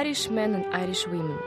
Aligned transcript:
Irish 0.00 0.30
men 0.30 0.54
and 0.54 0.64
Irish 0.74 1.06
women. 1.06 1.38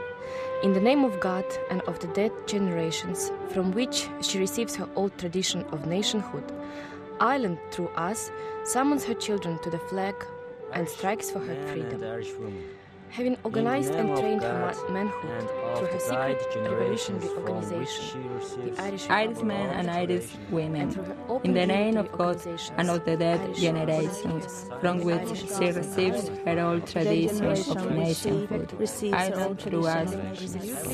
In 0.62 0.74
the 0.74 0.80
name 0.80 1.02
of 1.02 1.18
God 1.18 1.44
and 1.70 1.80
of 1.88 1.98
the 1.98 2.06
dead 2.18 2.30
generations 2.46 3.32
from 3.48 3.72
which 3.72 4.08
she 4.20 4.38
receives 4.38 4.76
her 4.76 4.88
old 4.94 5.18
tradition 5.18 5.64
of 5.72 5.86
nationhood, 5.86 6.44
Ireland, 7.18 7.58
through 7.72 7.88
us, 7.96 8.30
summons 8.62 9.02
her 9.06 9.14
children 9.14 9.58
to 9.64 9.70
the 9.70 9.80
flag 9.90 10.14
and 10.72 10.88
strikes 10.88 11.32
for 11.32 11.40
her 11.40 11.56
freedom. 11.66 12.00
Having 13.10 13.36
organized 13.44 13.94
and 13.94 14.18
trained 14.18 14.42
her 14.42 14.74
manhood 14.90 15.48
through 15.76 15.86
her 15.86 16.00
secret 16.00 16.42
revolutionary 16.56 17.28
organization, 17.28 18.22
the 18.74 18.82
Irish, 18.82 19.08
Irish 19.08 19.42
men 19.42 19.70
and 19.70 19.88
Irish 19.88 20.34
women, 20.50 20.88
in 21.44 21.54
the 21.54 21.64
name 21.64 21.96
of 21.96 22.10
God 22.10 22.40
and 22.76 22.90
of 22.90 23.04
the 23.04 23.16
dead 23.16 23.54
generations, 23.54 24.66
from 24.80 24.98
which 25.00 25.28
she 25.38 25.70
receives 25.70 26.28
her 26.44 26.58
old 26.60 26.86
traditions 26.88 27.68
of 27.68 27.90
nationhood, 27.92 28.72
Ireland 29.12 29.60
through 29.60 29.86
us 29.86 30.10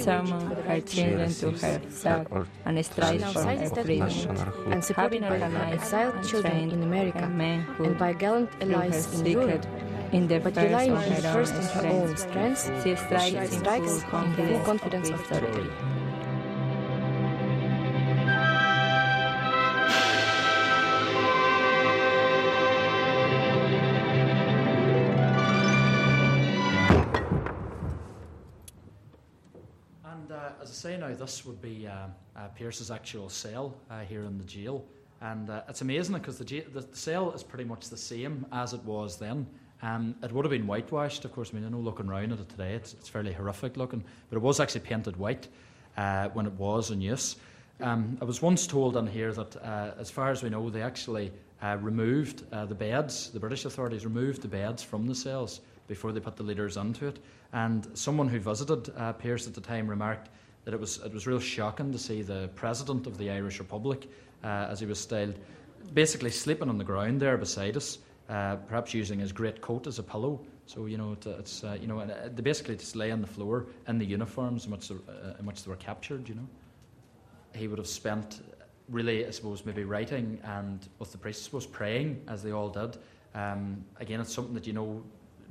summon 0.04 0.50
her 0.68 0.80
children 0.82 1.32
to 1.32 1.50
her 1.52 1.80
flag 1.88 2.28
and 2.66 2.84
strives 2.84 3.32
for 3.32 3.42
her 3.42 3.82
freedom. 3.82 4.36
And 4.70 4.84
supported 4.84 5.22
by 5.22 5.40
exiled 5.72 6.22
children 6.28 6.70
in 6.70 6.82
America 6.82 7.24
and 7.24 7.98
by 7.98 8.12
gallant 8.12 8.50
allies 8.60 9.18
in 9.20 9.26
Europe, 9.26 9.64
in 10.12 10.26
the 10.28 10.40
but 10.40 10.54
first 10.54 10.66
relying 10.66 10.92
of 10.92 11.04
her 11.06 11.22
first 11.32 11.54
on 11.54 11.62
own 11.62 11.68
her 11.68 11.86
own 11.86 12.16
strength, 12.16 12.58
strength, 12.58 12.82
she 12.82 12.96
she 12.96 12.96
strikes 12.96 13.52
in 13.52 13.60
strikes 13.60 13.86
full 13.86 14.00
in 14.00 14.00
full 14.46 14.60
confidence, 14.60 14.64
confidence 14.64 15.10
of 15.10 15.20
of 15.20 15.26
victory. 15.28 15.52
victory. 15.52 15.70
And 30.04 30.32
uh, 30.32 30.50
as 30.62 30.70
I 30.70 30.74
say 30.74 30.96
now, 30.96 31.14
this 31.14 31.44
would 31.44 31.60
be 31.60 31.86
um, 31.86 32.12
uh, 32.36 32.48
Pearse's 32.48 32.90
actual 32.90 33.28
cell 33.28 33.76
uh, 33.90 34.00
here 34.00 34.24
in 34.24 34.38
the 34.38 34.44
jail. 34.44 34.84
And 35.20 35.50
uh, 35.50 35.62
it's 35.68 35.82
amazing 35.82 36.14
because 36.16 36.38
the, 36.38 36.46
ja- 36.56 36.64
the, 36.72 36.80
the 36.80 36.96
cell 36.96 37.32
is 37.32 37.42
pretty 37.42 37.64
much 37.64 37.88
the 37.90 37.96
same 37.96 38.46
as 38.52 38.72
it 38.72 38.82
was 38.84 39.18
then. 39.18 39.46
Um, 39.82 40.14
it 40.22 40.32
would 40.32 40.44
have 40.44 40.50
been 40.50 40.66
whitewashed, 40.66 41.24
of 41.24 41.32
course. 41.32 41.50
I 41.52 41.56
mean, 41.56 41.66
I 41.66 41.70
know 41.70 41.78
looking 41.78 42.08
around 42.08 42.32
at 42.32 42.40
it 42.40 42.48
today, 42.48 42.74
it's, 42.74 42.92
it's 42.92 43.08
fairly 43.08 43.32
horrific 43.32 43.76
looking, 43.76 44.04
but 44.28 44.36
it 44.36 44.40
was 44.40 44.60
actually 44.60 44.82
painted 44.82 45.16
white 45.16 45.48
uh, 45.96 46.28
when 46.30 46.46
it 46.46 46.52
was 46.52 46.90
in 46.90 47.00
use. 47.00 47.36
Um, 47.80 48.18
I 48.20 48.24
was 48.24 48.42
once 48.42 48.66
told 48.66 48.96
on 48.96 49.06
here 49.06 49.32
that, 49.32 49.56
uh, 49.56 49.92
as 49.98 50.10
far 50.10 50.30
as 50.30 50.42
we 50.42 50.50
know, 50.50 50.68
they 50.68 50.82
actually 50.82 51.32
uh, 51.62 51.78
removed 51.80 52.44
uh, 52.52 52.66
the 52.66 52.74
beds, 52.74 53.30
the 53.30 53.40
British 53.40 53.64
authorities 53.64 54.04
removed 54.04 54.42
the 54.42 54.48
beds 54.48 54.82
from 54.82 55.06
the 55.06 55.14
cells 55.14 55.60
before 55.88 56.12
they 56.12 56.20
put 56.20 56.36
the 56.36 56.42
leaders 56.42 56.76
into 56.76 57.06
it. 57.06 57.18
And 57.52 57.86
someone 57.94 58.28
who 58.28 58.38
visited 58.38 58.92
uh, 58.96 59.14
Pearse 59.14 59.46
at 59.46 59.54
the 59.54 59.60
time 59.60 59.88
remarked 59.88 60.28
that 60.64 60.74
it 60.74 60.80
was, 60.80 60.98
it 60.98 61.12
was 61.12 61.26
real 61.26 61.40
shocking 61.40 61.90
to 61.90 61.98
see 61.98 62.22
the 62.22 62.50
President 62.54 63.06
of 63.06 63.16
the 63.16 63.30
Irish 63.30 63.58
Republic, 63.58 64.08
uh, 64.44 64.68
as 64.70 64.80
he 64.80 64.86
was 64.86 65.00
styled, 65.00 65.38
basically 65.94 66.30
sleeping 66.30 66.68
on 66.68 66.76
the 66.76 66.84
ground 66.84 67.20
there 67.20 67.38
beside 67.38 67.76
us, 67.76 67.98
uh, 68.30 68.56
perhaps 68.56 68.94
using 68.94 69.18
his 69.18 69.32
great 69.32 69.60
coat 69.60 69.86
as 69.86 69.98
a 69.98 70.02
pillow. 70.02 70.40
So, 70.64 70.86
you 70.86 70.96
know, 70.96 71.12
it, 71.12 71.26
it's, 71.26 71.64
uh, 71.64 71.76
you 71.78 71.88
know, 71.88 72.00
uh, 72.00 72.28
they 72.34 72.42
basically 72.42 72.76
just 72.76 72.96
lay 72.96 73.10
on 73.10 73.20
the 73.20 73.26
floor 73.26 73.66
in 73.88 73.98
the 73.98 74.06
uniforms 74.06 74.64
in 74.64 74.70
which, 74.70 74.88
they, 74.88 74.94
uh, 74.94 75.34
in 75.38 75.44
which 75.44 75.64
they 75.64 75.70
were 75.70 75.76
captured, 75.76 76.28
you 76.28 76.36
know 76.36 76.48
he 77.54 77.68
would 77.68 77.78
have 77.78 77.86
spent 77.86 78.42
really, 78.88 79.26
I 79.26 79.30
suppose, 79.30 79.64
maybe 79.64 79.84
writing 79.84 80.38
and 80.44 80.86
with 80.98 81.12
the 81.12 81.18
priests, 81.18 81.44
I 81.44 81.46
suppose, 81.46 81.66
praying 81.66 82.22
as 82.28 82.42
they 82.42 82.50
all 82.50 82.68
did. 82.68 82.96
Um, 83.34 83.84
again, 84.00 84.20
it's 84.20 84.34
something 84.34 84.54
that 84.54 84.66
you 84.66 84.72
know 84.72 85.02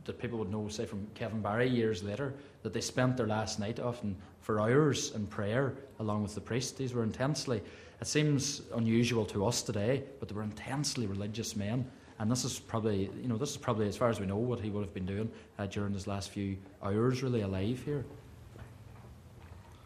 that 0.05 0.19
people 0.19 0.39
would 0.39 0.49
know, 0.49 0.67
say, 0.67 0.85
from 0.85 1.07
Kevin 1.13 1.41
Barry 1.41 1.69
years 1.69 2.03
later, 2.03 2.33
that 2.63 2.73
they 2.73 2.81
spent 2.81 3.15
their 3.15 3.27
last 3.27 3.59
night 3.59 3.79
often 3.79 4.15
for 4.41 4.59
hours 4.59 5.13
in 5.13 5.27
prayer 5.27 5.75
along 5.99 6.23
with 6.23 6.35
the 6.35 6.41
priest. 6.41 6.77
These 6.77 6.93
were 6.93 7.03
intensely, 7.03 7.61
it 8.01 8.07
seems 8.07 8.63
unusual 8.75 9.25
to 9.27 9.45
us 9.45 9.61
today, 9.61 10.03
but 10.19 10.27
they 10.27 10.35
were 10.35 10.43
intensely 10.43 11.05
religious 11.05 11.55
men. 11.55 11.89
And 12.19 12.29
this 12.29 12.43
is 12.43 12.59
probably, 12.59 13.09
you 13.21 13.27
know, 13.29 13.37
this 13.37 13.51
is 13.51 13.57
probably, 13.57 13.87
as 13.87 13.95
far 13.95 14.09
as 14.09 14.19
we 14.19 14.25
know, 14.25 14.35
what 14.35 14.59
he 14.59 14.69
would 14.69 14.83
have 14.83 14.93
been 14.93 15.05
doing 15.05 15.31
uh, 15.57 15.65
during 15.67 15.93
his 15.93 16.05
last 16.05 16.29
few 16.29 16.57
hours, 16.83 17.23
really 17.23 17.41
alive 17.41 17.81
here. 17.85 18.03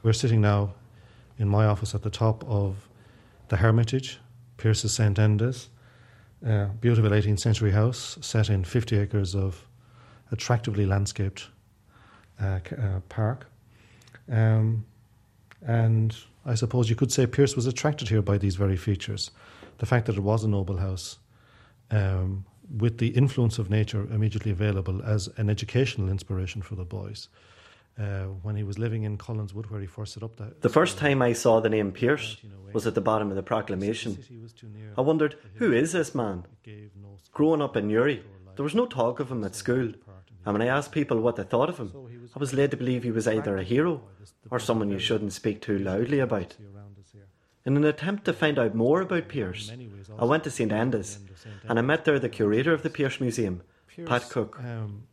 We're 0.01 0.13
sitting 0.13 0.41
now 0.41 0.73
in 1.37 1.47
my 1.47 1.65
office 1.65 1.93
at 1.93 2.01
the 2.01 2.09
top 2.09 2.43
of 2.45 2.89
the 3.49 3.57
Hermitage, 3.57 4.19
Pearse's 4.57 4.93
St. 4.93 5.17
Enda's, 5.17 5.69
uh, 6.45 6.65
beautiful 6.81 7.11
18th 7.11 7.39
century 7.39 7.71
house 7.71 8.17
set 8.21 8.49
in 8.49 8.63
50 8.63 8.97
acres 8.97 9.35
of 9.35 9.65
attractively 10.31 10.85
landscaped 10.85 11.47
uh, 12.41 12.59
uh, 12.77 12.99
park. 13.09 13.47
Um, 14.29 14.85
and 15.65 16.15
I 16.45 16.55
suppose 16.55 16.89
you 16.89 16.95
could 16.95 17.11
say 17.11 17.27
Pearse 17.27 17.55
was 17.55 17.67
attracted 17.67 18.09
here 18.09 18.21
by 18.21 18.37
these 18.37 18.55
very 18.55 18.75
features. 18.75 19.31
The 19.77 19.85
fact 19.85 20.07
that 20.07 20.17
it 20.17 20.21
was 20.21 20.43
a 20.43 20.49
noble 20.49 20.77
house, 20.77 21.17
um, 21.93 22.45
with 22.77 22.97
the 22.97 23.09
influence 23.09 23.59
of 23.59 23.69
nature 23.69 24.07
immediately 24.11 24.51
available 24.51 25.01
as 25.03 25.29
an 25.37 25.49
educational 25.49 26.09
inspiration 26.09 26.61
for 26.61 26.75
the 26.75 26.85
boys. 26.85 27.29
Uh, 27.99 28.23
when 28.41 28.55
he 28.55 28.63
was 28.63 28.79
living 28.79 29.03
in 29.03 29.19
Cullenswood, 29.19 29.69
where 29.69 29.79
he 29.79 29.85
first 29.85 30.13
set 30.13 30.23
up 30.23 30.35
that. 30.37 30.61
The 30.61 30.69
first 30.69 30.97
time 30.97 31.21
I 31.21 31.33
saw 31.33 31.59
the 31.59 31.69
name 31.69 31.91
Pearse 31.91 32.37
was 32.73 32.87
at 32.87 32.95
the 32.95 33.01
bottom 33.01 33.29
of 33.29 33.35
the 33.35 33.43
proclamation. 33.43 34.17
I 34.97 35.01
wondered, 35.01 35.35
who 35.55 35.71
is 35.71 35.91
this 35.91 36.15
man? 36.15 36.45
Growing 37.33 37.61
up 37.61 37.77
in 37.77 37.87
Newry, 37.87 38.23
there 38.55 38.63
was 38.63 38.73
no 38.73 38.87
talk 38.87 39.19
of 39.19 39.31
him 39.31 39.43
at 39.43 39.53
school, 39.53 39.93
and 40.43 40.53
when 40.53 40.63
I 40.63 40.65
asked 40.75 40.91
people 40.91 41.19
what 41.21 41.35
they 41.35 41.43
thought 41.43 41.69
of 41.69 41.77
him, 41.77 41.91
I 42.35 42.39
was 42.39 42.51
led 42.51 42.71
to 42.71 42.77
believe 42.77 43.03
he 43.03 43.11
was 43.11 43.27
either 43.27 43.57
a 43.57 43.63
hero 43.63 44.01
or 44.49 44.59
someone 44.59 44.89
you 44.89 44.97
shouldn't 44.97 45.33
speak 45.33 45.61
too 45.61 45.77
loudly 45.77 46.17
about. 46.17 46.57
In 47.65 47.77
an 47.77 47.85
attempt 47.85 48.25
to 48.25 48.33
find 48.33 48.59
out 48.59 48.75
more 48.75 49.01
about 49.01 49.29
Pearse, 49.29 49.71
I 50.19 50.25
went 50.25 50.43
to 50.43 50.51
St 50.51 50.71
Enda's, 50.71 51.19
and 51.67 51.79
I 51.79 51.81
met 51.81 52.03
there 52.03 52.19
the 52.19 52.29
curator 52.29 52.73
of 52.73 52.83
the 52.83 52.89
Pearse 52.89 53.21
Museum, 53.21 53.61
Pat 54.05 54.29
Cooke. 54.29 54.59
Um, 54.59 55.03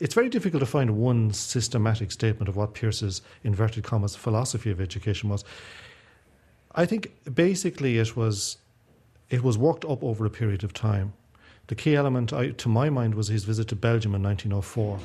it's 0.00 0.14
very 0.14 0.28
difficult 0.28 0.60
to 0.60 0.66
find 0.66 0.98
one 0.98 1.32
systematic 1.32 2.10
statement 2.10 2.48
of 2.48 2.56
what 2.56 2.74
Pearse's 2.74 3.22
inverted 3.44 3.84
commas 3.84 4.16
philosophy 4.16 4.70
of 4.70 4.80
education 4.80 5.30
was. 5.30 5.44
I 6.74 6.84
think 6.86 7.12
basically 7.32 7.98
it 7.98 8.16
was 8.16 8.58
it 9.30 9.42
was 9.42 9.56
worked 9.56 9.84
up 9.84 10.02
over 10.02 10.26
a 10.26 10.30
period 10.30 10.64
of 10.64 10.72
time. 10.72 11.12
The 11.68 11.74
key 11.74 11.96
element, 11.96 12.32
I, 12.32 12.50
to 12.50 12.68
my 12.68 12.90
mind, 12.90 13.14
was 13.14 13.28
his 13.28 13.44
visit 13.44 13.68
to 13.68 13.76
Belgium 13.76 14.14
in 14.14 14.22
1904, 14.22 15.00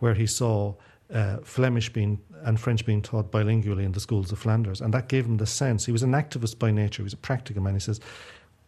where 0.00 0.14
he 0.14 0.26
saw 0.26 0.74
uh, 1.12 1.38
Flemish 1.44 1.92
being 1.92 2.20
and 2.44 2.58
French 2.58 2.84
being 2.84 3.02
taught 3.02 3.30
bilingually 3.30 3.84
in 3.84 3.92
the 3.92 4.00
schools 4.00 4.32
of 4.32 4.38
Flanders, 4.38 4.80
and 4.80 4.92
that 4.94 5.08
gave 5.08 5.26
him 5.26 5.36
the 5.36 5.46
sense. 5.46 5.86
He 5.86 5.92
was 5.92 6.02
an 6.02 6.12
activist 6.12 6.58
by 6.58 6.70
nature. 6.70 7.02
He 7.02 7.04
was 7.04 7.12
a 7.12 7.18
practical 7.18 7.62
man. 7.62 7.74
He 7.74 7.80
says, 7.80 8.00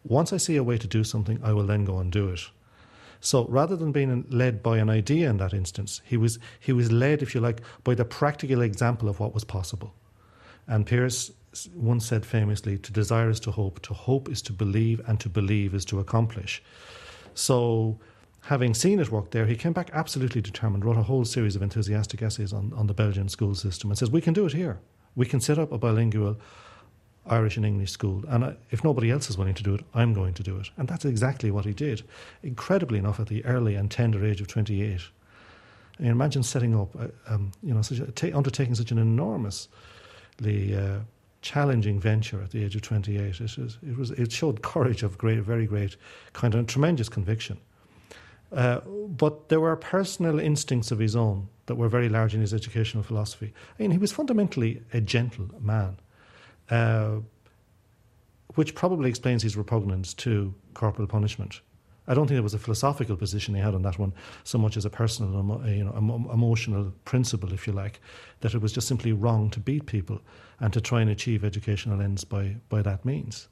"Once 0.03 0.33
I 0.33 0.37
see 0.37 0.55
a 0.55 0.63
way 0.63 0.77
to 0.77 0.87
do 0.87 1.03
something, 1.03 1.39
I 1.43 1.53
will 1.53 1.65
then 1.65 1.85
go 1.85 1.99
and 1.99 2.11
do 2.11 2.29
it." 2.29 2.49
So 3.21 3.45
rather 3.47 3.77
than 3.77 3.91
being 3.93 4.25
led 4.29 4.61
by 4.61 4.79
an 4.79 4.89
idea 4.89 5.29
in 5.29 5.37
that 5.37 5.53
instance, 5.53 6.01
he 6.03 6.17
was 6.17 6.39
he 6.59 6.73
was 6.73 6.91
led, 6.91 7.21
if 7.21 7.33
you 7.33 7.41
like, 7.41 7.61
by 7.83 7.95
the 7.95 8.05
practical 8.05 8.61
example 8.61 9.07
of 9.07 9.19
what 9.19 9.33
was 9.33 9.45
possible. 9.45 9.93
And 10.67 10.85
Pearse 10.85 11.31
once 11.75 12.05
said 12.05 12.25
famously, 12.25 12.77
"To 12.77 12.91
desire 12.91 13.29
is 13.29 13.39
to 13.41 13.51
hope. 13.51 13.81
To 13.83 13.93
hope 13.93 14.29
is 14.29 14.41
to 14.43 14.53
believe, 14.53 15.01
and 15.07 15.19
to 15.19 15.29
believe 15.29 15.73
is 15.73 15.85
to 15.85 15.99
accomplish." 15.99 16.61
So, 17.33 17.99
having 18.43 18.73
seen 18.73 18.99
it 18.99 19.11
work 19.11 19.31
there, 19.31 19.45
he 19.45 19.55
came 19.55 19.73
back 19.73 19.89
absolutely 19.93 20.41
determined. 20.41 20.85
Wrote 20.85 20.97
a 20.97 21.03
whole 21.03 21.25
series 21.25 21.55
of 21.55 21.61
enthusiastic 21.61 22.21
essays 22.21 22.53
on, 22.53 22.73
on 22.75 22.87
the 22.87 22.93
Belgian 22.93 23.29
school 23.29 23.55
system, 23.55 23.89
and 23.89 23.97
says, 23.97 24.11
"We 24.11 24.21
can 24.21 24.33
do 24.33 24.45
it 24.45 24.53
here. 24.53 24.79
We 25.15 25.25
can 25.25 25.39
set 25.39 25.59
up 25.59 25.71
a 25.71 25.77
bilingual." 25.77 26.37
Irish 27.25 27.55
and 27.55 27.65
English 27.65 27.91
school. 27.91 28.23
And 28.27 28.43
I, 28.43 28.55
if 28.69 28.83
nobody 28.83 29.09
else 29.09 29.29
is 29.29 29.37
willing 29.37 29.53
to 29.53 29.63
do 29.63 29.73
it, 29.73 29.85
I'm 29.93 30.13
going 30.13 30.33
to 30.33 30.43
do 30.43 30.57
it. 30.57 30.69
And 30.75 30.89
that's 30.89 31.05
exactly 31.05 31.51
what 31.51 31.63
he 31.63 31.73
did. 31.73 32.03
Incredibly 32.43 32.99
enough, 32.99 33.17
at 33.19 33.27
the 33.27 33.45
early 33.45 33.75
and 33.75 33.89
tender 33.89 34.25
age 34.25 34.41
of 34.41 34.47
28. 34.47 34.99
I 35.99 36.01
mean, 36.01 36.11
imagine 36.11 36.43
setting 36.43 36.75
up, 36.75 36.93
uh, 36.99 37.07
um, 37.27 37.51
you 37.61 37.73
know, 37.73 37.81
such 37.81 38.01
undertaking 38.33 38.75
such 38.75 38.91
an 38.91 38.97
enormously 38.97 40.75
uh, 40.75 40.99
challenging 41.41 41.99
venture 41.99 42.41
at 42.41 42.51
the 42.51 42.63
age 42.63 42.75
of 42.75 42.81
28. 42.81 43.21
It, 43.21 43.39
is, 43.39 43.77
it, 43.87 43.97
was, 43.97 44.11
it 44.11 44.31
showed 44.31 44.61
courage 44.61 45.03
of 45.03 45.17
great, 45.17 45.39
very 45.39 45.65
great 45.65 45.95
kind 46.33 46.55
of 46.55 46.67
tremendous 46.67 47.09
conviction. 47.09 47.57
Uh, 48.53 48.79
but 49.07 49.49
there 49.49 49.59
were 49.59 49.75
personal 49.75 50.39
instincts 50.39 50.91
of 50.91 50.99
his 50.99 51.15
own 51.15 51.47
that 51.65 51.75
were 51.75 51.89
very 51.89 52.09
large 52.09 52.35
in 52.35 52.41
his 52.41 52.53
educational 52.53 53.03
philosophy. 53.03 53.53
I 53.77 53.81
mean, 53.81 53.91
he 53.91 53.97
was 53.97 54.11
fundamentally 54.11 54.81
a 54.93 55.01
gentle 55.01 55.49
man. 55.59 55.97
Uh, 56.69 57.19
which 58.55 58.75
probably 58.75 59.09
explains 59.09 59.43
his 59.43 59.57
repugnance 59.57 60.13
to 60.13 60.53
corporal 60.73 61.07
punishment. 61.07 61.61
I 62.07 62.13
don't 62.13 62.27
think 62.27 62.35
there 62.35 62.43
was 62.43 62.53
a 62.53 62.59
philosophical 62.59 63.15
position 63.15 63.55
he 63.55 63.61
had 63.61 63.73
on 63.73 63.81
that 63.83 63.97
one 63.97 64.13
so 64.43 64.57
much 64.57 64.75
as 64.75 64.83
a 64.85 64.89
personal, 64.89 65.31
you 65.65 65.85
know, 65.85 65.93
emotional 66.31 66.93
principle, 67.05 67.53
if 67.53 67.65
you 67.65 67.73
like, 67.73 68.01
that 68.41 68.53
it 68.53 68.61
was 68.61 68.73
just 68.73 68.87
simply 68.87 69.13
wrong 69.13 69.49
to 69.51 69.59
beat 69.59 69.85
people 69.85 70.19
and 70.59 70.73
to 70.73 70.81
try 70.81 71.01
and 71.01 71.09
achieve 71.09 71.45
educational 71.45 72.01
ends 72.01 72.25
by, 72.25 72.57
by 72.67 72.81
that 72.81 73.05
means. 73.05 73.47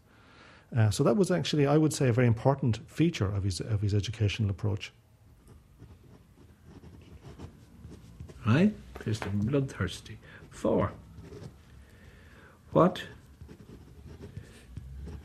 Uh, 0.75 0.89
so 0.89 1.03
that 1.03 1.17
was 1.17 1.31
actually, 1.31 1.67
I 1.67 1.77
would 1.77 1.93
say, 1.93 2.07
a 2.07 2.13
very 2.13 2.27
important 2.27 2.79
feature 2.87 3.33
of 3.33 3.43
his, 3.43 3.59
of 3.59 3.81
his 3.81 3.93
educational 3.93 4.49
approach. 4.49 4.93
right? 8.45 8.73
And 9.05 9.45
bloodthirsty. 9.47 10.17
Four. 10.51 10.91
What 12.71 13.03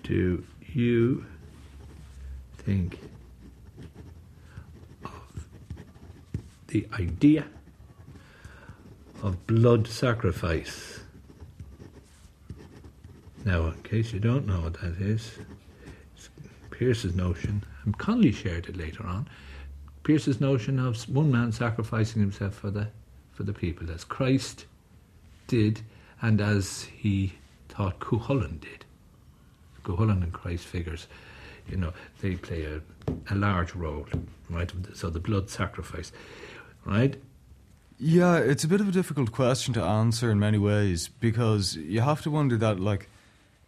do 0.03 0.45
you 0.73 1.27
think 2.59 2.99
of 5.05 5.47
the 6.69 6.87
idea 6.99 7.47
of 9.23 9.47
blood 9.47 9.87
sacrifice? 9.87 11.01
Now, 13.47 13.67
in 13.69 13.81
case 13.85 14.13
you 14.13 14.19
don't 14.19 14.45
know 14.45 14.63
what 14.63 14.75
that 14.81 15.01
is, 15.01 15.31
it's 16.17 16.29
Pearse's 16.71 17.15
notion, 17.15 17.63
and 17.85 17.97
Connolly 17.97 18.33
shared 18.33 18.67
it 18.67 18.77
later 18.77 19.07
on. 19.07 19.29
Pearse's 20.03 20.41
notion 20.41 20.81
of 20.81 21.01
one 21.09 21.31
man 21.31 21.53
sacrificing 21.53 22.21
himself 22.21 22.55
for 22.57 22.71
the 22.71 22.89
for 23.33 23.45
the 23.45 23.53
people, 23.53 23.89
as 23.93 24.03
Christ 24.03 24.67
did, 25.47 25.81
and 26.21 26.41
as 26.41 26.85
he 26.85 27.35
thought 27.69 28.01
Cuchulainn 28.01 28.61
did. 28.61 28.85
Cuchulainn 29.85 30.25
and 30.25 30.33
Christ 30.33 30.65
figures, 30.65 31.07
you 31.69 31.77
know, 31.77 31.93
they 32.23 32.35
play 32.35 32.65
a, 32.65 32.81
a 33.31 33.37
large 33.37 33.77
role, 33.77 34.09
right? 34.51 34.73
So 34.95 35.09
the 35.09 35.21
blood 35.21 35.51
sacrifice, 35.51 36.11
right? 36.85 37.17
Yeah, 37.99 38.39
it's 38.39 38.65
a 38.65 38.69
bit 38.69 38.81
of 38.81 38.89
a 38.89 38.93
difficult 38.93 39.31
question 39.31 39.73
to 39.75 39.83
answer 39.83 40.33
in 40.33 40.41
many 40.41 40.59
ways 40.59 41.09
because 41.09 41.77
you 41.77 42.01
have 42.01 42.23
to 42.23 42.31
wonder 42.31 42.57
that, 42.57 42.81
like, 42.81 43.09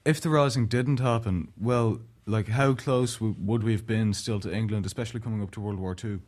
if 0.09 0.21
the 0.21 0.31
rising 0.31 0.67
didn't 0.67 1.01
happen, 1.01 1.53
well, 1.61 2.01
like, 2.25 2.49
how 2.49 2.75
close 2.75 3.17
w- 3.17 3.35
would 3.39 3.63
we 3.63 3.73
have 3.73 3.87
been 3.87 4.15
still 4.15 4.41
to 4.41 4.53
England, 4.53 4.87
especially 4.87 5.21
coming 5.21 5.43
up 5.43 5.51
to 5.53 5.61
World 5.61 5.79
War 5.79 5.95
Two? 5.95 6.21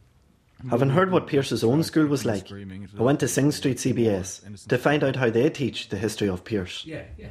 Having 0.68 0.90
heard 0.90 1.10
what 1.10 1.26
Pearse's 1.26 1.64
own 1.64 1.82
school 1.82 2.06
was 2.06 2.26
like, 2.26 2.52
I 2.52 3.02
went 3.02 3.20
to 3.20 3.28
Synge 3.28 3.54
Street 3.54 3.78
CBS 3.78 4.68
to 4.68 4.76
find 4.76 5.02
out 5.02 5.16
how 5.16 5.30
they 5.30 5.48
teach 5.48 5.88
the 5.88 5.96
history 5.96 6.28
of 6.28 6.44
Pearse. 6.44 6.84
Yeah, 6.84 7.04
yeah. 7.16 7.30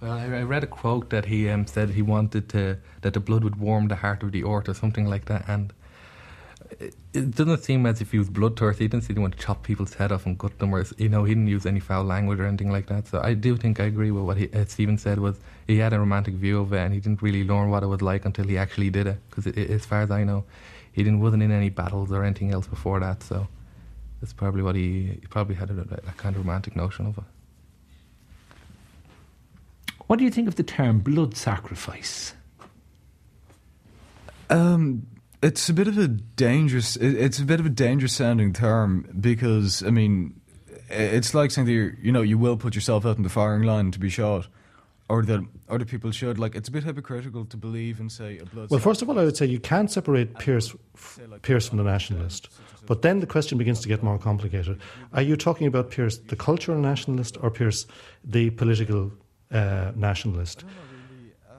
Well, 0.00 0.12
I, 0.12 0.26
I 0.26 0.42
read 0.42 0.62
a 0.62 0.68
quote 0.68 1.10
that 1.10 1.24
he 1.24 1.48
um, 1.48 1.66
said 1.66 1.90
he 1.90 2.02
wanted 2.02 2.48
to 2.50 2.78
that 3.00 3.14
the 3.14 3.20
blood 3.20 3.42
would 3.42 3.56
warm 3.56 3.88
the 3.88 3.96
heart 3.96 4.22
of 4.22 4.30
the 4.30 4.44
earth 4.44 4.68
or 4.68 4.74
something 4.74 5.06
like 5.06 5.24
that, 5.24 5.48
and 5.48 5.72
it, 6.80 6.94
it 7.12 7.34
doesn't 7.34 7.64
seem 7.64 7.86
as 7.86 8.00
if 8.00 8.12
he 8.12 8.18
was 8.18 8.28
bloodthirsty. 8.28 8.84
He 8.84 8.88
didn't 8.88 9.04
seem 9.04 9.16
to 9.16 9.22
want 9.22 9.36
to 9.36 9.44
chop 9.44 9.62
people's 9.64 9.94
head 9.94 10.12
off 10.12 10.26
and 10.26 10.38
gut 10.38 10.58
them, 10.58 10.74
or 10.74 10.84
you 10.96 11.08
know, 11.08 11.24
he 11.24 11.34
didn't 11.34 11.48
use 11.48 11.66
any 11.66 11.80
foul 11.80 12.04
language 12.04 12.38
or 12.38 12.46
anything 12.46 12.70
like 12.70 12.86
that. 12.86 13.08
So 13.08 13.20
I 13.20 13.34
do 13.34 13.56
think 13.56 13.80
I 13.80 13.84
agree 13.84 14.10
with 14.10 14.24
what 14.24 14.36
he, 14.36 14.48
uh, 14.52 14.64
Stephen 14.66 14.98
said. 14.98 15.18
Was 15.18 15.40
he 15.66 15.78
had 15.78 15.92
a 15.92 15.98
romantic 15.98 16.34
view 16.34 16.60
of 16.60 16.72
it, 16.72 16.78
and 16.78 16.94
he 16.94 17.00
didn't 17.00 17.20
really 17.20 17.44
learn 17.44 17.70
what 17.70 17.82
it 17.82 17.86
was 17.86 18.02
like 18.02 18.24
until 18.24 18.46
he 18.46 18.56
actually 18.56 18.90
did 18.90 19.06
it. 19.06 19.18
Because 19.28 19.46
as 19.46 19.84
far 19.84 20.02
as 20.02 20.10
I 20.10 20.24
know, 20.24 20.44
he 20.92 21.02
didn't 21.02 21.20
wasn't 21.20 21.42
in 21.42 21.50
any 21.50 21.68
battles 21.68 22.12
or 22.12 22.24
anything 22.24 22.52
else 22.52 22.66
before 22.66 23.00
that. 23.00 23.22
So 23.22 23.48
that's 24.20 24.32
probably 24.32 24.62
what 24.62 24.76
he, 24.76 25.18
he 25.20 25.26
probably 25.28 25.56
had 25.56 25.70
a, 25.70 25.80
a 26.06 26.12
kind 26.16 26.36
of 26.36 26.42
romantic 26.42 26.76
notion 26.76 27.06
of 27.06 27.18
it. 27.18 27.24
What 30.06 30.18
do 30.18 30.24
you 30.24 30.30
think 30.30 30.48
of 30.48 30.54
the 30.54 30.62
term 30.62 31.00
blood 31.00 31.36
sacrifice? 31.36 32.34
Um, 34.48 35.06
it's 35.42 35.68
a 35.68 35.74
bit 35.74 35.88
of 35.88 35.98
a 35.98 36.08
dangerous. 36.08 36.96
It's 36.96 37.38
a 37.38 37.44
bit 37.44 37.60
of 37.60 37.66
a 37.66 37.70
dangerous 37.70 38.14
sounding 38.14 38.52
term 38.52 39.08
because 39.20 39.82
I 39.82 39.90
mean, 39.90 40.40
it's 40.88 41.34
like 41.34 41.50
saying 41.50 41.66
that 41.66 41.72
you 41.72 41.96
you 42.00 42.12
know 42.12 42.22
you 42.22 42.38
will 42.38 42.56
put 42.56 42.74
yourself 42.74 43.04
out 43.06 43.16
in 43.16 43.22
the 43.22 43.28
firing 43.28 43.62
line 43.62 43.90
to 43.92 43.98
be 43.98 44.08
shot, 44.08 44.48
or 45.08 45.22
that 45.22 45.40
other 45.68 45.84
people 45.84 46.10
should. 46.10 46.38
Like 46.38 46.54
it's 46.54 46.68
a 46.68 46.72
bit 46.72 46.84
hypocritical 46.84 47.44
to 47.46 47.56
believe 47.56 48.00
and 48.00 48.10
say 48.10 48.38
a 48.38 48.46
blood. 48.46 48.70
Well, 48.70 48.80
first 48.80 49.02
of 49.02 49.08
all, 49.08 49.18
I 49.18 49.24
would 49.24 49.36
say 49.36 49.46
you 49.46 49.60
can't 49.60 49.90
separate 49.90 50.34
Pearse 50.38 50.74
Pearse 51.42 51.68
from 51.68 51.78
the 51.78 51.84
nationalist. 51.84 52.48
But 52.86 53.02
then 53.02 53.20
the 53.20 53.26
question 53.26 53.58
begins 53.58 53.80
to 53.80 53.88
get 53.88 54.02
more 54.02 54.18
complicated. 54.18 54.80
Are 55.12 55.20
you 55.20 55.36
talking 55.36 55.66
about 55.66 55.90
Pearse 55.90 56.16
the 56.16 56.36
cultural 56.36 56.78
nationalist, 56.78 57.36
or 57.42 57.50
Pearse 57.50 57.86
the 58.24 58.50
political 58.50 59.12
uh, 59.50 59.92
nationalist. 59.94 60.64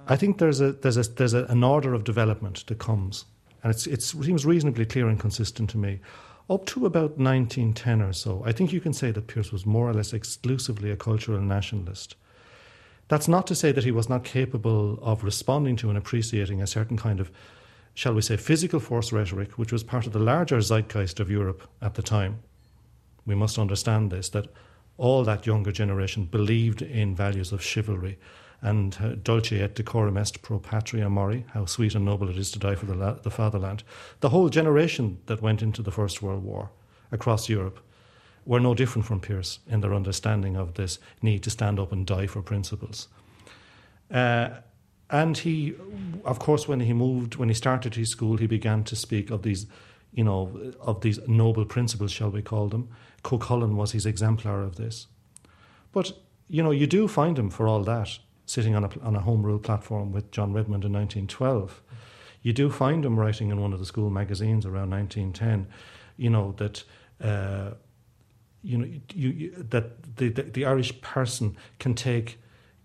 I 0.08 0.16
think 0.16 0.40
there's 0.40 0.62
a 0.62 0.74
there's 0.74 0.98
a 0.98 1.04
there's 1.04 1.34
a, 1.34 1.46
an 1.46 1.64
order 1.64 1.94
of 1.94 2.04
development 2.04 2.66
that 2.68 2.80
comes, 2.80 3.26
and 3.64 3.74
it 3.74 4.02
seems 4.02 4.46
reasonably 4.46 4.86
clear 4.86 5.08
and 5.08 5.20
consistent 5.20 5.70
to 5.72 5.78
me. 5.78 6.00
Up 6.50 6.66
to 6.68 6.86
about 6.86 7.18
1910 7.18 8.02
or 8.02 8.14
so, 8.14 8.42
I 8.46 8.52
think 8.52 8.74
you 8.74 8.82
can 8.82 8.94
say 8.94 9.12
that 9.12 9.28
Pearse 9.28 9.52
was 9.52 9.66
more 9.66 9.88
or 9.88 9.94
less 9.94 10.14
exclusively 10.14 10.90
a 10.90 10.96
cultural 10.96 11.42
nationalist. 11.42 12.16
That's 13.08 13.28
not 13.28 13.46
to 13.48 13.56
say 13.56 13.72
that 13.72 13.84
he 13.84 13.92
was 13.92 14.10
not 14.10 14.24
capable 14.24 15.00
of 15.02 15.24
responding 15.24 15.76
to 15.78 15.90
and 15.90 15.98
appreciating 15.98 16.62
a 16.62 16.68
certain 16.68 16.98
kind 16.98 17.20
of, 17.20 17.32
shall 17.94 18.14
we 18.14 18.22
say, 18.22 18.38
physical 18.38 18.80
force 18.80 19.12
rhetoric, 19.12 19.58
which 19.58 19.72
was 19.72 19.84
part 19.84 20.08
of 20.08 20.14
the 20.14 20.20
larger 20.20 20.60
zeitgeist 20.62 21.20
of 21.20 21.30
Europe 21.30 21.68
at 21.82 21.96
the 21.96 22.02
time. 22.02 22.40
We 23.26 23.36
must 23.36 23.60
understand 23.60 24.12
this 24.12 24.30
that 24.30 24.48
all 24.98 25.24
that 25.24 25.46
younger 25.46 25.72
generation 25.72 26.26
believed 26.26 26.82
in 26.82 27.16
values 27.16 27.52
of 27.52 27.64
chivalry 27.64 28.18
and 28.62 28.98
uh, 29.02 29.16
dulce 29.16 29.54
et 29.54 29.76
decorum 29.76 30.18
est 30.18 30.42
pro 30.42 30.60
patria 30.60 31.10
mori, 31.10 31.46
how 31.54 31.66
sweet 31.66 31.96
and 31.96 32.06
noble 32.06 32.30
it 32.30 32.38
is 32.38 32.52
to 32.52 32.60
die 32.60 32.76
for 32.76 32.86
the, 32.86 32.96
la- 32.96 33.14
the 33.14 33.32
fatherland. 33.32 33.84
The 34.20 34.30
whole 34.30 34.50
generation 34.50 35.20
that 35.28 35.42
went 35.42 35.62
into 35.62 35.82
the 35.82 35.92
First 35.92 36.22
World 36.22 36.44
War 36.44 36.70
across 37.12 37.50
Europe 37.50 37.80
were 38.46 38.60
no 38.60 38.74
different 38.74 39.06
from 39.06 39.20
Pearse 39.20 39.60
in 39.68 39.82
their 39.82 39.94
understanding 39.94 40.58
of 40.58 40.74
this 40.74 41.00
need 41.22 41.44
to 41.44 41.50
stand 41.50 41.80
up 41.80 41.92
and 41.92 42.06
die 42.06 42.28
for 42.28 42.42
principles. 42.42 43.08
Uh, 44.12 44.50
and 45.10 45.38
he, 45.38 45.76
of 46.26 46.40
course, 46.40 46.68
when 46.68 46.82
he 46.82 46.94
moved, 46.94 47.36
when 47.36 47.50
he 47.50 47.56
started 47.56 47.96
his 47.96 48.10
school, 48.10 48.38
he 48.38 48.48
began 48.48 48.84
to 48.84 48.96
speak 48.96 49.32
of 49.32 49.44
these, 49.44 49.66
you 50.14 50.24
know, 50.24 50.74
of 50.82 51.02
these 51.02 51.20
noble 51.28 51.66
principles, 51.66 52.12
shall 52.12 52.30
we 52.30 52.42
call 52.42 52.68
them, 52.68 52.90
Cuchulainn 53.24 53.76
was 53.76 53.92
his 53.92 54.06
exemplar 54.06 54.62
of 54.62 54.76
this. 54.76 55.08
But, 55.92 56.12
you 56.48 56.62
know, 56.62 56.72
you 56.72 56.88
do 56.88 57.08
find 57.08 57.40
him 57.40 57.50
for 57.50 57.68
all 57.68 57.84
that 57.84 58.20
sitting 58.50 58.76
on 58.76 58.84
a, 58.84 58.90
on 59.02 59.16
a 59.16 59.20
home 59.20 59.44
rule 59.44 59.60
platform 59.60 60.12
with 60.12 60.32
John 60.32 60.54
Redmond 60.54 60.84
in 60.84 60.94
1912. 60.94 61.84
You 62.42 62.52
do 62.52 62.72
find 62.72 63.06
him 63.06 63.20
writing 63.20 63.50
in 63.52 63.62
one 63.62 63.74
of 63.74 63.80
the 63.80 63.86
school 63.86 64.10
magazines 64.10 64.66
around 64.66 64.90
1910, 64.90 65.68
you 66.18 66.30
know, 66.30 66.54
that. 66.58 66.84
Uh, 67.22 67.72
you 68.62 68.78
know, 68.78 68.86
you, 69.14 69.30
you, 69.30 69.52
that 69.70 70.18
the, 70.18 70.28
the, 70.28 70.44
the 70.44 70.66
Irish 70.66 71.00
person 71.00 71.56
can 71.80 71.94
take 71.94 72.40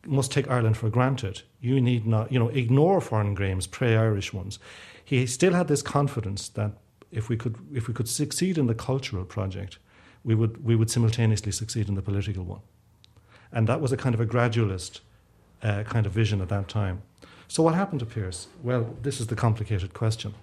must 0.07 0.31
take 0.31 0.49
Ireland 0.49 0.77
for 0.77 0.89
granted. 0.89 1.43
You 1.61 1.81
need 1.81 2.07
not, 2.07 2.31
you 2.31 2.39
know, 2.39 2.49
ignore 2.49 3.01
foreign 3.01 3.35
games, 3.35 3.67
pray 3.67 3.97
Irish 3.97 4.33
ones. 4.33 4.61
He 5.05 5.27
still 5.27 5.53
had 5.53 5.67
this 5.67 5.83
confidence 5.83 6.49
that 6.51 6.73
if 7.11 7.29
we 7.29 7.37
could, 7.37 7.57
if 7.75 7.89
we 7.89 7.95
could 7.95 8.09
succeed 8.09 8.57
in 8.57 8.69
the 8.69 8.75
cultural 8.75 9.25
project, 9.25 9.79
we 10.23 10.37
would, 10.37 10.65
we 10.65 10.77
would 10.77 10.91
simultaneously 10.91 11.51
succeed 11.51 11.89
in 11.89 11.95
the 11.95 12.03
political 12.03 12.45
one. 12.45 12.61
And 13.51 13.67
that 13.67 13.81
was 13.81 13.91
a 13.91 13.97
kind 13.97 14.15
of 14.15 14.21
a 14.21 14.27
gradualist 14.27 15.01
uh, 15.65 15.83
kind 15.85 16.07
of 16.07 16.13
vision 16.13 16.41
at 16.41 16.49
that 16.51 16.69
time. 16.69 17.03
So, 17.49 17.63
what 17.63 17.75
happened 17.75 18.01
to 18.01 18.07
Pearse? 18.07 18.49
Well, 18.63 18.97
this 19.03 19.21
is 19.21 19.27
the 19.27 19.37
complicated 19.37 19.95
question. 19.95 20.35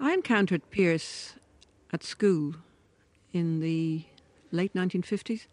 I 0.00 0.12
encountered 0.12 0.70
Pearse 0.70 1.34
at 1.92 2.02
school 2.02 2.56
in 3.32 3.60
the 3.60 4.04
late 4.52 4.74
1950s 4.74 5.46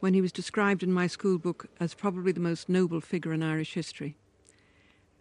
when 0.00 0.14
he 0.14 0.20
was 0.20 0.32
described 0.32 0.82
in 0.82 0.92
my 0.92 1.06
school 1.06 1.38
book 1.38 1.66
as 1.80 1.94
probably 1.94 2.32
the 2.32 2.40
most 2.40 2.68
noble 2.68 3.00
figure 3.00 3.32
in 3.32 3.42
Irish 3.42 3.74
history. 3.74 4.16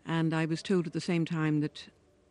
And 0.05 0.33
I 0.33 0.45
was 0.45 0.61
told 0.61 0.87
at 0.87 0.93
the 0.93 1.01
same 1.01 1.25
time 1.25 1.59
that 1.61 1.85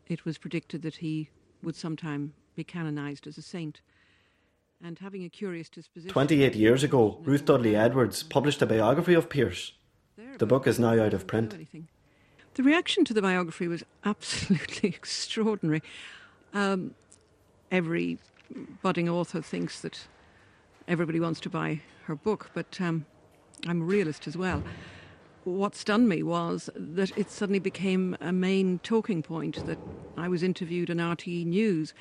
it 0.07 0.25
was 0.25 0.39
predicted 0.39 0.83
that 0.83 0.97
he 0.97 1.31
would 1.63 1.77
sometime 1.77 2.33
be 2.55 2.65
canonized 2.65 3.27
as 3.27 3.37
a 3.37 3.43
saint. 3.43 3.81
And 4.83 4.99
having 4.99 5.25
a 5.25 5.29
curious 5.29 5.69
disposition. 5.69 6.13
28 6.13 6.55
years 6.55 6.83
ago, 6.83 7.19
Ruth 7.23 7.47
Dudley 7.47 7.75
Edwards 7.75 8.23
published 8.23 8.63
a 8.63 8.67
biography 8.67 9.15
of 9.15 9.29
Pearse. 9.29 9.73
The 10.39 10.47
book 10.47 10.67
is 10.67 10.79
now 10.79 10.99
out 10.99 11.13
of 11.13 11.27
print. 11.27 11.55
The 12.55 12.63
reaction 12.63 13.05
to 13.05 13.13
the 13.13 13.21
biography 13.21 13.69
was 13.69 13.85
absolutely 14.05 14.89
extraordinary. 14.89 15.83
Um, 16.55 16.95
every 17.71 18.19
budding 18.83 19.11
author 19.11 19.43
thinks 19.43 19.81
that 19.81 20.07
everybody 20.89 21.21
wants 21.21 21.41
to 21.41 21.51
buy 21.51 21.83
her 22.05 22.15
book, 22.15 22.51
but 22.55 22.81
um, 22.81 23.05
I'm 23.67 23.83
a 23.83 23.85
realist 23.85 24.27
as 24.27 24.39
well. 24.39 24.63
What 25.45 25.75
stunned 25.75 26.09
me 26.09 26.23
was 26.23 26.71
that 26.75 27.17
it 27.19 27.31
suddenly 27.31 27.59
became 27.59 28.17
a 28.21 28.33
main 28.33 28.79
talking 28.79 29.23
point 29.23 29.67
that 29.67 29.79
I 30.17 30.29
was 30.29 30.43
interviewed 30.43 30.91
on 30.91 30.97
RTE 30.97 31.45
News. 31.45 31.93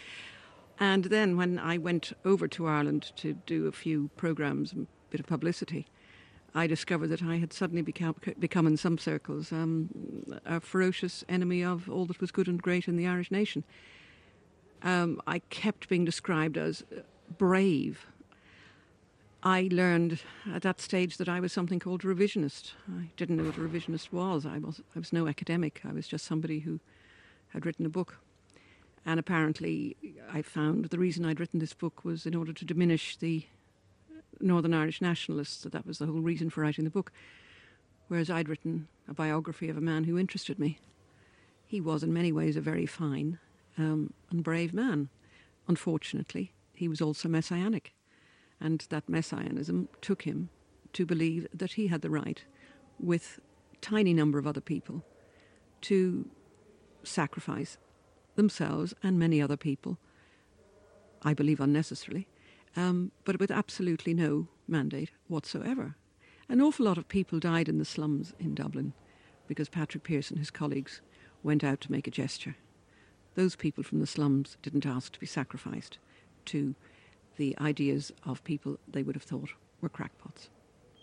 And 0.80 1.06
then 1.06 1.36
when 1.36 1.60
I 1.60 1.78
went 1.78 2.14
over 2.24 2.48
to 2.48 2.68
Ireland 2.68 3.12
to 3.18 3.34
do 3.46 3.68
a 3.68 3.72
few 3.74 4.10
programs, 4.16 4.72
a 4.72 4.88
bit 5.10 5.20
of 5.20 5.28
publicity, 5.28 5.86
I 6.56 6.68
discovered 6.68 7.08
that 7.10 7.22
I 7.22 7.36
had 7.36 7.52
suddenly 7.52 7.82
become, 7.82 8.16
become 8.40 8.66
in 8.66 8.78
some 8.78 8.98
circles, 8.98 9.52
um, 9.52 9.90
a 10.46 10.62
ferocious 10.62 11.26
enemy 11.28 11.62
of 11.64 11.90
all 11.90 12.06
that 12.06 12.22
was 12.22 12.32
good 12.32 12.48
and 12.48 12.62
great 12.62 12.88
in 12.88 12.96
the 12.96 13.06
Irish 13.06 13.30
nation. 13.30 13.66
Um, 14.82 15.22
I 15.28 15.40
kept 15.40 15.90
being 15.90 16.06
described 16.06 16.58
as 16.58 16.82
brave. 17.38 18.08
I 19.44 19.68
learned 19.70 20.20
at 20.52 20.62
that 20.62 20.80
stage 20.80 21.18
that 21.18 21.28
I 21.28 21.42
was 21.42 21.52
something 21.52 21.78
called 21.78 22.06
a 22.06 22.08
revisionist. 22.08 22.72
I 22.90 23.10
didn't 23.18 23.36
know 23.36 23.44
what 23.44 23.58
a 23.58 23.60
revisionist 23.60 24.14
was. 24.14 24.46
I 24.46 24.60
was, 24.60 24.82
I 24.96 25.00
was 25.00 25.12
no 25.12 25.28
academic. 25.28 25.82
I 25.84 25.92
was 25.92 26.08
just 26.08 26.26
somebody 26.26 26.60
who 26.60 26.80
had 27.50 27.66
written 27.66 27.86
a 27.86 27.90
book. 27.90 28.18
And 29.06 29.20
apparently, 29.20 29.98
I 30.32 30.42
found 30.42 30.86
the 30.86 30.98
reason 30.98 31.26
I'd 31.26 31.40
written 31.40 31.60
this 31.60 31.74
book 31.74 32.06
was 32.06 32.26
in 32.26 32.34
order 32.34 32.54
to 32.54 32.66
diminish 32.66 33.18
the 33.18 33.46
Northern 34.40 34.74
Irish 34.74 35.02
nationalists, 35.02 35.64
that 35.64 35.72
that 35.72 35.86
was 35.86 35.98
the 36.00 36.06
whole 36.06 36.22
reason 36.22 36.50
for 36.50 36.62
writing 36.62 36.84
the 36.84 36.90
book. 36.90 37.12
Whereas 38.08 38.30
I'd 38.30 38.50
written 38.50 38.88
a 39.08 39.14
biography 39.14 39.70
of 39.70 39.78
a 39.78 39.82
man 39.82 40.04
who 40.04 40.18
interested 40.18 40.60
me. 40.60 40.80
He 41.66 41.82
was, 41.82 42.04
in 42.04 42.14
many 42.14 42.32
ways, 42.32 42.56
a 42.56 42.62
very 42.62 42.86
fine 42.86 43.40
um, 43.78 44.14
and 44.30 44.44
brave 44.44 44.74
man. 44.74 45.10
Unfortunately, 45.68 46.54
he 46.74 46.88
was 46.88 47.02
also 47.02 47.28
messianic, 47.28 47.94
and 48.62 48.86
that 48.90 49.10
messianism 49.10 49.90
took 50.02 50.24
him 50.24 50.50
to 50.94 51.06
believe 51.06 51.48
that 51.54 51.74
he 51.74 51.88
had 51.88 52.02
the 52.02 52.10
right, 52.10 52.44
with 53.00 53.40
tiny 53.82 54.14
number 54.14 54.38
of 54.38 54.48
other 54.48 54.62
people, 54.62 55.04
to 55.82 56.30
sacrifice 57.04 57.78
themselves 58.36 58.94
and 59.04 59.20
many 59.20 59.42
other 59.42 59.58
people, 59.58 59.98
I 61.22 61.34
believe 61.34 61.60
unnecessarily, 61.60 62.28
um, 62.76 63.12
but 63.24 63.40
with 63.40 63.52
absolutely 63.52 64.14
no 64.14 64.48
mandate 64.68 65.12
whatsoever. 65.28 65.96
An 66.50 66.62
awful 66.62 66.86
lot 66.86 66.98
of 66.98 67.08
people 67.08 67.40
died 67.40 67.68
in 67.70 67.78
the 67.78 67.86
slums 67.86 68.34
in 68.40 68.54
Dublin 68.54 68.94
because 69.48 69.70
Patrick 69.70 70.04
Pearse 70.04 70.30
and 70.30 70.40
his 70.40 70.52
colleagues 70.52 71.02
went 71.44 71.64
out 71.64 71.82
to 71.82 71.92
make 71.92 72.08
a 72.08 72.12
gesture. 72.12 72.56
Those 73.36 73.56
people 73.56 73.84
from 73.84 74.00
the 74.00 74.08
slums 74.08 74.58
didn't 74.62 74.86
ask 74.86 75.12
to 75.14 75.20
be 75.20 75.26
sacrificed 75.26 75.98
to 76.46 76.76
the 77.38 77.56
ideas 77.60 78.12
of 78.24 78.44
people 78.44 78.80
they 78.88 79.04
would 79.04 79.16
have 79.16 79.24
thought 79.24 79.50
were 79.82 79.90
crackpots. 79.90 80.50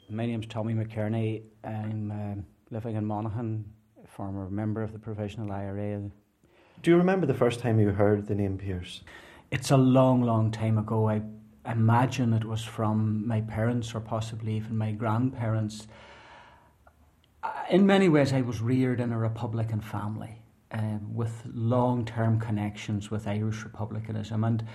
My 0.09 0.27
name's 0.27 0.47
Tommy 0.47 0.75
McKearney. 0.75 1.43
I'm 1.65 2.11
uh, 2.11 2.43
living 2.71 2.97
in 2.97 3.05
Monaghan, 3.05 3.65
former 4.07 4.49
member 4.49 4.83
of 4.83 4.93
the 4.93 4.99
Provisional 4.99 5.53
IRA. 5.53 6.11
Do 6.83 6.91
you 6.91 6.97
remember 6.97 7.27
the 7.27 7.35
first 7.35 7.61
time 7.61 7.79
you 7.79 7.91
heard 7.91 8.27
the 8.27 8.35
name 8.35 8.59
Pearse? 8.59 9.03
It's 9.51 9.71
a 9.71 9.77
long, 9.77 10.23
long 10.23 10.51
time 10.51 10.79
ago. 10.79 11.09
I 11.09 11.23
imagine 11.67 12.33
it 12.33 12.45
was 12.45 12.65
from 12.65 13.27
my 13.27 13.41
parents 13.41 13.95
or 13.95 14.01
possibly 14.01 14.57
even 14.57 14.77
my 14.77 14.93
grandparents. 14.93 15.87
In 17.71 17.87
many 17.87 18.09
ways, 18.09 18.33
I 18.33 18.43
was 18.43 18.61
reared 18.61 19.01
in 19.01 19.13
a 19.13 19.19
Republican 19.19 19.81
family 19.81 20.43
uh, 20.73 20.99
with 21.13 21.43
long 21.53 22.05
term 22.05 22.41
connections 22.41 23.11
with 23.11 23.27
Irish 23.27 23.65
republicanism 23.65 24.45
and 24.45 24.67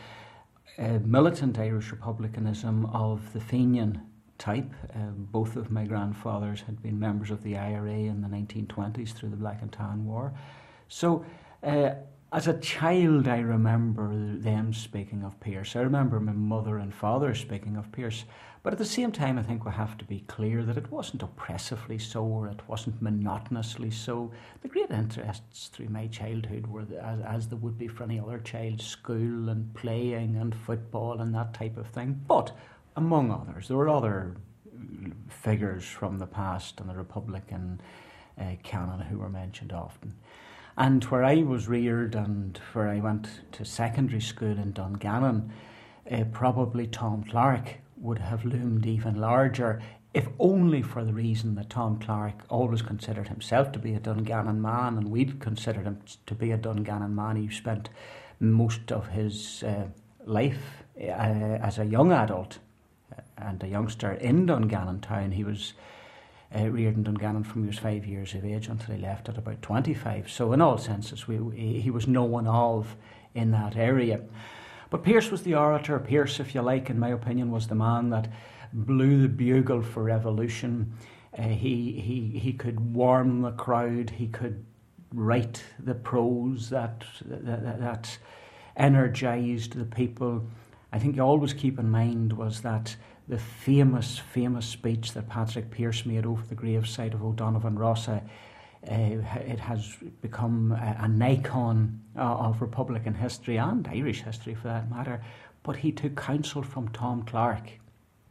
uh, 0.78 1.00
militant 1.04 1.58
Irish 1.58 1.92
republicanism 1.92 2.86
of 2.88 3.34
the 3.34 3.40
Fenian 3.40 4.02
type. 4.38 4.74
Uh, 4.94 5.10
both 5.16 5.56
of 5.56 5.72
my 5.72 5.86
grandfathers 5.86 6.62
had 6.62 6.82
been 6.82 7.00
members 7.00 7.32
of 7.32 7.44
the 7.44 7.58
IRA 7.58 7.92
in 7.92 8.22
the 8.22 8.28
1920s 8.28 9.14
through 9.14 9.30
the 9.30 9.36
Black 9.36 9.62
and 9.62 9.72
Tan 9.72 10.06
War. 10.06 10.34
So 10.88 11.26
uh, 11.64 11.92
as 12.32 12.48
a 12.48 12.60
child, 12.60 13.28
I 13.28 13.40
remember 13.40 14.12
them 14.14 14.74
speaking 14.74 15.24
of 15.24 15.40
Pearse. 15.40 15.78
I 15.78 15.82
remember 15.82 16.20
my 16.20 16.34
mother 16.34 16.78
and 16.78 16.94
father 16.94 17.34
speaking 17.34 17.78
of 17.78 17.92
Pearse. 17.92 18.26
But 18.64 18.74
at 18.74 18.80
the 18.80 18.86
same 18.86 19.14
time, 19.14 19.38
I 19.38 19.44
think 19.44 19.64
we 19.64 19.72
have 19.72 19.98
to 19.98 20.04
be 20.04 20.26
clear 20.28 20.64
that 20.64 20.76
it 20.76 20.92
wasn't 20.92 21.24
oppressively 21.24 21.98
so 21.98 22.26
or 22.26 22.48
it 22.48 22.60
wasn't 22.68 23.02
monotonously 23.02 23.92
so. 23.92 24.32
The 24.62 24.68
great 24.68 24.92
interests 24.92 25.70
through 25.70 25.88
my 25.88 26.08
childhood 26.08 26.68
were, 26.68 26.86
as, 27.02 27.22
as 27.22 27.48
there 27.48 27.60
would 27.60 27.78
be 27.78 27.88
for 27.88 28.04
any 28.04 28.20
other 28.20 28.40
child, 28.40 28.82
school 28.82 29.48
and 29.48 29.74
playing 29.74 30.36
and 30.36 30.54
football 30.54 31.22
and 31.22 31.34
that 31.34 31.54
type 31.54 31.78
of 31.78 31.88
thing. 31.88 32.20
But 32.28 32.52
among 32.98 33.32
others, 33.32 33.70
there 33.70 33.78
were 33.78 33.88
other 33.88 34.36
figures 35.30 35.86
from 35.86 36.20
the 36.20 36.28
past 36.28 36.82
and 36.82 36.90
the 36.90 36.96
Republican 36.96 37.80
uh, 38.38 38.56
canon 38.64 39.00
who 39.00 39.20
were 39.20 39.30
mentioned 39.30 39.72
often. 39.72 40.14
And 40.78 41.04
where 41.06 41.24
I 41.24 41.42
was 41.42 41.68
reared 41.68 42.14
and 42.14 42.60
where 42.74 42.88
I 42.88 43.00
went 43.00 43.28
to 43.54 43.66
secondary 43.66 44.22
school 44.22 44.52
in 44.52 44.74
Dungannon, 44.74 45.52
uh, 46.10 46.24
probably 46.32 46.86
Tom 46.86 47.24
Clarke 47.24 47.80
would 47.98 48.20
have 48.20 48.46
loomed 48.46 48.86
even 48.86 49.16
larger, 49.16 49.82
if 50.14 50.28
only 50.40 50.84
for 50.84 51.04
the 51.04 51.14
reason 51.14 51.56
that 51.56 51.72
Tom 51.72 52.00
Clarke 52.00 52.44
always 52.50 52.84
considered 52.84 53.28
himself 53.28 53.72
to 53.72 53.80
be 53.80 53.96
a 53.96 54.00
Dungannon 54.00 54.62
man, 54.62 54.98
and 54.98 55.10
we'd 55.10 55.40
considered 55.40 55.86
him 55.86 56.00
to 56.28 56.36
be 56.36 56.52
a 56.52 56.58
Dungannon 56.58 57.16
man. 57.16 57.38
He 57.38 57.50
spent 57.50 57.90
most 58.40 58.92
of 58.92 59.08
his 59.08 59.64
uh, 59.64 59.88
life 60.26 60.84
uh, 61.00 61.04
as 61.04 61.80
a 61.80 61.86
young 61.86 62.12
adult 62.12 62.60
and 63.36 63.64
a 63.64 63.68
youngster 63.68 64.12
in 64.14 64.46
Dungannon 64.46 65.02
town. 65.02 65.32
He 65.32 65.44
was 65.44 65.74
uh, 66.56 66.70
reared 66.70 66.96
in 66.96 67.04
Dungannon 67.04 67.44
from 67.44 67.64
he 67.64 67.68
was 67.68 67.80
five 67.80 68.06
years 68.06 68.34
of 68.34 68.46
age 68.46 68.68
until 68.68 68.96
he 68.96 69.02
left 69.02 69.30
at 69.30 69.38
about 69.38 69.62
25. 69.62 70.30
So, 70.30 70.54
in 70.54 70.62
all 70.62 70.78
senses, 70.78 71.28
we, 71.28 71.38
he 71.58 71.90
was 71.90 72.08
no 72.08 72.24
one 72.24 72.48
of 72.48 72.96
in 73.34 73.52
that 73.52 73.76
area. 73.76 74.22
But 74.90 75.04
Pearse 75.04 75.30
was 75.30 75.44
the 75.44 75.56
orator. 75.56 76.00
Pearse, 76.00 76.40
if 76.40 76.56
you 76.56 76.62
like, 76.62 76.90
in 76.90 77.00
my 77.00 77.10
opinion, 77.10 77.52
was 77.52 77.68
the 77.68 77.76
man 77.76 78.10
that 78.12 78.32
blew 78.72 79.22
the 79.22 79.28
bugle 79.28 79.82
for 79.82 80.04
revolution. 80.04 80.94
Uh, 81.38 81.44
he, 81.44 82.00
he, 82.00 82.40
he 82.40 82.54
could 82.54 82.94
warm 82.94 83.42
the 83.42 83.52
crowd. 83.52 84.12
He 84.12 84.28
could 84.28 84.66
write 85.14 85.64
the 85.80 85.96
prose 85.96 86.70
that, 86.70 87.04
that, 87.26 87.80
that 87.80 88.18
energized 88.76 89.74
the 89.74 89.86
people. 89.86 90.48
I 90.92 91.00
think 91.00 91.16
you 91.16 91.22
always 91.22 91.54
keep 91.54 91.80
in 91.80 91.90
mind 91.90 92.34
was 92.34 92.62
that 92.62 92.96
the 93.28 93.38
famous, 93.38 94.18
famous 94.18 94.66
speech 94.66 95.14
that 95.14 95.28
Patrick 95.28 95.70
Pearse 95.70 96.06
made 96.06 96.26
over 96.26 96.44
the 96.46 96.56
graveside 96.56 97.14
of 97.14 97.24
O'Donovan 97.24 97.78
Rossa. 97.78 98.24
Uh, 98.90 98.94
it 98.94 99.60
has 99.60 99.98
become 100.22 100.72
a, 100.72 100.96
an 101.00 101.22
icon 101.22 102.02
uh, 102.16 102.22
of 102.22 102.62
Republican 102.62 103.14
history 103.14 103.58
and 103.58 103.86
Irish 103.88 104.22
history 104.22 104.56
for 104.56 104.70
that 104.70 104.90
matter. 104.90 105.22
But 105.64 105.76
he 105.78 105.92
took 105.92 106.16
counsel 106.16 106.64
from 106.64 106.88
Tom 106.90 107.24
Clarke 107.24 107.80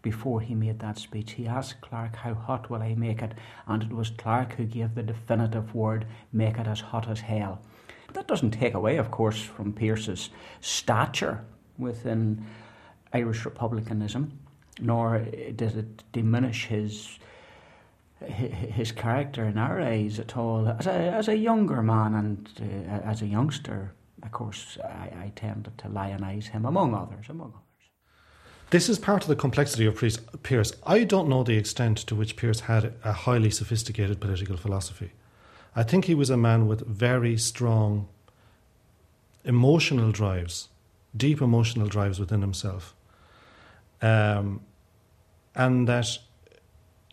before 0.01 0.41
he 0.41 0.55
made 0.55 0.79
that 0.79 0.99
speech. 0.99 1.33
He 1.33 1.47
asked 1.47 1.83
Clarke, 1.83 2.17
How 2.17 2.33
hot 2.33 2.71
will 2.71 2.81
I 2.81 2.95
make 2.95 3.21
it? 3.21 3.35
And 3.67 3.83
it 3.83 3.93
was 3.93 4.09
Clarke 4.11 4.55
who 4.55 4.65
gave 4.65 4.95
the 4.95 5.03
definitive 5.03 5.75
word, 5.75 6.07
Make 6.33 6.57
it 6.57 6.67
as 6.67 6.81
hot 6.81 7.07
as 7.09 7.21
hell. 7.21 7.61
But 8.07 8.15
that 8.15 8.29
doesn't 8.29 8.53
take 8.53 8.73
away, 8.73 8.97
of 8.97 9.11
course, 9.11 9.43
from 9.43 9.75
Pearse's 9.75 10.31
stature 10.61 11.45
within 11.77 12.47
Irish 13.13 13.45
republicanism 13.45 14.39
nor 14.81 15.21
does 15.55 15.77
it 15.77 16.03
diminish 16.13 16.67
his 16.67 17.19
his 18.25 18.93
character 18.93 19.45
in 19.45 19.59
our 19.59 19.81
eyes 19.81 20.19
at 20.19 20.37
all. 20.37 20.69
As 20.69 20.87
a, 20.87 20.91
as 20.91 21.29
a 21.29 21.37
younger 21.37 21.83
man 21.83 22.15
and 22.15 22.49
uh, 22.61 23.07
as 23.07 23.21
a 23.21 23.27
youngster, 23.27 23.93
of 24.23 24.33
course, 24.33 24.79
I, 24.83 25.11
I 25.25 25.33
tended 25.37 25.77
to 25.79 25.89
lionize 25.89 26.47
him, 26.47 26.65
among 26.65 26.95
others, 26.95 27.27
among 27.29 27.49
others. 27.49 27.63
This 28.71 28.89
is 28.89 28.99
part 28.99 29.23
of 29.23 29.29
the 29.29 29.37
complexity 29.37 29.87
of 29.87 30.03
Pearse. 30.43 30.73
I 30.87 31.05
don't 31.05 31.29
know 31.29 31.45
the 31.45 31.59
extent 31.59 31.99
to 31.99 32.15
which 32.15 32.37
Pearse 32.37 32.61
had 32.61 32.95
a 33.05 33.13
highly 33.13 33.51
sophisticated 33.51 34.19
political 34.19 34.57
philosophy. 34.57 35.13
I 35.77 35.83
think 35.83 36.07
he 36.07 36.15
was 36.15 36.31
a 36.31 36.37
man 36.37 36.67
with 36.67 36.87
very 36.87 37.37
strong 37.37 38.09
emotional 39.45 40.11
drives, 40.11 40.69
deep 41.17 41.41
emotional 41.41 41.87
drives 41.87 42.19
within 42.19 42.41
himself 42.41 42.97
um, 44.03 44.61
and 45.55 45.89
that 45.89 46.19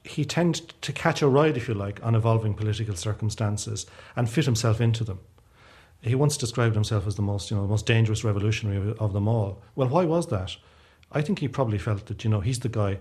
he 0.04 0.26
tended 0.26 0.74
to 0.82 0.92
catch 0.92 1.22
a 1.22 1.28
ride, 1.28 1.56
if 1.56 1.68
you 1.68 1.74
like, 1.74 2.04
on 2.04 2.16
evolving 2.16 2.54
political 2.54 2.96
circumstances 2.96 3.86
and 4.16 4.30
fit 4.30 4.46
himself 4.46 4.82
into 4.82 5.04
them. 5.04 5.20
He 6.02 6.16
once 6.16 6.36
described 6.36 6.76
himself 6.76 7.08
as 7.08 7.16
the 7.16 7.22
most, 7.22 7.50
you 7.50 7.56
know, 7.56 7.64
the 7.64 7.70
most 7.70 7.86
dangerous 7.86 8.26
revolutionary 8.26 8.78
of, 8.92 9.02
of 9.02 9.14
them 9.14 9.28
all. 9.30 9.62
Well, 9.76 9.88
why 9.88 10.04
was 10.04 10.28
that? 10.28 10.58
I 11.14 11.22
think 11.22 11.40
he 11.40 11.48
probably 11.48 11.78
felt 11.78 12.08
that, 12.08 12.26
you 12.26 12.30
know, 12.30 12.42
he's 12.42 12.60
the 12.60 12.70
guy 12.70 13.00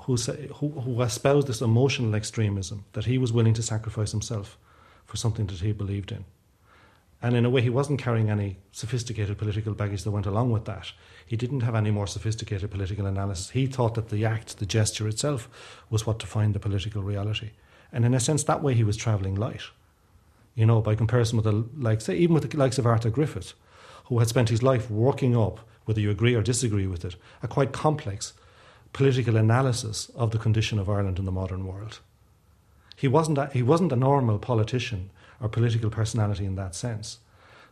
who, 0.00 0.16
who, 0.16 0.68
who 0.70 1.02
espoused 1.02 1.46
this 1.46 1.60
emotional 1.60 2.14
extremism, 2.14 2.84
that 2.94 3.04
he 3.04 3.18
was 3.18 3.32
willing 3.32 3.54
to 3.54 3.62
sacrifice 3.62 4.10
himself 4.10 4.58
for 5.04 5.16
something 5.16 5.46
that 5.46 5.60
he 5.60 5.72
believed 5.72 6.10
in. 6.10 6.24
And 7.26 7.34
in 7.34 7.44
a 7.44 7.50
way, 7.50 7.60
he 7.60 7.70
wasn't 7.70 8.00
carrying 8.00 8.30
any 8.30 8.56
sophisticated 8.70 9.36
political 9.36 9.74
baggage 9.74 10.04
that 10.04 10.12
went 10.12 10.26
along 10.26 10.52
with 10.52 10.64
that. 10.66 10.92
He 11.26 11.36
didn't 11.36 11.62
have 11.62 11.74
any 11.74 11.90
more 11.90 12.06
sophisticated 12.06 12.70
political 12.70 13.04
analysis. 13.04 13.50
He 13.50 13.66
thought 13.66 13.96
that 13.96 14.10
the 14.10 14.24
act, 14.24 14.58
the 14.58 14.64
gesture 14.64 15.08
itself, 15.08 15.48
was 15.90 16.06
what 16.06 16.20
defined 16.20 16.54
the 16.54 16.60
political 16.60 17.02
reality. 17.02 17.50
And 17.92 18.04
in 18.04 18.14
a 18.14 18.20
sense, 18.20 18.44
that 18.44 18.62
way 18.62 18.74
he 18.74 18.84
was 18.84 18.96
travelling 18.96 19.34
light. 19.34 19.62
You 20.54 20.66
know, 20.66 20.80
by 20.80 20.94
comparison 20.94 21.36
with 21.36 21.46
the 21.46 21.64
like, 21.76 22.00
say, 22.00 22.16
even 22.16 22.32
with 22.32 22.48
the 22.48 22.56
likes 22.56 22.78
of 22.78 22.86
Arthur 22.86 23.10
Griffith, 23.10 23.54
who 24.04 24.20
had 24.20 24.28
spent 24.28 24.50
his 24.50 24.62
life 24.62 24.88
working 24.88 25.36
up, 25.36 25.58
whether 25.84 26.00
you 26.00 26.12
agree 26.12 26.36
or 26.36 26.42
disagree 26.42 26.86
with 26.86 27.04
it, 27.04 27.16
a 27.42 27.48
quite 27.48 27.72
complex 27.72 28.34
political 28.92 29.36
analysis 29.36 30.12
of 30.14 30.30
the 30.30 30.38
condition 30.38 30.78
of 30.78 30.88
Ireland 30.88 31.18
in 31.18 31.24
the 31.24 31.32
modern 31.32 31.66
world. 31.66 31.98
He 32.94 33.08
wasn't 33.08 33.38
a, 33.38 33.46
he 33.46 33.64
wasn't 33.64 33.90
a 33.90 33.96
normal 33.96 34.38
politician 34.38 35.10
or 35.40 35.48
political 35.48 35.90
personality 35.90 36.44
in 36.44 36.56
that 36.56 36.74
sense. 36.74 37.18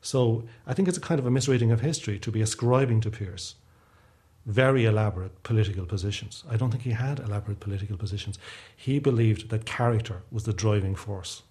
So 0.03 0.45
I 0.67 0.75
think 0.75 0.89
it's 0.89 0.99
a 0.99 1.01
kind 1.01 1.19
of 1.19 1.27
a 1.27 1.31
misreading 1.31 1.73
of 1.73 1.81
history 1.81 2.19
to 2.19 2.31
be 2.31 2.43
ascribing 2.43 3.01
to 3.03 3.11
Pearse 3.11 3.55
very 4.47 4.85
elaborate 4.85 5.43
political 5.43 5.87
positions. 5.87 6.45
I 6.51 6.57
don't 6.57 6.71
think 6.71 6.83
he 6.83 6.91
had 6.91 7.19
elaborate 7.19 7.61
political 7.61 7.97
positions. 7.97 8.39
He 8.77 8.99
believed 8.99 9.49
that 9.49 9.65
character 9.65 10.23
was 10.31 10.45
the 10.45 10.53
driving 10.53 10.95
force 10.95 11.43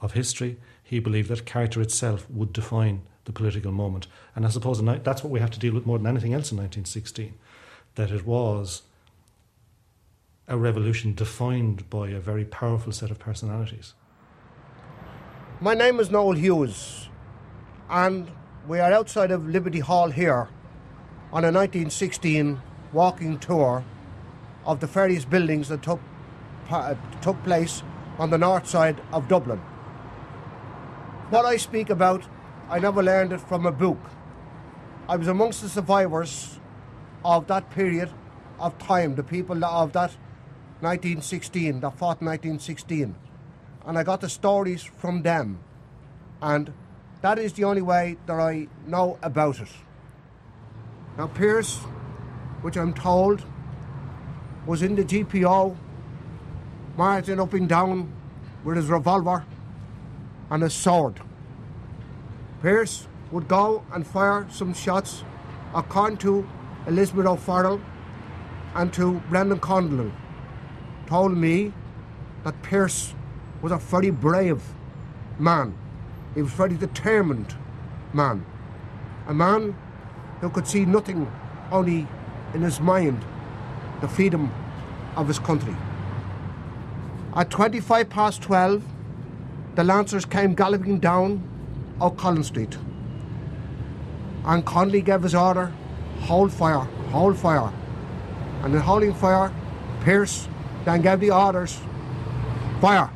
of 0.00 0.12
history. 0.14 0.56
He 0.82 0.98
believed 0.98 1.28
that 1.28 1.46
character 1.46 1.80
itself 1.80 2.28
would 2.28 2.52
define 2.52 3.02
the 3.24 3.32
political 3.32 3.72
moment. 3.72 4.06
And 4.34 4.44
I 4.44 4.48
suppose 4.48 4.82
that's 5.02 5.22
what 5.22 5.30
we 5.30 5.40
have 5.40 5.52
to 5.52 5.58
deal 5.58 5.74
with 5.74 5.86
more 5.86 5.98
than 5.98 6.08
anything 6.08 6.34
else 6.34 6.50
in 6.50 6.58
1916 6.58 7.34
that 7.94 8.10
it 8.10 8.26
was 8.26 8.82
a 10.48 10.58
revolution 10.58 11.14
defined 11.14 11.88
by 11.88 12.08
a 12.08 12.18
very 12.18 12.44
powerful 12.44 12.92
set 12.92 13.10
of 13.10 13.18
personalities. 13.18 13.94
My 15.60 15.72
name 15.72 16.00
is 16.00 16.10
Noel 16.10 16.32
Hughes, 16.32 17.08
and 17.88 18.28
we 18.66 18.80
are 18.80 18.92
outside 18.92 19.30
of 19.30 19.46
Liberty 19.46 19.78
Hall 19.78 20.10
here 20.10 20.48
on 21.32 21.44
a 21.44 21.52
1916 21.52 22.60
walking 22.92 23.38
tour 23.38 23.84
of 24.66 24.80
the 24.80 24.88
various 24.88 25.24
buildings 25.24 25.68
that 25.68 25.80
took, 25.80 26.00
uh, 26.70 26.96
took 27.22 27.40
place 27.44 27.84
on 28.18 28.30
the 28.30 28.36
north 28.36 28.68
side 28.68 29.00
of 29.12 29.28
Dublin. 29.28 29.58
What 31.30 31.44
I 31.44 31.56
speak 31.56 31.88
about, 31.88 32.24
I 32.68 32.80
never 32.80 33.00
learned 33.00 33.32
it 33.32 33.40
from 33.40 33.64
a 33.64 33.72
book. 33.72 34.00
I 35.08 35.14
was 35.14 35.28
amongst 35.28 35.62
the 35.62 35.68
survivors 35.68 36.58
of 37.24 37.46
that 37.46 37.70
period 37.70 38.10
of 38.58 38.76
time, 38.78 39.14
the 39.14 39.22
people 39.22 39.64
of 39.64 39.92
that 39.92 40.16
1916, 40.80 41.78
that 41.78 41.96
fought 41.96 42.20
1916. 42.20 43.14
And 43.86 43.98
I 43.98 44.02
got 44.02 44.20
the 44.20 44.28
stories 44.28 44.82
from 44.82 45.22
them. 45.22 45.58
And 46.40 46.72
that 47.20 47.38
is 47.38 47.52
the 47.52 47.64
only 47.64 47.82
way 47.82 48.16
that 48.26 48.38
I 48.38 48.68
know 48.86 49.18
about 49.22 49.60
it. 49.60 49.68
Now, 51.16 51.28
Pearse, 51.28 51.78
which 52.62 52.76
I'm 52.76 52.92
told 52.92 53.44
was 54.66 54.82
in 54.82 54.94
the 54.94 55.04
GPO, 55.04 55.76
marching 56.96 57.40
up 57.40 57.52
and 57.52 57.68
down 57.68 58.12
with 58.64 58.76
his 58.76 58.86
revolver 58.86 59.44
and 60.50 60.62
his 60.62 60.74
sword. 60.74 61.20
Pearse 62.62 63.06
would 63.30 63.48
go 63.48 63.84
and 63.92 64.06
fire 64.06 64.46
some 64.50 64.72
shots, 64.72 65.24
according 65.74 66.18
to 66.18 66.48
Elizabeth 66.86 67.26
O'Farrell 67.26 67.80
and 68.74 68.92
to 68.92 69.20
Brendan 69.28 69.58
Condell, 69.60 70.10
told 71.06 71.36
me 71.36 71.72
that 72.42 72.60
Pearse 72.62 73.14
was 73.64 73.72
a 73.72 73.78
very 73.78 74.10
brave 74.10 74.62
man. 75.38 75.74
He 76.34 76.42
was 76.42 76.52
a 76.52 76.56
very 76.56 76.74
determined 76.74 77.54
man. 78.12 78.44
A 79.26 79.32
man 79.32 79.74
who 80.42 80.50
could 80.50 80.66
see 80.68 80.84
nothing 80.84 81.32
only 81.72 82.06
in 82.52 82.60
his 82.60 82.78
mind 82.78 83.24
the 84.02 84.08
freedom 84.08 84.52
of 85.16 85.28
his 85.28 85.38
country. 85.38 85.74
At 87.34 87.48
25 87.48 88.10
past 88.10 88.42
12, 88.42 88.84
the 89.76 89.82
Lancers 89.82 90.26
came 90.26 90.54
galloping 90.54 90.98
down 90.98 91.42
O'Connell 92.02 92.44
Street. 92.44 92.76
And 94.44 94.62
Connolly 94.66 95.00
gave 95.00 95.22
his 95.22 95.34
order 95.34 95.72
hold 96.20 96.52
fire, 96.52 96.86
hold 97.16 97.38
fire. 97.38 97.72
And 98.62 98.74
in 98.74 98.80
holding 98.82 99.14
fire, 99.14 99.50
Pearse 100.02 100.48
then 100.84 101.00
gave 101.00 101.20
the 101.20 101.30
orders 101.30 101.80
fire. 102.82 103.13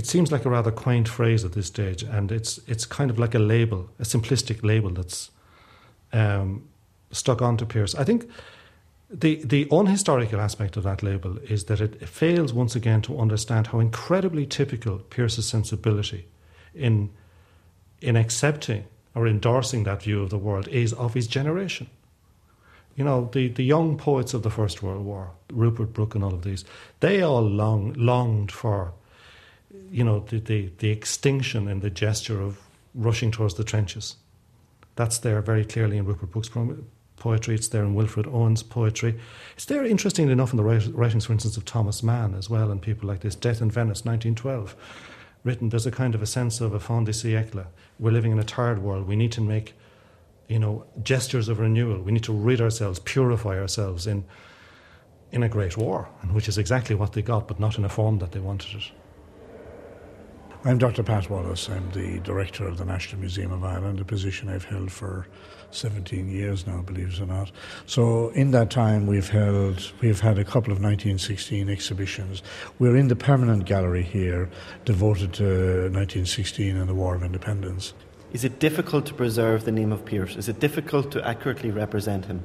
It 0.00 0.06
seems 0.06 0.32
like 0.32 0.46
a 0.46 0.50
rather 0.50 0.70
quaint 0.70 1.08
phrase 1.08 1.44
at 1.44 1.52
this 1.52 1.66
stage, 1.66 2.02
and 2.02 2.32
it's 2.32 2.58
it's 2.66 2.86
kind 2.86 3.10
of 3.10 3.18
like 3.18 3.34
a 3.34 3.38
label, 3.38 3.90
a 3.98 4.04
simplistic 4.04 4.64
label 4.64 4.88
that's 4.88 5.30
um, 6.14 6.62
stuck 7.10 7.42
onto 7.42 7.66
Pearse. 7.66 7.94
I 7.94 8.04
think 8.04 8.26
the 9.10 9.44
the 9.44 9.66
unhistorical 9.66 10.38
aspect 10.38 10.78
of 10.78 10.84
that 10.84 11.02
label 11.02 11.36
is 11.50 11.64
that 11.64 11.82
it 11.82 12.08
fails 12.08 12.54
once 12.54 12.74
again 12.74 13.02
to 13.02 13.20
understand 13.20 13.66
how 13.66 13.78
incredibly 13.78 14.46
typical 14.46 15.00
Pearse's 15.10 15.46
sensibility 15.46 16.24
in 16.74 17.10
in 18.00 18.16
accepting 18.16 18.84
or 19.14 19.26
endorsing 19.26 19.84
that 19.84 20.04
view 20.04 20.22
of 20.22 20.30
the 20.30 20.38
world 20.38 20.66
is 20.68 20.94
of 20.94 21.12
his 21.12 21.26
generation. 21.26 21.88
You 22.96 23.04
know, 23.04 23.28
the, 23.32 23.48
the 23.48 23.64
young 23.64 23.98
poets 23.98 24.32
of 24.32 24.42
the 24.42 24.50
First 24.50 24.82
World 24.82 25.04
War, 25.04 25.32
Rupert 25.52 25.92
Brooke 25.92 26.14
and 26.14 26.24
all 26.24 26.32
of 26.32 26.42
these, 26.42 26.64
they 27.00 27.20
all 27.20 27.42
long, 27.42 27.92
longed 27.98 28.50
for, 28.50 28.94
you 29.90 30.04
know, 30.04 30.20
the, 30.20 30.38
the, 30.38 30.70
the 30.78 30.90
extinction 30.90 31.68
and 31.68 31.82
the 31.82 31.90
gesture 31.90 32.40
of 32.40 32.58
rushing 32.94 33.30
towards 33.30 33.54
the 33.54 33.64
trenches. 33.64 34.16
That's 34.96 35.18
there 35.18 35.40
very 35.40 35.64
clearly 35.64 35.96
in 35.96 36.04
Rupert 36.04 36.30
Brooke's 36.30 36.50
poetry. 37.20 37.54
It's 37.54 37.68
there 37.68 37.84
in 37.84 37.94
Wilfred 37.94 38.26
Owen's 38.26 38.62
poetry. 38.62 39.18
It's 39.54 39.66
there, 39.66 39.84
interestingly 39.84 40.32
enough, 40.32 40.52
in 40.52 40.56
the 40.56 40.64
writings, 40.64 41.26
for 41.26 41.32
instance, 41.32 41.56
of 41.56 41.64
Thomas 41.64 42.02
Mann 42.02 42.34
as 42.34 42.50
well, 42.50 42.70
and 42.70 42.82
people 42.82 43.08
like 43.08 43.20
this. 43.20 43.34
Death 43.34 43.62
in 43.62 43.70
Venice, 43.70 44.04
1912. 44.04 44.74
Written, 45.44 45.68
there's 45.70 45.86
a 45.86 45.90
kind 45.90 46.14
of 46.14 46.22
a 46.22 46.26
sense 46.26 46.60
of 46.60 46.74
a 46.74 46.80
fin 46.80 47.04
de 47.04 47.12
siècle. 47.12 47.66
We're 47.98 48.10
living 48.10 48.32
in 48.32 48.38
a 48.38 48.44
tired 48.44 48.82
world. 48.82 49.06
We 49.06 49.16
need 49.16 49.32
to 49.32 49.40
make, 49.40 49.74
you 50.48 50.58
know, 50.58 50.84
gestures 51.02 51.48
of 51.48 51.60
renewal. 51.60 52.02
We 52.02 52.12
need 52.12 52.24
to 52.24 52.32
rid 52.32 52.60
ourselves, 52.60 52.98
purify 52.98 53.58
ourselves 53.58 54.06
in, 54.06 54.24
in 55.32 55.42
a 55.42 55.48
great 55.48 55.76
war, 55.76 56.08
which 56.32 56.48
is 56.48 56.58
exactly 56.58 56.94
what 56.94 57.12
they 57.12 57.22
got, 57.22 57.48
but 57.48 57.60
not 57.60 57.78
in 57.78 57.84
a 57.84 57.88
form 57.88 58.18
that 58.18 58.32
they 58.32 58.40
wanted 58.40 58.76
it. 58.76 58.90
I'm 60.62 60.76
Dr. 60.76 61.02
Pat 61.02 61.30
Wallace. 61.30 61.70
I'm 61.70 61.90
the 61.92 62.18
director 62.18 62.68
of 62.68 62.76
the 62.76 62.84
National 62.84 63.18
Museum 63.18 63.50
of 63.50 63.64
Ireland, 63.64 63.98
a 63.98 64.04
position 64.04 64.50
I've 64.50 64.66
held 64.66 64.92
for 64.92 65.26
17 65.70 66.28
years 66.28 66.66
now, 66.66 66.82
believe 66.82 67.14
it 67.14 67.20
or 67.20 67.24
not. 67.24 67.50
So 67.86 68.28
in 68.30 68.50
that 68.50 68.68
time, 68.68 69.06
we've 69.06 69.30
held, 69.30 69.90
we've 70.02 70.20
had 70.20 70.38
a 70.38 70.44
couple 70.44 70.70
of 70.70 70.82
1916 70.82 71.70
exhibitions. 71.70 72.42
We're 72.78 72.96
in 72.96 73.08
the 73.08 73.16
permanent 73.16 73.64
gallery 73.64 74.02
here, 74.02 74.50
devoted 74.84 75.32
to 75.34 75.44
1916 75.44 76.76
and 76.76 76.86
the 76.86 76.94
War 76.94 77.14
of 77.14 77.22
Independence. 77.22 77.94
Is 78.34 78.44
it 78.44 78.58
difficult 78.58 79.06
to 79.06 79.14
preserve 79.14 79.64
the 79.64 79.72
name 79.72 79.92
of 79.92 80.04
Pearse? 80.04 80.36
Is 80.36 80.50
it 80.50 80.60
difficult 80.60 81.10
to 81.12 81.26
accurately 81.26 81.70
represent 81.70 82.26
him? 82.26 82.42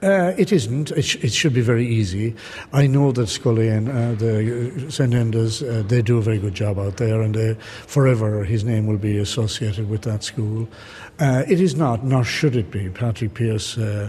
Uh, 0.00 0.32
it 0.38 0.52
isn't. 0.52 0.92
It, 0.92 1.02
sh- 1.02 1.16
it, 1.22 1.32
should 1.32 1.52
be 1.52 1.60
very 1.60 1.86
easy. 1.86 2.36
I 2.72 2.86
know 2.86 3.10
that 3.10 3.26
Scully 3.26 3.68
and 3.68 3.88
uh, 3.88 4.14
the 4.14 4.86
St 4.90 5.12
Enda's 5.12 5.60
uh, 5.60 5.82
they 5.86 6.02
do 6.02 6.18
a 6.18 6.22
very 6.22 6.38
good 6.38 6.54
job 6.54 6.78
out 6.78 6.98
there, 6.98 7.20
and 7.20 7.34
they, 7.34 7.54
forever 7.86 8.44
his 8.44 8.62
name 8.62 8.86
will 8.86 8.98
be 8.98 9.18
associated 9.18 9.90
with 9.90 10.02
that 10.02 10.22
school. 10.22 10.68
Uh, 11.18 11.42
it 11.48 11.60
is 11.60 11.74
not, 11.74 12.04
nor 12.04 12.22
should 12.22 12.54
it 12.54 12.70
be. 12.70 12.88
Patrick. 12.90 13.40
Uh, 13.40 14.08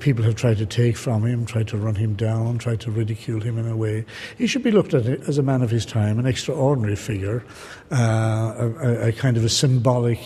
people 0.00 0.24
have 0.24 0.34
tried 0.34 0.56
to 0.56 0.66
take 0.66 0.96
from 0.96 1.24
him, 1.24 1.46
tried 1.46 1.68
to 1.68 1.76
run 1.76 1.94
him 1.94 2.14
down, 2.14 2.58
tried 2.58 2.80
to 2.80 2.90
ridicule 2.90 3.40
him 3.40 3.58
in 3.58 3.68
a 3.68 3.76
way. 3.76 4.04
He 4.36 4.48
should 4.48 4.64
be 4.64 4.72
looked 4.72 4.92
at 4.92 5.06
as 5.06 5.38
a 5.38 5.42
man 5.42 5.62
of 5.62 5.70
his 5.70 5.86
time, 5.86 6.18
an 6.18 6.26
extraordinary 6.26 6.96
figure, 6.96 7.44
uh, 7.92 8.54
a, 8.82 9.08
a 9.08 9.12
kind 9.12 9.36
of 9.36 9.44
a 9.44 9.48
symbolic 9.48 10.18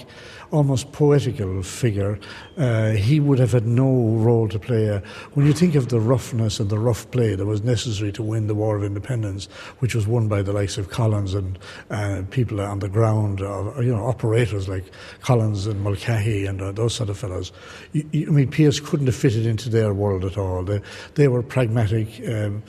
almost 0.51 0.93
poetical 0.93 1.63
figure. 1.63 2.19
Uh, 2.57 2.91
he 2.91 3.21
would 3.21 3.39
have 3.39 3.53
had 3.53 3.67
no 3.67 3.89
role 4.17 4.49
to 4.49 4.59
play. 4.59 4.91
Uh, 4.91 5.01
when 5.35 5.47
you 5.47 5.53
think 5.53 5.75
of 5.75 5.89
the 5.89 6.01
roughness 6.01 6.61
and 6.61 6.71
the 6.71 6.79
rough 6.79 7.11
play 7.11 7.35
that 7.35 7.47
was 7.47 7.63
necessary 7.63 8.13
to 8.13 8.23
win 8.23 8.47
the 8.47 8.55
War 8.55 8.77
of 8.77 8.85
Independence, 8.85 9.47
which 9.81 9.95
was 9.95 10.07
won 10.07 10.29
by 10.29 10.43
the 10.43 10.53
likes 10.53 10.79
of 10.79 10.91
Collins 10.91 11.35
and 11.35 11.59
uh, 11.91 12.23
people 12.31 12.61
on 12.61 12.79
the 12.79 12.89
ground, 12.89 13.43
uh, 13.43 13.73
you 13.81 13.95
know, 13.95 14.07
operators 14.07 14.69
like 14.69 14.85
Collins 15.21 15.67
and 15.67 15.81
Mulcahy 15.83 16.47
and 16.47 16.63
uh, 16.63 16.73
those 16.73 16.95
sort 16.95 17.11
of 17.11 17.19
fellows. 17.19 17.53
You, 17.93 18.09
you, 18.13 18.27
I 18.29 18.31
mean, 18.31 18.51
Pearse 18.51 18.81
couldn't 18.81 19.07
have 19.07 19.17
fitted 19.17 19.47
into 19.47 19.69
their 19.69 19.93
world 19.93 20.25
at 20.25 20.39
all. 20.39 20.63
They, 20.63 20.81
they 21.15 21.29
were 21.29 21.43
pragmatic. 21.43 22.09
Um, 22.29 22.63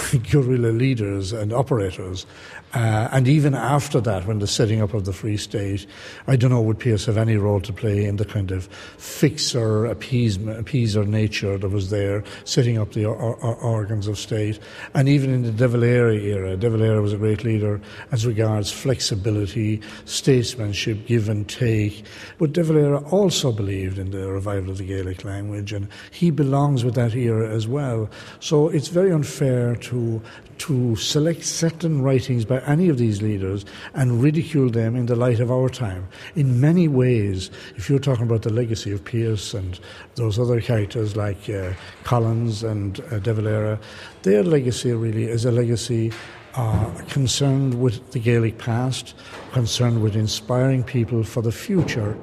guerrilla 0.30 0.68
leaders 0.68 1.32
and 1.32 1.52
operators, 1.52 2.26
uh, 2.74 3.08
and 3.12 3.28
even 3.28 3.54
after 3.54 4.00
that, 4.00 4.26
when 4.26 4.38
the 4.38 4.46
setting 4.46 4.80
up 4.80 4.94
of 4.94 5.04
the 5.04 5.12
Free 5.12 5.36
State, 5.36 5.86
I 6.26 6.36
don't 6.36 6.50
know 6.50 6.62
would 6.62 6.78
Pearse 6.78 7.04
have 7.04 7.18
any 7.18 7.36
role 7.36 7.60
to 7.60 7.72
play 7.72 8.06
in 8.06 8.16
the 8.16 8.24
kind 8.24 8.50
of 8.50 8.66
fixer, 8.96 9.84
appeasement, 9.84 10.64
appeaser 10.64 11.06
nature 11.06 11.58
that 11.58 11.68
was 11.68 11.90
there, 11.90 12.24
setting 12.44 12.78
up 12.78 12.92
the 12.92 13.04
or, 13.04 13.36
or, 13.36 13.56
organs 13.56 14.08
of 14.08 14.18
state. 14.18 14.58
And 14.94 15.06
even 15.06 15.34
in 15.34 15.42
the 15.42 15.52
De 15.52 15.68
Valera 15.68 16.14
era, 16.14 16.56
De 16.56 16.70
Valera 16.70 17.02
was 17.02 17.12
a 17.12 17.18
great 17.18 17.44
leader 17.44 17.78
as 18.10 18.26
regards 18.26 18.72
flexibility, 18.72 19.82
statesmanship, 20.06 21.06
give 21.06 21.28
and 21.28 21.46
take. 21.46 22.04
But 22.38 22.52
De 22.52 22.62
Valera 22.62 23.06
also 23.10 23.52
believed 23.52 23.98
in 23.98 24.12
the 24.12 24.32
revival 24.32 24.70
of 24.70 24.78
the 24.78 24.86
Gaelic 24.86 25.24
language, 25.24 25.74
and 25.74 25.88
he 26.10 26.30
belongs 26.30 26.84
with 26.84 26.94
that 26.94 27.14
era 27.14 27.54
as 27.54 27.68
well. 27.68 28.08
So 28.40 28.68
it's 28.68 28.88
very 28.88 29.12
unfair 29.12 29.76
to 29.76 30.22
to 30.62 30.94
select 30.94 31.42
certain 31.42 32.02
writings 32.02 32.44
by 32.44 32.60
any 32.60 32.88
of 32.88 32.96
these 32.96 33.20
leaders 33.20 33.64
and 33.94 34.22
ridicule 34.22 34.70
them 34.70 34.94
in 34.94 35.06
the 35.06 35.16
light 35.16 35.40
of 35.40 35.50
our 35.50 35.68
time. 35.68 36.06
In 36.36 36.60
many 36.60 36.86
ways, 36.86 37.50
if 37.74 37.90
you're 37.90 37.98
talking 37.98 38.26
about 38.26 38.42
the 38.42 38.52
legacy 38.52 38.92
of 38.92 39.04
Pearse 39.04 39.54
and 39.54 39.80
those 40.14 40.38
other 40.38 40.60
characters 40.60 41.16
like 41.16 41.50
uh, 41.50 41.72
Collins 42.04 42.62
and 42.62 43.00
uh, 43.10 43.18
De 43.18 43.34
Valera, 43.34 43.76
their 44.22 44.44
legacy 44.44 44.92
really 44.92 45.24
is 45.24 45.44
a 45.44 45.50
legacy 45.50 46.12
uh, 46.54 46.94
concerned 47.08 47.80
with 47.80 48.12
the 48.12 48.20
Gaelic 48.20 48.58
past, 48.58 49.14
concerned 49.50 50.00
with 50.00 50.14
inspiring 50.14 50.84
people 50.84 51.24
for 51.24 51.42
the 51.42 51.50
future. 51.50 52.16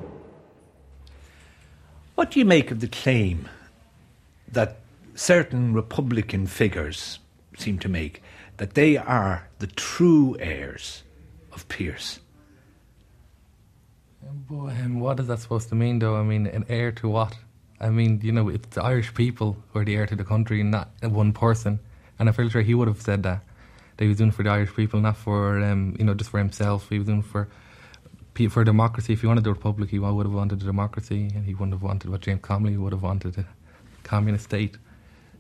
What 2.16 2.32
do 2.32 2.40
you 2.40 2.46
make 2.46 2.72
of 2.72 2.80
the 2.80 2.88
claim 2.88 3.50
that 4.50 4.78
certain 5.14 5.74
Republican 5.74 6.48
figures 6.48 7.20
seem 7.58 7.78
to 7.80 7.90
make 7.90 8.24
that 8.60 8.74
they 8.74 8.98
are 8.98 9.48
the 9.60 9.68
true 9.68 10.36
heirs 10.40 11.04
of 11.54 11.68
Pearse. 11.70 12.20
And 14.22 15.02
what 15.02 15.20
is 15.20 15.28
that 15.28 15.40
supposed 15.40 15.70
to 15.70 15.76
mean, 15.76 16.00
though? 16.00 16.18
I 16.18 16.24
mean, 16.24 16.46
an 16.46 16.66
heir 16.68 16.92
to 16.92 17.08
what? 17.08 17.36
I 17.80 17.90
mean, 17.90 18.20
you 18.22 18.34
know, 18.34 18.50
it's 18.50 18.76
the 18.76 18.84
Irish 18.84 19.14
people 19.14 19.58
who 19.70 19.80
are 19.80 19.86
the 19.86 19.96
heir 19.96 20.06
to 20.06 20.16
the 20.16 20.26
country, 20.26 20.62
not 20.62 20.92
one 21.02 21.32
person. 21.32 21.80
And 22.20 22.28
I 22.28 22.34
feel 22.34 22.50
sure 22.50 22.62
he 22.62 22.76
would 22.76 22.90
have 22.90 23.02
said 23.02 23.24
that. 23.24 23.42
That 23.96 24.04
he 24.04 24.10
was 24.10 24.18
doing 24.18 24.32
for 24.32 24.44
the 24.44 24.50
Irish 24.50 24.76
people, 24.76 25.00
not 25.00 25.16
for, 25.16 25.64
um, 25.64 25.96
you 25.98 26.04
know, 26.04 26.14
just 26.14 26.30
for 26.30 26.38
himself. 26.38 26.90
He 26.90 27.00
was 27.00 27.08
doing 27.08 27.22
for 27.22 27.48
for 28.50 28.64
democracy. 28.64 29.12
If 29.12 29.22
he 29.22 29.28
wanted 29.28 29.44
the 29.44 29.52
republic, 29.52 29.90
he 29.90 30.00
would 30.00 30.26
have 30.26 30.34
wanted 30.34 30.62
a 30.62 30.66
democracy, 30.66 31.30
and 31.36 31.46
he 31.46 31.54
wouldn't 31.54 31.74
have 31.74 31.84
wanted 31.84 32.10
what 32.10 32.22
James 32.22 32.40
Connolly 32.42 32.78
would 32.78 32.94
have 32.94 33.04
wanted 33.04 33.38
a 33.38 33.46
communist 34.04 34.46
state. 34.46 34.78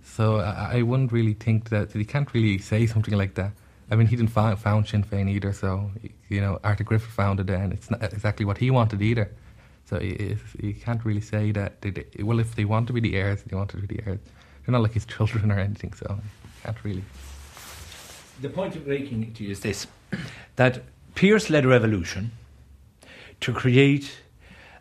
So 0.04 0.38
I, 0.38 0.78
I 0.78 0.82
wouldn't 0.82 1.12
really 1.12 1.34
think 1.34 1.70
that 1.70 1.92
he 1.92 2.06
can't 2.06 2.34
really 2.34 2.58
say 2.58 2.86
something 2.86 3.16
like 3.18 3.36
that. 3.36 3.52
I 3.92 3.96
mean, 3.96 4.08
he 4.08 4.16
didn't 4.16 4.32
found, 4.32 4.60
found 4.60 4.88
Sinn 4.88 5.04
Féin 5.04 5.30
either, 5.30 5.52
so 5.52 5.90
you 6.30 6.42
know 6.42 6.60
Arthur 6.64 6.84
Griffith 6.84 7.12
founded 7.12 7.50
it, 7.50 7.60
and 7.60 7.74
it's 7.74 7.90
not 7.90 8.04
exactly 8.04 8.46
what 8.46 8.58
he 8.58 8.70
wanted 8.70 9.02
either. 9.02 9.32
So 9.86 10.00
you 10.00 10.76
can't 10.84 11.04
really 11.04 11.22
say 11.22 11.52
that. 11.52 11.82
They, 11.82 12.06
well, 12.20 12.40
if 12.40 12.56
they 12.56 12.66
want 12.66 12.88
to 12.88 12.94
be 12.94 13.00
the 13.00 13.16
heirs, 13.16 13.42
they 13.44 13.56
want 13.56 13.72
to 13.72 13.78
be 13.78 13.88
the 13.88 14.04
heirs. 14.06 14.20
They're 14.66 14.74
not 14.74 14.84
like 14.84 14.94
his 14.94 15.06
children 15.06 15.52
or 15.56 15.60
anything, 15.60 15.94
so 15.94 16.20
can't 16.64 16.78
really. 16.84 17.04
The 18.42 18.50
point 18.50 18.76
I'm 18.76 18.88
making 18.88 19.34
to 19.34 19.44
you 19.44 19.52
is 19.52 19.62
this: 19.62 19.88
that 20.56 20.84
Pearse 21.16 21.50
led 21.50 21.66
a 21.66 21.68
revolution 21.68 22.32
to 23.42 23.54
create 23.54 24.18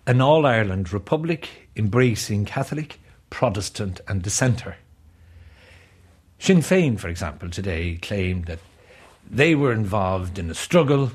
an 0.07 0.21
all 0.21 0.45
Ireland 0.45 0.93
republic 0.93 1.49
embracing 1.77 2.45
Catholic, 2.45 3.01
Protestant, 3.31 4.01
and 4.09 4.23
dissenter. 4.23 4.77
Sinn 6.39 6.59
Féin, 6.59 6.99
for 6.99 7.09
example, 7.09 7.51
today 7.51 7.99
claimed 8.01 8.45
that 8.47 8.61
they 9.29 9.55
were 9.55 9.73
involved 9.73 10.39
in 10.39 10.49
a 10.51 10.55
struggle 10.55 11.11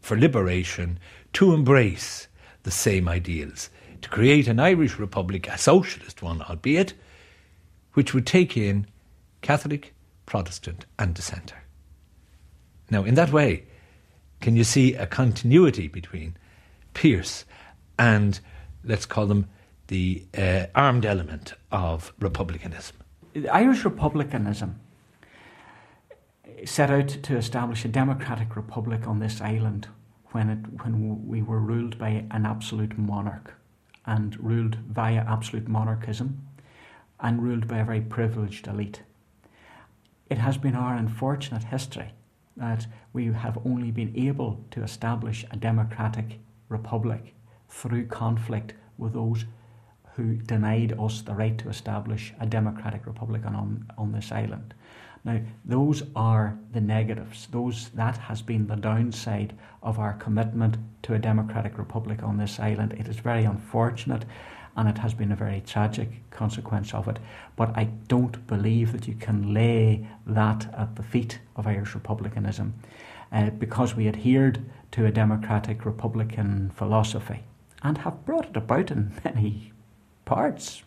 for 0.00 0.18
liberation 0.18 0.98
to 1.34 1.52
embrace 1.52 2.28
the 2.62 2.70
same 2.70 3.08
ideals, 3.08 3.70
to 4.00 4.08
create 4.08 4.48
an 4.48 4.58
Irish 4.58 4.98
republic, 4.98 5.46
a 5.48 5.58
socialist 5.58 6.22
one, 6.22 6.42
albeit, 6.42 6.94
which 7.92 8.14
would 8.14 8.26
take 8.26 8.56
in 8.56 8.86
Catholic, 9.42 9.94
Protestant, 10.26 10.86
and 10.98 11.14
dissenter. 11.14 11.62
Now, 12.90 13.04
in 13.04 13.14
that 13.14 13.32
way, 13.32 13.64
can 14.40 14.56
you 14.56 14.64
see 14.64 14.94
a 14.94 15.06
continuity 15.06 15.88
between 15.88 16.36
Pearse 16.94 17.44
and, 17.98 18.40
let's 18.82 19.06
call 19.06 19.26
them, 19.26 19.48
the 19.88 20.24
uh, 20.36 20.66
armed 20.74 21.04
element 21.04 21.54
of 21.70 22.12
republicanism? 22.18 22.96
Irish 23.50 23.84
republicanism 23.84 24.80
set 26.64 26.90
out 26.90 27.08
to 27.08 27.36
establish 27.36 27.84
a 27.84 27.88
democratic 27.88 28.54
republic 28.56 29.06
on 29.06 29.18
this 29.18 29.40
island 29.40 29.88
when, 30.32 30.50
it, 30.50 30.82
when 30.82 31.26
we 31.26 31.42
were 31.42 31.60
ruled 31.60 31.98
by 31.98 32.26
an 32.30 32.46
absolute 32.46 32.96
monarch 32.96 33.54
and 34.06 34.38
ruled 34.38 34.76
via 34.76 35.24
absolute 35.28 35.68
monarchism 35.68 36.46
and 37.20 37.42
ruled 37.42 37.66
by 37.66 37.78
a 37.78 37.84
very 37.84 38.00
privileged 38.00 38.66
elite. 38.66 39.02
It 40.30 40.38
has 40.38 40.56
been 40.56 40.74
our 40.74 40.94
unfortunate 40.94 41.64
history 41.64 42.12
that 42.56 42.86
we 43.12 43.26
have 43.32 43.58
only 43.64 43.90
been 43.90 44.16
able 44.16 44.64
to 44.70 44.82
establish 44.82 45.44
a 45.50 45.56
democratic 45.56 46.38
republic 46.68 47.34
through 47.68 48.06
conflict 48.06 48.74
with 48.96 49.12
those 49.12 49.44
who 50.16 50.34
denied 50.34 50.94
us 50.98 51.22
the 51.22 51.34
right 51.34 51.58
to 51.58 51.68
establish 51.68 52.32
a 52.40 52.46
democratic 52.46 53.06
republic 53.06 53.44
on, 53.44 53.86
on 53.98 54.12
this 54.12 54.30
island. 54.30 54.74
Now, 55.24 55.40
those 55.64 56.02
are 56.14 56.58
the 56.72 56.80
negatives. 56.80 57.48
Those 57.50 57.88
that 57.90 58.16
has 58.18 58.42
been 58.42 58.66
the 58.66 58.76
downside 58.76 59.54
of 59.82 59.98
our 59.98 60.12
commitment 60.14 60.76
to 61.02 61.14
a 61.14 61.18
democratic 61.18 61.78
republic 61.78 62.22
on 62.22 62.36
this 62.36 62.60
island. 62.60 62.92
It 62.92 63.08
is 63.08 63.16
very 63.16 63.44
unfortunate 63.44 64.24
and 64.76 64.88
it 64.88 64.98
has 64.98 65.14
been 65.14 65.32
a 65.32 65.36
very 65.36 65.62
tragic 65.62 66.28
consequence 66.30 66.92
of 66.92 67.08
it. 67.08 67.18
But 67.56 67.76
I 67.76 67.84
don't 68.08 68.46
believe 68.46 68.92
that 68.92 69.08
you 69.08 69.14
can 69.14 69.54
lay 69.54 70.06
that 70.26 70.72
at 70.76 70.96
the 70.96 71.02
feet 71.02 71.38
of 71.56 71.66
Irish 71.66 71.94
republicanism 71.94 72.74
uh, 73.32 73.50
because 73.50 73.94
we 73.94 74.08
adhered 74.08 74.64
to 74.92 75.06
a 75.06 75.12
democratic 75.12 75.84
republican 75.84 76.70
philosophy 76.74 77.44
and 77.82 77.98
have 77.98 78.24
brought 78.24 78.46
it 78.46 78.56
about 78.56 78.90
in 78.90 79.12
many 79.24 79.72
parts 80.24 80.82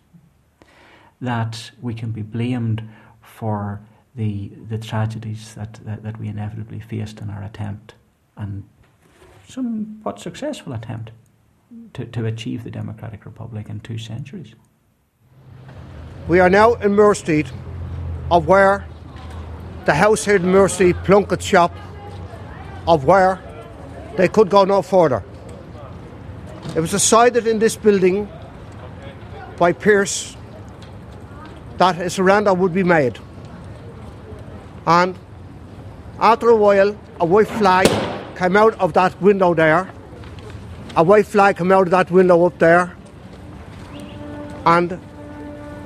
that 1.22 1.72
we 1.82 1.94
can 1.94 2.12
be 2.12 2.22
blamed 2.22 2.88
for 3.22 3.82
the, 4.16 4.52
the 4.70 4.78
tragedies 4.78 5.54
that, 5.56 5.74
that, 5.86 6.04
that 6.04 6.20
we 6.20 6.28
inevitably 6.28 6.80
faced 6.80 7.20
in 7.22 7.30
our 7.30 7.44
attempt, 7.44 7.94
and 8.36 8.64
somewhat 9.48 10.20
successful 10.20 10.74
attempt, 10.74 11.12
to, 11.94 12.06
to 12.06 12.26
achieve 12.26 12.64
the 12.64 12.72
Democratic 12.72 13.26
Republic 13.26 13.70
in 13.70 13.80
two 13.80 13.98
centuries. 13.98 14.56
We 16.28 16.40
are 16.40 16.50
now 16.50 16.74
in 16.76 16.96
Moore 16.96 17.16
of 18.32 18.48
where 18.48 18.86
the 19.86 19.94
house 19.94 20.26
here 20.26 20.36
in 20.36 20.94
Plunkett 21.04 21.42
shop, 21.42 21.74
of 22.88 23.06
where 23.06 23.40
they 24.18 24.28
could 24.28 24.50
go 24.50 24.66
no 24.66 24.82
further. 24.82 25.24
It 26.76 26.82
was 26.82 26.92
decided 26.92 27.48
in 27.48 27.60
this 27.60 27.76
building 27.76 28.28
by 29.58 29.74
Pearse 29.74 30.38
that 31.78 32.00
a 32.00 32.10
surrender 32.10 32.54
would 32.54 32.74
be 32.74 32.84
made. 32.84 33.20
And 34.86 35.18
after 36.20 36.50
a 36.50 36.56
while, 36.56 36.98
a 37.20 37.26
white 37.26 37.48
flag 37.48 37.88
came 38.38 38.56
out 38.56 38.80
of 38.80 38.94
that 38.94 39.22
window 39.22 39.54
there. 39.54 39.90
A 40.96 41.04
white 41.04 41.28
flag 41.28 41.58
came 41.58 41.72
out 41.72 41.88
of 41.88 41.92
that 41.92 42.10
window 42.10 42.46
up 42.46 42.58
there. 42.60 42.96
And 44.66 45.00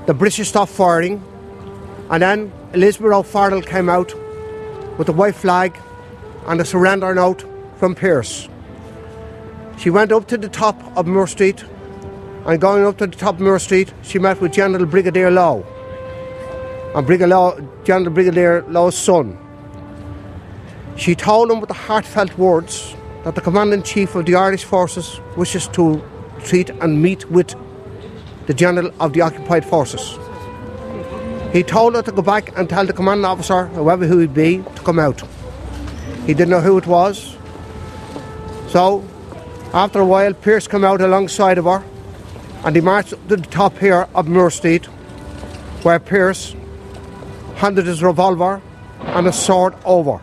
the 0.06 0.14
British 0.14 0.48
stopped 0.48 0.72
firing. 0.72 1.24
And 2.10 2.22
then 2.22 2.52
Elizabeth 2.74 3.12
O'Farrell 3.14 3.62
came 3.62 3.90
out 3.90 4.14
with 4.98 5.08
the 5.08 5.14
white 5.14 5.36
flag 5.36 5.78
and 6.48 6.60
a 6.62 6.66
surrender 6.66 7.14
note 7.14 7.44
from 7.78 7.96
Pearse. 7.96 8.48
She 9.78 9.90
went 9.90 10.12
up 10.12 10.28
to 10.28 10.38
the 10.38 10.50
top 10.50 10.80
of 10.96 11.08
Moore 11.08 11.28
Street, 11.28 11.64
and 12.46 12.60
going 12.60 12.86
up 12.86 12.98
to 12.98 13.08
the 13.08 13.16
top 13.16 13.36
of 13.36 13.42
Moore 13.42 13.60
Street, 13.60 13.94
she 14.02 14.18
met 14.18 14.42
with 14.42 14.52
General 14.52 14.86
Brigadier 14.86 15.30
Lowe 15.30 15.64
and 16.96 17.06
Brigadier, 17.06 17.52
General 17.84 18.12
Brigadier 18.12 18.64
Lowe's 18.68 18.98
son. 18.98 19.38
She 20.98 21.14
told 21.14 21.52
him 21.52 21.60
with 21.60 21.68
the 21.68 21.76
heartfelt 21.76 22.36
words 22.38 22.96
that 23.24 23.36
the 23.36 23.42
Commander 23.42 23.76
in 23.76 23.84
Chief 23.84 24.16
of 24.16 24.26
the 24.26 24.36
Irish 24.36 24.64
Forces 24.64 25.20
wishes 25.38 25.68
to 25.70 26.02
treat 26.44 26.70
and 26.70 27.02
meet 27.02 27.30
with 27.30 27.54
the 28.48 28.54
General 28.56 28.92
of 29.00 29.14
the 29.14 29.22
Occupied 29.22 29.64
Forces. 29.64 30.18
He 31.54 31.62
told 31.62 31.96
her 31.96 32.02
to 32.02 32.12
go 32.12 32.24
back 32.24 32.58
and 32.58 32.68
tell 32.68 32.86
the 32.86 32.94
commanding 32.94 33.26
officer, 33.26 33.68
whoever 33.68 34.08
he 34.08 34.16
would 34.16 34.34
be, 34.34 34.58
to 34.58 34.82
come 34.82 34.98
out. 34.98 35.22
He 36.26 36.34
didn't 36.34 36.50
know 36.50 36.62
who 36.62 36.78
it 36.78 36.88
was. 36.88 37.38
So, 38.70 39.06
after 39.74 40.00
a 40.00 40.06
while, 40.06 40.34
Pearse 40.34 40.68
came 40.68 40.84
out 40.84 41.02
alongside 41.02 41.58
of 41.60 41.66
her 41.66 41.84
and 42.64 42.76
he 42.76 42.82
marched 42.82 43.10
to 43.10 43.36
the 43.36 43.38
top 43.38 43.78
here 43.78 44.08
of 44.14 44.54
Street, 44.54 44.86
where 45.84 46.00
Pearse 46.00 46.56
handed 47.56 47.86
his 47.86 48.04
revolver 48.04 48.62
and 49.00 49.28
a 49.28 49.34
sword 49.34 49.76
over. 49.86 50.22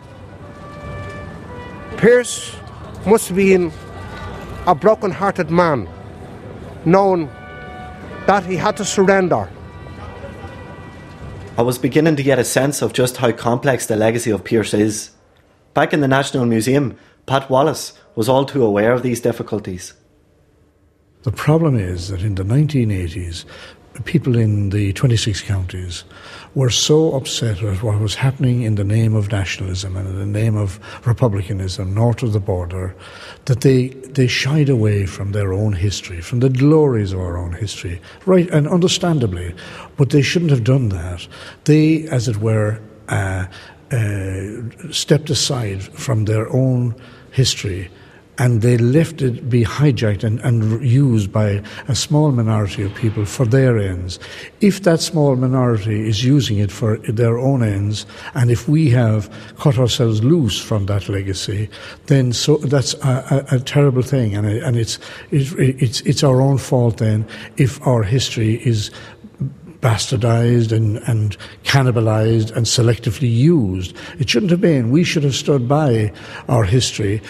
Pearse 1.97 2.55
must 3.05 3.27
have 3.27 3.37
been 3.37 3.71
a 4.65 4.73
broken 4.73 5.11
hearted 5.11 5.49
man, 5.49 5.89
knowing 6.85 7.29
that 8.25 8.45
he 8.45 8.55
had 8.55 8.77
to 8.77 8.85
surrender. 8.85 9.49
I 11.57 11.61
was 11.61 11.77
beginning 11.77 12.15
to 12.15 12.23
get 12.23 12.39
a 12.39 12.45
sense 12.45 12.81
of 12.81 12.93
just 12.93 13.17
how 13.17 13.33
complex 13.33 13.85
the 13.85 13.97
legacy 13.97 14.31
of 14.31 14.45
Pearse 14.45 14.73
is. 14.73 15.11
Back 15.73 15.93
in 15.93 15.99
the 15.99 16.07
National 16.07 16.45
Museum, 16.45 16.97
Pat 17.25 17.49
Wallace 17.49 17.93
was 18.15 18.29
all 18.29 18.45
too 18.45 18.63
aware 18.63 18.93
of 18.93 19.03
these 19.03 19.19
difficulties. 19.19 19.93
The 21.23 21.31
problem 21.33 21.77
is 21.77 22.07
that 22.07 22.21
in 22.21 22.35
the 22.35 22.43
1980s, 22.43 23.43
people 24.05 24.37
in 24.37 24.69
the 24.69 24.93
26 24.93 25.41
counties 25.41 26.05
were 26.55 26.69
so 26.69 27.13
upset 27.13 27.61
at 27.61 27.83
what 27.83 27.99
was 27.99 28.15
happening 28.15 28.61
in 28.61 28.75
the 28.75 28.85
name 28.85 29.13
of 29.15 29.29
nationalism 29.29 29.97
and 29.97 30.07
in 30.07 30.17
the 30.17 30.25
name 30.25 30.55
of 30.55 30.79
republicanism 31.05 31.93
north 31.93 32.23
of 32.23 32.31
the 32.31 32.39
border 32.39 32.95
that 33.45 33.59
they, 33.61 33.89
they 33.89 34.27
shied 34.27 34.69
away 34.69 35.05
from 35.05 35.33
their 35.33 35.51
own 35.51 35.73
history, 35.73 36.21
from 36.21 36.39
the 36.39 36.49
glories 36.49 37.11
of 37.11 37.19
our 37.19 37.37
own 37.37 37.51
history. 37.51 37.99
Right, 38.25 38.49
and 38.51 38.65
understandably, 38.67 39.53
but 39.97 40.11
they 40.11 40.21
shouldn't 40.21 40.51
have 40.51 40.63
done 40.63 40.87
that. 40.89 41.27
They, 41.65 42.07
as 42.07 42.29
it 42.29 42.37
were, 42.37 42.79
uh, 43.09 43.47
uh, 43.91 44.91
stepped 44.91 45.29
aside 45.29 45.83
from 45.83 46.25
their 46.25 46.49
own 46.53 46.95
history 47.31 47.89
and 48.39 48.61
they 48.61 48.77
left 48.77 49.21
it 49.21 49.49
be 49.49 49.63
hijacked 49.63 50.23
and, 50.23 50.39
and 50.39 50.83
used 50.83 51.31
by 51.31 51.61
a 51.87 51.95
small 51.95 52.31
minority 52.31 52.83
of 52.83 52.95
people 52.95 53.25
for 53.25 53.45
their 53.45 53.77
ends. 53.77 54.17
If 54.61 54.83
that 54.83 55.01
small 55.01 55.35
minority 55.35 56.07
is 56.07 56.23
using 56.23 56.57
it 56.57 56.71
for 56.71 56.97
their 56.99 57.37
own 57.37 57.61
ends, 57.61 58.05
and 58.33 58.49
if 58.49 58.67
we 58.67 58.89
have 58.91 59.29
cut 59.57 59.77
ourselves 59.77 60.23
loose 60.23 60.59
from 60.59 60.85
that 60.85 61.09
legacy, 61.09 61.69
then 62.07 62.33
so 62.33 62.57
that's 62.57 62.93
a, 62.95 63.45
a, 63.51 63.55
a 63.57 63.59
terrible 63.59 64.01
thing, 64.01 64.35
and, 64.35 64.47
and 64.47 64.77
it's, 64.77 64.97
it's 65.31 65.51
it's 65.57 66.01
it's 66.01 66.23
our 66.23 66.41
own 66.41 66.57
fault 66.57 66.97
then 66.97 67.27
if 67.57 67.85
our 67.85 68.03
history 68.03 68.55
is 68.65 68.89
bastardized 69.81 70.71
and, 70.71 70.97
and 71.07 71.37
cannibalized 71.63 72.55
and 72.55 72.65
selectively 72.65 73.33
used. 73.33 73.95
It 74.19 74.29
shouldn't 74.29 74.51
have 74.51 74.61
been. 74.61 74.91
We 74.91 75.03
should 75.03 75.23
have 75.23 75.35
stood 75.35 75.67
by 75.67 76.11
our 76.49 76.63
history 76.65 77.21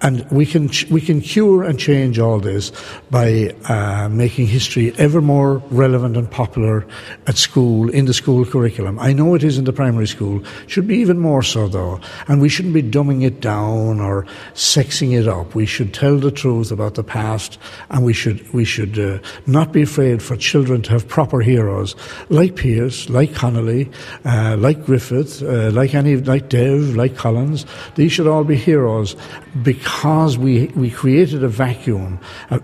and 0.00 0.28
we 0.30 0.46
can 0.46 0.70
we 0.90 1.00
can 1.00 1.20
cure 1.20 1.64
and 1.64 1.78
change 1.78 2.18
all 2.18 2.38
this 2.38 2.70
by 3.10 3.52
uh, 3.68 4.08
making 4.08 4.46
history 4.46 4.92
ever 4.96 5.20
more 5.20 5.58
relevant 5.70 6.16
and 6.16 6.30
popular 6.30 6.86
at 7.26 7.36
school 7.36 7.90
in 7.90 8.04
the 8.04 8.14
school 8.14 8.44
curriculum. 8.44 8.98
I 8.98 9.12
know 9.12 9.34
it 9.34 9.42
is 9.42 9.58
in 9.58 9.64
the 9.64 9.72
primary 9.72 10.06
school. 10.06 10.42
Should 10.68 10.86
be 10.86 10.98
even 10.98 11.18
more 11.18 11.42
so 11.42 11.68
though. 11.68 12.00
And 12.28 12.40
we 12.40 12.48
shouldn't 12.48 12.74
be 12.74 12.82
dumbing 12.82 13.24
it 13.24 13.40
down 13.40 14.00
or 14.00 14.24
sexing 14.54 15.18
it 15.18 15.26
up. 15.26 15.54
We 15.54 15.66
should 15.66 15.92
tell 15.92 16.16
the 16.16 16.30
truth 16.30 16.70
about 16.70 16.94
the 16.94 17.04
past, 17.04 17.58
and 17.90 18.04
we 18.04 18.12
should 18.12 18.52
we 18.52 18.64
should 18.64 18.98
uh, 18.98 19.18
not 19.46 19.72
be 19.72 19.82
afraid 19.82 20.22
for 20.22 20.36
children 20.36 20.82
to 20.82 20.90
have 20.90 21.08
proper 21.08 21.40
heroes 21.40 21.96
like 22.28 22.54
Pearse, 22.54 23.08
like 23.08 23.34
Connolly, 23.34 23.90
uh, 24.24 24.56
like 24.58 24.84
Griffith, 24.84 25.42
uh, 25.42 25.70
like 25.72 25.94
any 25.94 26.16
like 26.16 26.48
Dev, 26.48 26.94
like 26.94 27.16
Collins. 27.16 27.66
These 27.96 28.12
should 28.12 28.28
all 28.28 28.44
be 28.44 28.56
heroes 28.56 29.16
because 29.62 29.87
because 29.88 30.36
we, 30.36 30.66
we 30.76 30.90
created 30.90 31.42
a 31.42 31.48
vacuum, 31.48 32.20
uh, 32.50 32.58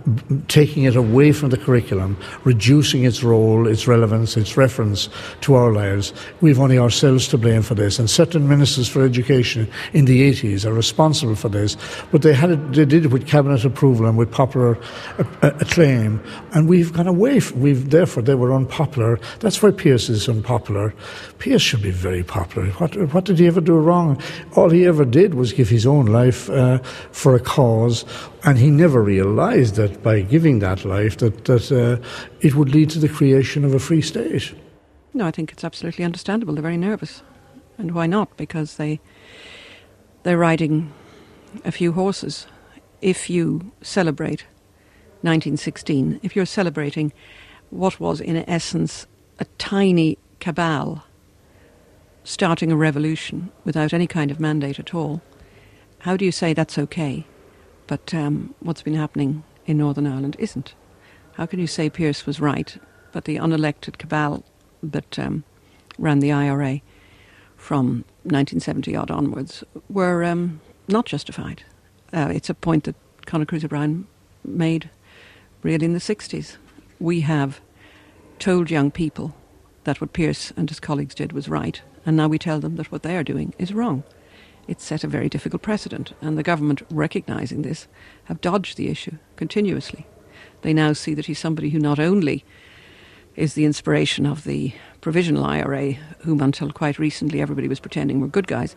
taking 0.47 0.85
it 0.85 0.95
away 0.95 1.33
from 1.33 1.49
the 1.49 1.57
curriculum, 1.57 2.19
reducing 2.45 3.05
its 3.05 3.23
role, 3.23 3.67
its 3.67 3.89
relevance, 3.89 4.37
its 4.37 4.59
reference 4.59 5.09
to 5.41 5.55
our 5.55 5.73
lives, 5.73 6.13
we've 6.43 6.61
only 6.61 6.79
ourselves 6.79 7.27
to 7.27 7.39
blame 7.39 7.63
for 7.63 7.75
this. 7.75 7.99
And 7.99 8.11
certain 8.11 8.47
ministers 8.47 8.89
for 8.89 9.03
education 9.03 9.67
in 9.95 10.05
the 10.05 10.31
80s 10.31 10.67
are 10.67 10.75
responsible 10.75 11.35
for 11.35 11.49
this. 11.49 11.79
But 12.13 12.21
they, 12.21 12.35
had 12.35 12.51
it, 12.51 12.73
they 12.73 12.85
did 12.85 13.07
it 13.07 13.11
with 13.11 13.27
cabinet 13.27 13.65
approval 13.65 14.05
and 14.05 14.19
with 14.19 14.31
popular 14.31 14.77
uh, 15.19 15.25
uh 15.41 15.51
acclaim. 15.61 16.23
And 16.53 16.69
we've 16.69 16.93
gone 16.93 17.09
away. 17.09 17.41
From, 17.41 17.63
we've, 17.63 17.89
therefore, 17.89 18.23
they 18.23 18.35
were 18.35 18.53
unpopular. 18.53 19.19
That's 19.41 19.63
why 19.63 19.71
Pearse 19.71 20.11
is 20.11 20.29
unpopular. 20.29 20.95
Pearse 21.39 21.63
should 21.63 21.83
be 21.83 21.91
very 21.91 22.23
popular. 22.23 22.69
What, 22.73 22.95
what 23.15 23.25
did 23.25 23.39
he 23.39 23.47
ever 23.47 23.63
do 23.63 23.79
wrong? 23.79 24.21
All 24.57 24.69
he 24.69 24.85
ever 24.85 25.07
did 25.07 25.35
was 25.35 25.55
give 25.55 25.71
his 25.71 25.87
own 25.87 26.05
life 26.05 26.51
uh, 26.51 26.81
for 27.15 27.37
a 27.37 27.41
cause, 27.41 28.05
and 28.43 28.59
he 28.59 28.69
never 28.71 29.01
realised 29.01 29.77
that 29.77 30.03
by 30.03 30.21
giving 30.21 30.59
that 30.59 30.85
life 30.85 31.17
that 31.19 31.45
that 31.45 31.71
uh, 31.71 32.05
it 32.41 32.57
would 32.57 32.71
lead 32.71 32.91
to 32.91 32.99
the 32.99 33.09
creation 33.09 33.65
of 33.65 33.73
a 33.73 33.79
free 33.79 34.03
state. 34.03 34.53
No, 35.15 35.25
I 35.25 35.31
think 35.31 35.53
it's 35.53 35.63
absolutely 35.63 36.05
understandable. 36.05 36.55
They're 36.55 36.63
very 36.63 36.77
nervous, 36.77 37.23
and 37.79 37.93
why 37.93 38.07
not? 38.09 38.37
Because 38.37 38.77
they 38.79 39.01
they're 40.25 40.37
riding 40.37 40.93
a 41.65 41.71
few 41.71 41.93
horses. 41.93 42.49
If 43.01 43.31
you 43.31 43.71
celebrate 43.81 44.45
1916, 45.23 46.19
if 46.23 46.35
you're 46.35 46.47
celebrating 46.47 47.13
what 47.71 48.01
was 48.01 48.21
in 48.21 48.37
essence 48.49 49.07
a 49.39 49.45
tiny 49.57 50.19
cabal 50.41 51.05
starting 52.25 52.73
a 52.73 52.77
revolution 52.77 53.53
without 53.65 53.93
any 53.93 54.09
kind 54.09 54.33
of 54.33 54.41
mandate 54.41 54.81
at 54.81 54.95
all, 54.95 55.23
how 56.05 56.19
do 56.19 56.27
you 56.27 56.33
say 56.33 56.53
that's 56.53 56.77
okay, 56.77 57.25
but 57.87 58.13
um, 58.13 58.55
what's 58.61 58.83
been 58.83 58.95
happening 58.95 59.43
in 59.65 59.79
Northern 59.79 60.07
Ireland 60.07 60.37
isn't? 60.39 60.75
How 61.33 61.47
can 61.47 61.59
you 61.59 61.67
say 61.67 61.89
Pearse 61.89 62.27
was 62.27 62.41
right, 62.41 62.77
but 63.13 63.25
the 63.25 63.37
unelected 63.37 63.97
cabal 63.97 64.45
that 64.83 65.19
um, 65.19 65.45
ran 65.99 66.19
the 66.19 66.31
IRA 66.31 66.83
from 67.57 68.05
1970 68.25 68.95
odd 68.95 69.11
onwards 69.11 69.65
were 69.89 70.23
um, 70.25 70.61
not 70.89 71.07
justified? 71.07 71.63
Uh, 72.13 72.31
it's 72.35 72.51
a 72.51 72.55
point 72.55 72.85
that 72.85 72.97
Conor 73.25 73.47
Cruise 73.47 73.65
O'Brien 73.65 74.07
made 74.45 74.91
really 75.63 75.87
in 75.87 75.95
the 75.95 76.01
60s. 76.01 76.59
We 77.01 77.23
have 77.23 77.63
told 78.39 78.71
young 78.71 78.91
people 78.91 79.35
that 79.85 80.03
what 80.03 80.13
Pearse 80.13 80.53
and 80.55 80.69
his 80.69 80.81
colleagues 80.81 81.15
did 81.15 81.33
was 81.33 81.49
right, 81.49 81.81
and 82.05 82.15
now 82.15 82.29
we 82.29 82.39
tell 82.39 82.61
them 82.61 82.77
that 82.77 82.93
what 82.93 83.05
they 83.05 83.17
are 83.17 83.25
doing 83.25 83.55
is 83.57 83.73
wrong 83.73 84.05
it 84.67 84.81
set 84.81 85.05
a 85.05 85.09
very 85.09 85.29
difficult 85.29 85.63
precedent, 85.63 86.13
and 86.21 86.39
the 86.39 86.43
government, 86.43 86.83
recognising 86.91 87.63
this, 87.63 87.87
have 88.25 88.41
dodged 88.41 88.77
the 88.77 88.89
issue 88.89 89.19
continuously. 89.37 90.07
They 90.63 90.73
now 90.73 90.93
see 90.93 91.15
that 91.15 91.27
he's 91.27 91.39
somebody 91.39 91.71
who 91.71 91.79
not 91.79 91.99
only 91.99 92.45
is 93.37 93.55
the 93.55 93.65
inspiration 93.65 94.27
of 94.27 94.45
the 94.45 94.73
provisional 95.01 95.45
IRA, 95.45 95.93
whom 96.21 96.41
until 96.41 96.71
quite 96.71 96.99
recently 96.99 97.43
everybody 97.43 97.69
was 97.69 97.81
pretending 97.81 98.21
were 98.21 98.29
good 98.29 98.47
guys, 98.47 98.77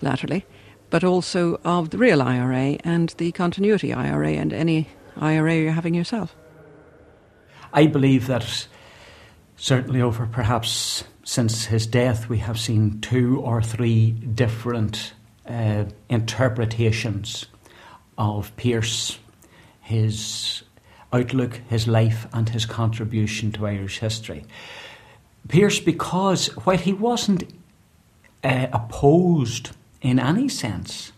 latterly, 0.00 0.46
but 0.90 1.04
also 1.04 1.60
of 1.64 1.90
the 1.90 1.98
real 1.98 2.22
IRA 2.22 2.78
and 2.84 3.10
the 3.18 3.32
continuity 3.32 3.92
IRA 3.92 4.32
and 4.32 4.52
any 4.52 4.88
IRA 5.16 5.56
you're 5.56 5.72
having 5.72 5.94
yourself. 5.94 6.34
I 7.72 7.86
believe 7.86 8.26
that 8.28 8.66
certainly 9.56 10.00
over 10.00 10.26
perhaps 10.26 11.04
since 11.24 11.66
his 11.66 11.86
death, 11.86 12.28
we 12.28 12.38
have 12.38 12.58
seen 12.58 13.00
two 13.00 13.40
or 13.40 13.60
three 13.60 14.12
different 14.12 15.12
uh, 15.48 15.84
interpretations 16.08 17.46
of 18.16 18.54
Pearse, 18.56 19.18
his 19.80 20.62
outlook, 21.12 21.60
his 21.68 21.88
life, 21.88 22.26
and 22.32 22.48
his 22.50 22.66
contribution 22.66 23.52
to 23.52 23.66
Irish 23.66 23.98
history. 23.98 24.44
Pearse, 25.48 25.80
because 25.80 26.46
while 26.64 26.76
he 26.76 26.92
wasn't 26.92 27.44
uh, 28.44 28.66
opposed 28.72 29.70
in 30.02 30.18
any 30.18 30.48
sense 30.48 31.12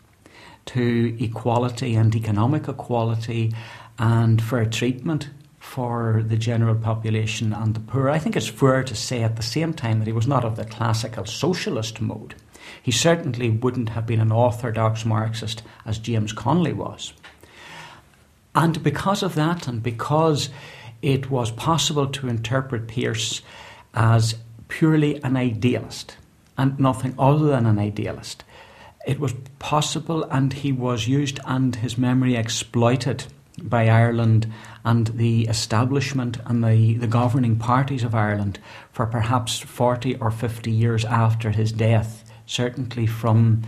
to 0.67 1.17
equality 1.19 1.95
and 1.95 2.15
economic 2.15 2.69
equality 2.69 3.53
and 3.99 4.41
fair 4.41 4.65
treatment 4.65 5.31
for 5.59 6.23
the 6.27 6.37
general 6.37 6.75
population 6.75 7.53
and 7.53 7.75
the 7.75 7.81
poor, 7.81 8.09
I 8.09 8.19
think 8.19 8.37
it's 8.37 8.47
fair 8.47 8.83
to 8.85 8.95
say 8.95 9.23
at 9.23 9.37
the 9.37 9.43
same 9.43 9.75
time 9.75 9.99
that 9.99 10.07
he 10.07 10.13
was 10.13 10.27
not 10.27 10.45
of 10.45 10.57
the 10.57 10.65
classical 10.65 11.27
socialist 11.27 12.01
mode. 12.01 12.35
He 12.83 12.91
certainly 12.91 13.51
wouldn't 13.51 13.91
have 13.91 14.07
been 14.07 14.21
an 14.21 14.33
orthodox 14.33 15.05
Marxist 15.05 15.63
as 15.85 15.99
James 15.99 16.33
Connolly 16.33 16.73
was. 16.73 17.13
And 18.55 18.83
because 18.83 19.23
of 19.23 19.35
that, 19.35 19.69
and 19.69 19.83
because 19.83 20.51
it 21.03 21.31
was 21.31 21.51
possible 21.51 22.07
to 22.09 22.29
interpret 22.29 22.89
Pearse 22.89 23.43
as 23.95 24.37
purely 24.69 25.23
an 25.23 25.37
idealist 25.37 26.17
and 26.59 26.79
nothing 26.79 27.15
other 27.19 27.47
than 27.47 27.67
an 27.67 27.79
idealist, 27.79 28.45
it 29.07 29.19
was 29.19 29.35
possible 29.59 30.25
and 30.25 30.53
he 30.53 30.73
was 30.73 31.09
used 31.09 31.41
and 31.47 31.77
his 31.77 31.97
memory 31.97 32.37
exploited 32.37 33.25
by 33.63 33.89
Ireland 33.89 34.51
and 34.85 35.09
the 35.09 35.47
establishment 35.47 36.39
and 36.47 36.63
the, 36.63 36.95
the 36.95 37.07
governing 37.07 37.57
parties 37.57 38.05
of 38.05 38.15
Ireland 38.15 38.59
for 38.93 39.07
perhaps 39.07 39.59
40 39.59 40.17
or 40.17 40.31
50 40.31 40.71
years 40.71 41.05
after 41.05 41.51
his 41.51 41.73
death 41.73 42.30
certainly 42.51 43.07
from 43.07 43.63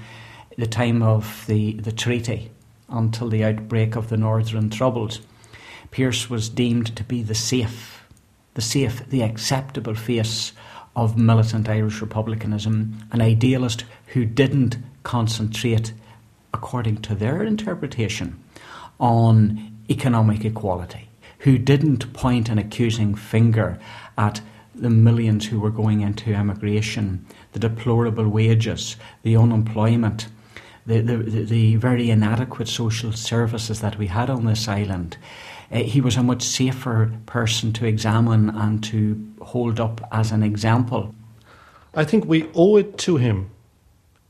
the 0.59 0.67
time 0.67 1.03
of 1.03 1.45
the, 1.47 1.75
the 1.75 1.93
treaty 1.93 2.51
until 2.89 3.29
the 3.29 3.45
outbreak 3.45 3.95
of 3.95 4.09
the 4.09 4.17
Northern 4.17 4.69
Troubles. 4.69 5.21
Pearse 5.93 6.29
was 6.29 6.49
deemed 6.49 6.95
to 6.97 7.05
be 7.05 7.23
the 7.23 7.35
safe, 7.35 8.05
the 8.55 8.61
safe, 8.61 9.09
the 9.09 9.23
acceptable 9.23 9.95
face 9.95 10.53
of 10.97 11.17
militant 11.17 11.69
Irish 11.69 12.01
republicanism, 12.01 13.07
an 13.13 13.23
idealist 13.23 13.85
who 14.09 14.25
didn't 14.25 14.77
concentrate, 15.05 15.93
according 16.53 16.97
to 16.99 17.15
their 17.15 17.43
interpretation, 17.45 18.43
on 18.99 19.79
economic 19.89 20.45
equality, 20.45 21.09
who 21.41 21.57
didn't 21.57 22.13
point 22.13 22.49
an 22.49 22.59
accusing 22.59 23.15
finger 23.15 23.79
at 24.19 24.41
the 24.75 24.91
millions 24.91 25.47
who 25.47 25.61
were 25.61 25.71
going 25.71 26.01
into 26.01 26.35
emigration 26.35 27.25
the 27.53 27.59
deplorable 27.59 28.29
wages, 28.29 28.97
the 29.23 29.37
unemployment, 29.37 30.29
the, 30.87 31.01
the, 31.01 31.17
the 31.17 31.77
very 31.77 32.11
inadequate 32.11 32.69
social 32.69 33.13
services 33.13 33.81
that 33.81 33.99
we 33.99 34.07
had 34.07 34.31
on 34.31 34.47
this 34.47 34.69
island. 34.69 35.17
Uh, 35.71 35.79
he 35.79 36.01
was 36.01 36.17
a 36.17 36.23
much 36.23 36.43
safer 36.43 37.13
person 37.27 37.73
to 37.73 37.87
examine 37.87 38.51
and 38.51 38.83
to 38.85 39.35
hold 39.41 39.79
up 39.79 40.07
as 40.13 40.33
an 40.33 40.43
example. 40.43 41.15
I 41.95 42.05
think 42.05 42.25
we 42.25 42.49
owe 42.55 42.77
it 42.77 42.97
to 42.99 43.17
him 43.17 43.51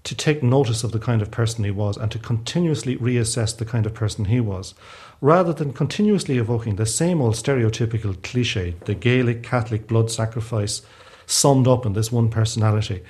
to 0.05 0.15
take 0.15 0.43
notice 0.43 0.83
of 0.83 0.93
the 0.93 0.99
kind 0.99 1.23
of 1.23 1.31
person 1.31 1.65
he 1.65 1.71
was 1.71 1.97
and 1.97 2.11
to 2.11 2.19
continuously 2.19 2.97
reassess 2.97 3.57
the 3.57 3.65
kind 3.65 3.87
of 3.87 3.95
person 3.95 4.25
he 4.25 4.41
was, 4.41 4.75
rather 5.21 5.53
than 5.53 5.73
continuously 5.73 6.39
evoking 6.39 6.77
the 6.77 6.87
same 6.87 7.21
old 7.21 7.35
stereotypical 7.35 8.21
cliche, 8.23 8.75
the 8.85 8.95
Gaelic 8.95 9.43
Catholic 9.43 9.87
blood 9.87 10.11
sacrifice 10.11 10.83
summed 11.27 11.69
up 11.69 11.87
in 11.87 11.93
this 11.93 12.11
one 12.11 12.29
personality. 12.29 13.03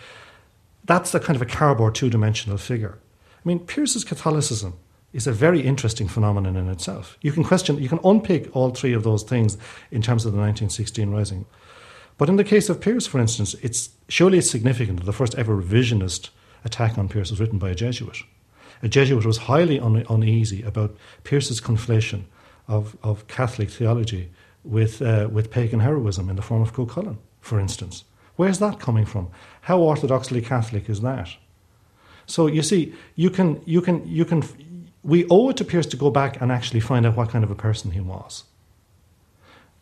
That's 0.84 1.12
the 1.12 1.20
kind 1.20 1.36
of 1.36 1.42
a 1.42 1.46
cardboard 1.46 1.94
two 1.94 2.10
dimensional 2.10 2.58
figure. 2.58 2.98
I 3.44 3.48
mean, 3.48 3.60
Pearse's 3.60 4.04
Catholicism 4.04 4.74
is 5.12 5.26
a 5.26 5.32
very 5.32 5.60
interesting 5.60 6.08
phenomenon 6.08 6.56
in 6.56 6.68
itself. 6.68 7.16
You 7.20 7.32
can 7.32 7.44
question, 7.44 7.78
you 7.78 7.88
can 7.88 8.00
unpick 8.04 8.54
all 8.54 8.70
three 8.70 8.92
of 8.92 9.02
those 9.02 9.22
things 9.22 9.56
in 9.90 10.02
terms 10.02 10.24
of 10.24 10.32
the 10.32 10.38
1916 10.38 11.10
Rising. 11.10 11.44
But 12.18 12.28
in 12.28 12.36
the 12.36 12.44
case 12.44 12.68
of 12.68 12.80
Pearse, 12.80 13.06
for 13.06 13.18
instance, 13.18 13.54
it's 13.62 13.90
surely 14.08 14.40
significant 14.40 15.00
that 15.00 15.06
the 15.06 15.12
first 15.12 15.34
ever 15.34 15.60
revisionist 15.60 16.30
attack 16.64 16.98
on 16.98 17.08
Pearse 17.08 17.30
was 17.30 17.40
written 17.40 17.58
by 17.58 17.70
a 17.70 17.74
Jesuit. 17.74 18.18
A 18.82 18.88
Jesuit 18.88 19.24
was 19.24 19.38
highly 19.38 19.78
un- 19.78 20.04
uneasy 20.08 20.62
about 20.62 20.96
Pearse's 21.24 21.60
conflation 21.60 22.24
of, 22.68 22.96
of 23.02 23.26
Catholic 23.28 23.70
theology 23.70 24.30
with, 24.64 25.02
uh, 25.02 25.28
with 25.30 25.50
pagan 25.50 25.80
heroism 25.80 26.28
in 26.28 26.36
the 26.36 26.42
form 26.42 26.62
of 26.62 26.72
Cuchulainn, 26.72 27.18
for 27.40 27.60
instance. 27.60 28.04
Where's 28.36 28.58
that 28.60 28.80
coming 28.80 29.04
from? 29.04 29.28
How 29.62 29.78
orthodoxly 29.78 30.44
Catholic 30.44 30.88
is 30.88 31.00
that? 31.02 31.28
So 32.26 32.46
you 32.46 32.62
see, 32.62 32.94
you 33.14 33.30
can, 33.30 33.60
you 33.66 33.80
can, 33.82 34.06
you 34.06 34.24
can, 34.24 34.42
we 35.02 35.26
owe 35.28 35.50
it 35.50 35.56
to 35.58 35.64
Pearse 35.64 35.86
to 35.86 35.96
go 35.96 36.10
back 36.10 36.40
and 36.40 36.50
actually 36.50 36.80
find 36.80 37.04
out 37.04 37.16
what 37.16 37.30
kind 37.30 37.44
of 37.44 37.50
a 37.50 37.56
person 37.56 37.90
he 37.90 38.00
was. 38.00 38.44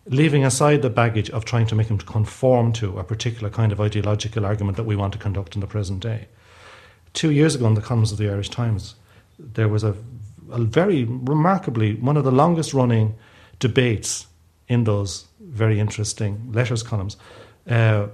Leaving 0.07 0.45
aside 0.45 0.83
the 0.83 0.91
baggage 0.91 1.31
of 1.31 1.45
trying 1.45 1.67
to 1.67 1.75
make 1.75 1.89
him 1.89 1.99
conform 1.99 2.73
to 2.73 2.99
a 2.99 3.05
particular 3.05 3.51
kind 3.51 3.71
of 3.71 3.81
ideological 3.81 4.47
argument 4.47 4.77
that 4.77 4.85
we 4.85 4.97
want 4.97 5.13
to 5.13 5.19
conduct 5.19 5.55
in 5.55 5.61
the 5.61 5.67
present 5.67 6.01
day. 6.01 6.27
Two 7.13 7.31
years 7.31 7.55
ago 7.55 7.67
in 7.67 7.75
the 7.75 7.81
columns 7.81 8.13
of 8.13 8.19
the 8.19 8.29
Irish 8.29 8.51
Times, 8.51 8.95
there 9.39 9.69
was 9.69 9.85
a, 9.85 9.95
a 10.51 10.61
very 10.61 11.05
remarkably 11.05 11.95
one 11.95 12.17
of 12.17 12.25
the 12.25 12.33
longest 12.33 12.75
running 12.75 13.15
debates 13.59 14.27
in 14.69 14.85
those 14.85 15.27
very 15.41 15.81
interesting 15.81 16.53
letters 16.53 16.83
columns 16.83 17.17
uh, 17.69 18.07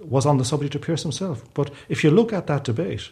was 0.00 0.26
on 0.26 0.38
the 0.38 0.44
subject 0.44 0.74
of 0.74 0.82
Pearse 0.82 1.02
himself. 1.02 1.42
But 1.54 1.70
if 1.88 2.04
you 2.04 2.10
look 2.10 2.32
at 2.32 2.46
that 2.46 2.64
debate, 2.64 3.10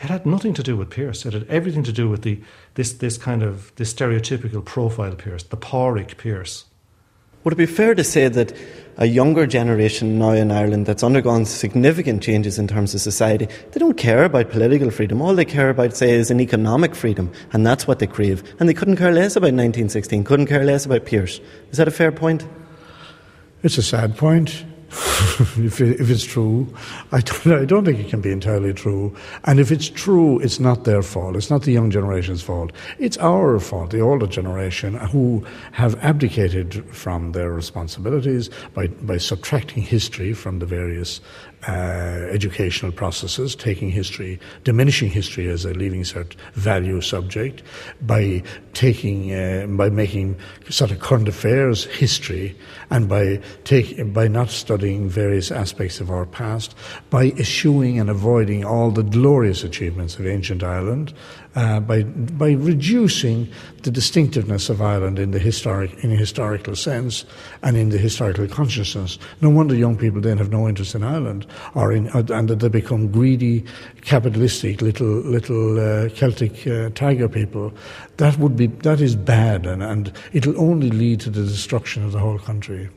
it 0.00 0.10
had 0.10 0.26
nothing 0.26 0.54
to 0.54 0.62
do 0.62 0.76
with 0.76 0.90
Pearse. 0.90 1.24
It 1.24 1.32
had 1.32 1.48
everything 1.48 1.84
to 1.84 1.92
do 1.92 2.08
with 2.08 2.22
the 2.22 2.40
this 2.74 2.92
this 2.94 3.16
kind 3.16 3.42
of 3.42 3.74
this 3.76 3.94
stereotypical 3.94 4.64
profile 4.64 5.14
Pearse, 5.14 5.44
the 5.44 5.56
Pádraig 5.56 6.16
Pearse. 6.16 6.64
Would 7.44 7.52
it 7.52 7.56
be 7.56 7.66
fair 7.66 7.94
to 7.94 8.02
say 8.02 8.28
that 8.28 8.56
a 8.96 9.06
younger 9.06 9.46
generation 9.46 10.18
now 10.18 10.30
in 10.30 10.50
Ireland 10.50 10.86
that's 10.86 11.02
undergone 11.02 11.44
significant 11.44 12.22
changes 12.22 12.58
in 12.58 12.68
terms 12.68 12.94
of 12.94 13.00
society, 13.00 13.48
they 13.72 13.80
don't 13.80 13.96
care 13.98 14.24
about 14.24 14.50
political 14.50 14.90
freedom. 14.90 15.20
All 15.20 15.34
they 15.34 15.44
care 15.44 15.68
about, 15.68 15.96
say, 15.96 16.12
is 16.12 16.30
an 16.30 16.40
economic 16.40 16.94
freedom, 16.94 17.32
and 17.52 17.66
that's 17.66 17.86
what 17.86 17.98
they 17.98 18.06
crave. 18.06 18.42
And 18.58 18.68
they 18.68 18.74
couldn't 18.74 18.96
care 18.96 19.12
less 19.12 19.36
about 19.36 19.46
1916, 19.46 20.24
couldn't 20.24 20.46
care 20.46 20.64
less 20.64 20.86
about 20.86 21.06
Pearse. 21.06 21.40
Is 21.70 21.78
that 21.78 21.88
a 21.88 21.90
fair 21.90 22.12
point? 22.12 22.46
It's 23.62 23.78
a 23.78 23.82
sad 23.82 24.16
point. 24.16 24.64
if, 25.58 25.80
it, 25.80 26.00
if 26.00 26.10
it's 26.10 26.24
true. 26.24 26.72
I 27.10 27.20
don't, 27.20 27.46
I 27.62 27.64
don't 27.64 27.84
think 27.84 27.98
it 27.98 28.08
can 28.08 28.20
be 28.20 28.30
entirely 28.30 28.72
true. 28.72 29.14
And 29.44 29.58
if 29.58 29.72
it's 29.72 29.88
true, 29.88 30.38
it's 30.38 30.60
not 30.60 30.84
their 30.84 31.02
fault. 31.02 31.36
It's 31.36 31.50
not 31.50 31.62
the 31.62 31.72
young 31.72 31.90
generation's 31.90 32.42
fault. 32.42 32.72
It's 32.98 33.16
our 33.18 33.58
fault, 33.58 33.90
the 33.90 34.00
older 34.00 34.26
generation, 34.26 34.94
who 34.94 35.44
have 35.72 35.96
abdicated 36.04 36.84
from 36.94 37.32
their 37.32 37.50
responsibilities 37.50 38.50
by, 38.74 38.86
by 38.88 39.18
subtracting 39.18 39.82
history 39.82 40.32
from 40.32 40.60
the 40.60 40.66
various 40.66 41.20
uh, 41.68 42.28
educational 42.30 42.92
processes, 42.92 43.54
taking 43.54 43.90
history, 43.90 44.38
diminishing 44.64 45.10
history 45.10 45.48
as 45.48 45.64
a 45.64 45.72
leaving 45.74 46.02
cert 46.02 46.34
value 46.54 47.00
subject, 47.00 47.62
by 48.02 48.42
taking, 48.72 49.32
uh, 49.32 49.66
by 49.68 49.88
making 49.88 50.36
sort 50.68 50.90
of 50.90 51.00
current 51.00 51.28
affairs 51.28 51.84
history, 51.86 52.56
and 52.90 53.08
by 53.08 53.40
take, 53.64 54.12
by 54.12 54.28
not 54.28 54.50
studying 54.50 55.08
various 55.08 55.50
aspects 55.50 56.00
of 56.00 56.10
our 56.10 56.26
past, 56.26 56.74
by 57.10 57.26
eschewing 57.38 57.98
and 57.98 58.10
avoiding 58.10 58.64
all 58.64 58.90
the 58.90 59.02
glorious 59.02 59.64
achievements 59.64 60.18
of 60.18 60.26
ancient 60.26 60.62
Ireland, 60.62 61.14
uh, 61.54 61.80
by 61.80 62.02
by 62.02 62.52
reducing 62.52 63.48
the 63.82 63.90
distinctiveness 63.90 64.68
of 64.68 64.82
Ireland 64.82 65.18
in 65.18 65.30
the 65.30 65.38
historic 65.38 65.92
in 66.02 66.10
a 66.12 66.16
historical 66.16 66.74
sense 66.74 67.24
and 67.62 67.76
in 67.76 67.90
the 67.90 67.98
historical 67.98 68.48
consciousness. 68.48 69.18
No 69.40 69.50
wonder 69.50 69.74
young 69.74 69.96
people 69.96 70.20
then 70.20 70.38
have 70.38 70.50
no 70.50 70.68
interest 70.68 70.94
in 70.94 71.02
Ireland, 71.02 71.46
or 71.74 71.92
in 71.92 72.08
uh, 72.08 72.24
and 72.30 72.48
that 72.48 72.60
they 72.60 72.68
become 72.68 73.10
greedy, 73.10 73.64
capitalistic 74.02 74.82
little 74.82 75.06
little 75.06 75.78
uh, 75.78 76.08
Celtic 76.10 76.66
uh, 76.66 76.90
tiger 76.90 77.28
people. 77.28 77.72
That 78.16 78.38
would 78.38 78.56
be 78.56 78.66
that 78.66 79.00
is 79.00 79.16
bad, 79.16 79.66
and, 79.66 79.82
and 79.82 80.12
it'll 80.32 80.60
only 80.60 80.90
lead 80.90 81.20
to 81.20 81.30
the 81.30 81.42
destruction 81.42 82.04
of 82.04 82.12
the 82.12 82.18
whole 82.18 82.38
country. 82.38 82.88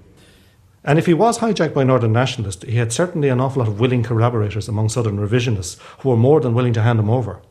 And 0.83 0.97
if 0.97 1.05
he 1.05 1.13
was 1.13 1.39
hijacked 1.39 1.73
by 1.73 1.83
Northern 1.83 2.13
nationalists, 2.13 2.63
he 2.63 2.77
had 2.77 2.93
certainly 2.93 3.27
an 3.27 3.41
awful 3.41 3.61
lot 3.61 3.67
of 3.67 3.77
willing 3.77 4.03
collaborators 4.03 4.69
among 4.69 4.87
Southern 4.87 5.17
revisionists 5.17 5.77
who 5.99 6.09
were 6.09 6.15
more 6.15 6.39
than 6.39 6.53
willing 6.53 6.71
to 6.73 6.81
hand 6.81 6.97
him 6.97 7.09
over 7.09 7.41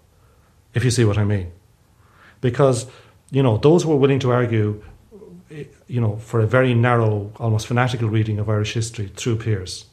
if 0.76 0.84
you 0.84 0.90
see 0.90 1.04
what 1.04 1.18
I 1.18 1.24
mean. 1.24 1.50
Because, 2.40 2.86
you 3.30 3.42
know, 3.42 3.56
those 3.56 3.82
who 3.82 3.92
are 3.92 3.96
willing 3.96 4.20
to 4.20 4.30
argue, 4.30 4.84
you 5.88 6.00
know, 6.00 6.18
for 6.18 6.38
a 6.40 6.46
very 6.46 6.74
narrow, 6.74 7.32
almost 7.36 7.66
fanatical 7.66 8.08
reading 8.10 8.38
of 8.38 8.48
Irish 8.48 8.74
history 8.74 9.10
through 9.16 9.38
Pearse, 9.38 9.86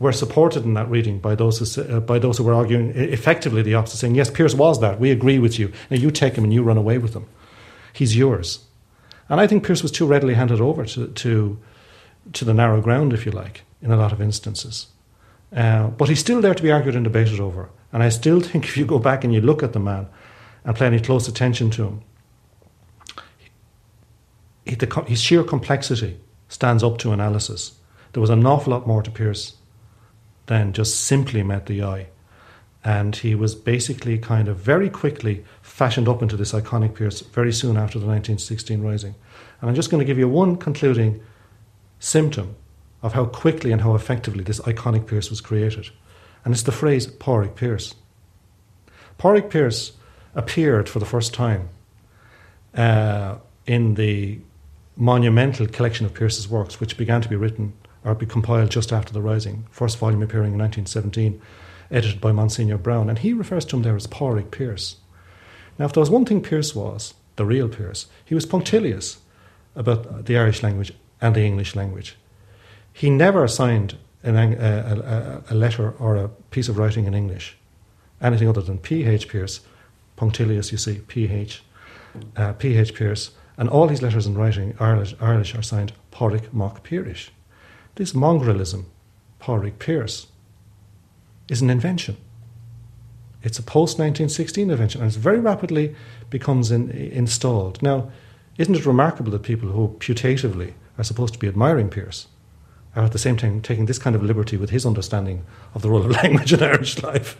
were 0.00 0.12
supported 0.12 0.64
in 0.64 0.74
that 0.74 0.90
reading 0.90 1.20
by 1.20 1.36
those 1.36 1.58
who, 1.58 1.82
uh, 1.82 2.00
by 2.00 2.18
those 2.18 2.38
who 2.38 2.44
were 2.44 2.54
arguing 2.54 2.90
effectively 2.96 3.62
the 3.62 3.74
opposite, 3.74 3.98
saying, 3.98 4.16
yes, 4.16 4.28
Pearse 4.28 4.54
was 4.54 4.80
that. 4.80 4.98
We 4.98 5.12
agree 5.12 5.38
with 5.38 5.58
you. 5.58 5.72
Now 5.88 5.98
you 5.98 6.10
take 6.10 6.34
him 6.34 6.44
and 6.44 6.52
you 6.52 6.64
run 6.64 6.78
away 6.78 6.98
with 6.98 7.14
him. 7.14 7.26
He's 7.92 8.16
yours. 8.16 8.66
And 9.28 9.40
I 9.40 9.46
think 9.46 9.62
Pearse 9.64 9.82
was 9.82 9.92
too 9.92 10.06
readily 10.06 10.34
handed 10.34 10.60
over 10.60 10.84
to, 10.84 11.06
to, 11.06 11.58
to 12.32 12.44
the 12.44 12.54
narrow 12.54 12.80
ground, 12.80 13.12
if 13.12 13.24
you 13.24 13.30
like, 13.30 13.62
in 13.80 13.92
a 13.92 13.96
lot 13.96 14.12
of 14.12 14.20
instances. 14.20 14.88
Uh, 15.54 15.88
but 15.88 16.08
he's 16.08 16.20
still 16.20 16.40
there 16.40 16.54
to 16.54 16.62
be 16.62 16.70
argued 16.70 16.94
and 16.94 17.04
debated 17.04 17.40
over. 17.40 17.70
And 17.92 18.02
I 18.02 18.08
still 18.08 18.40
think 18.40 18.64
if 18.64 18.76
you 18.76 18.86
go 18.86 18.98
back 18.98 19.24
and 19.24 19.32
you 19.32 19.40
look 19.40 19.62
at 19.62 19.72
the 19.72 19.80
man 19.80 20.08
and 20.64 20.76
pay 20.76 20.86
any 20.86 21.00
close 21.00 21.28
attention 21.28 21.70
to 21.70 21.84
him, 21.84 22.02
he, 24.64 24.74
the, 24.74 25.04
his 25.06 25.20
sheer 25.20 25.42
complexity 25.42 26.20
stands 26.48 26.82
up 26.82 26.98
to 26.98 27.12
analysis. 27.12 27.72
There 28.12 28.20
was 28.20 28.30
an 28.30 28.44
awful 28.46 28.72
lot 28.72 28.86
more 28.86 29.02
to 29.02 29.10
Pearse 29.10 29.54
than 30.46 30.72
just 30.72 31.00
simply 31.02 31.42
met 31.42 31.66
the 31.66 31.82
eye. 31.82 32.08
And 32.82 33.14
he 33.14 33.34
was 33.34 33.54
basically 33.54 34.18
kind 34.18 34.48
of 34.48 34.56
very 34.56 34.88
quickly 34.88 35.44
fashioned 35.60 36.08
up 36.08 36.22
into 36.22 36.36
this 36.36 36.52
iconic 36.52 36.94
Pearse 36.94 37.20
very 37.20 37.52
soon 37.52 37.76
after 37.76 37.98
the 37.98 38.06
1916 38.06 38.80
Rising. 38.80 39.14
And 39.60 39.68
I'm 39.68 39.76
just 39.76 39.90
going 39.90 40.00
to 40.00 40.04
give 40.04 40.18
you 40.18 40.28
one 40.28 40.56
concluding 40.56 41.22
symptom 41.98 42.56
of 43.02 43.14
how 43.14 43.24
quickly 43.24 43.72
and 43.72 43.82
how 43.82 43.94
effectively 43.94 44.44
this 44.44 44.60
iconic 44.60 45.06
Pearse 45.06 45.30
was 45.30 45.40
created 45.40 45.90
and 46.44 46.54
it's 46.54 46.62
the 46.62 46.72
phrase 46.72 47.06
Pádraig 47.06 47.54
Pearse. 47.54 47.94
Pádraig 49.18 49.50
Pearse 49.50 49.92
appeared 50.34 50.88
for 50.88 50.98
the 50.98 51.06
first 51.06 51.34
time 51.34 51.68
uh, 52.74 53.36
in 53.66 53.94
the 53.94 54.40
monumental 54.96 55.66
collection 55.66 56.06
of 56.06 56.14
Pearse's 56.14 56.48
works, 56.48 56.80
which 56.80 56.96
began 56.96 57.20
to 57.20 57.28
be 57.28 57.36
written 57.36 57.72
or 58.04 58.14
be 58.14 58.26
compiled 58.26 58.70
just 58.70 58.92
after 58.92 59.12
the 59.12 59.20
Rising, 59.20 59.66
first 59.70 59.98
volume 59.98 60.22
appearing 60.22 60.52
in 60.52 60.58
1917, 60.58 61.40
edited 61.90 62.20
by 62.20 62.32
Monsignor 62.32 62.78
Brown. 62.78 63.08
and 63.10 63.18
he 63.18 63.32
refers 63.32 63.64
to 63.66 63.76
him 63.76 63.82
there 63.82 63.96
as 63.96 64.06
Pádraig 64.06 64.50
Pearse. 64.50 64.96
Now, 65.78 65.86
if 65.86 65.92
there 65.92 66.00
was 66.00 66.10
one 66.10 66.24
thing 66.24 66.42
Pearse 66.42 66.74
was, 66.74 67.14
the 67.36 67.44
real 67.44 67.68
Pearse, 67.68 68.06
he 68.24 68.34
was 68.34 68.46
punctilious 68.46 69.18
about 69.74 70.26
the 70.26 70.38
Irish 70.38 70.62
language 70.62 70.92
and 71.20 71.34
the 71.34 71.44
English 71.44 71.76
language. 71.76 72.16
He 72.92 73.10
never 73.10 73.48
signed 73.48 73.96
an, 74.22 74.36
a, 74.36 75.42
a, 75.48 75.52
a, 75.52 75.54
letter 75.54 75.92
or 75.92 76.16
a 76.16 76.28
piece 76.50 76.68
of 76.68 76.78
writing 76.78 77.06
in 77.06 77.14
English, 77.14 77.56
anything 78.20 78.48
other 78.48 78.60
than 78.60 78.78
P.H. 78.78 79.28
Pearse, 79.28 79.60
punctilious, 80.16 80.72
you 80.72 80.78
see, 80.78 80.98
P.H. 81.06 81.62
Uh, 82.36 82.52
P.H. 82.54 82.94
Pearse, 82.94 83.30
and 83.56 83.68
all 83.68 83.88
his 83.88 84.02
letters 84.02 84.26
in 84.26 84.34
writing, 84.34 84.74
Irish, 84.78 85.14
Irish 85.20 85.54
are 85.54 85.62
signed 85.62 85.92
Pádraig 86.12 86.52
Mac 86.52 86.82
Piarais. 86.82 87.30
This 87.94 88.12
mongrellism, 88.12 88.86
Pádraig 89.40 89.78
Pearse, 89.78 90.26
is 91.48 91.62
an 91.62 91.70
invention. 91.70 92.16
It's 93.42 93.58
a 93.58 93.62
post 93.62 93.98
1916 93.98 94.70
invention, 94.70 95.00
and 95.00 95.10
it 95.10 95.16
very 95.16 95.40
rapidly 95.40 95.94
becomes 96.28 96.70
in, 96.70 96.90
installed. 96.90 97.82
Now, 97.82 98.10
isn't 98.58 98.74
it 98.74 98.84
remarkable 98.84 99.32
that 99.32 99.42
people 99.42 99.70
who 99.70 99.96
putatively 99.98 100.74
are 100.98 101.04
supposed 101.04 101.32
to 101.32 101.38
be 101.38 101.48
admiring 101.48 101.88
Pearse 101.88 102.26
are 102.96 103.04
at 103.04 103.12
the 103.12 103.18
same 103.18 103.36
time 103.36 103.60
taking 103.60 103.86
this 103.86 103.98
kind 103.98 104.16
of 104.16 104.22
liberty 104.22 104.56
with 104.56 104.70
his 104.70 104.84
understanding 104.84 105.44
of 105.74 105.82
the 105.82 105.90
role 105.90 106.04
of 106.04 106.10
language 106.22 106.52
in 106.52 106.62
Irish 106.62 107.02
life. 107.02 107.36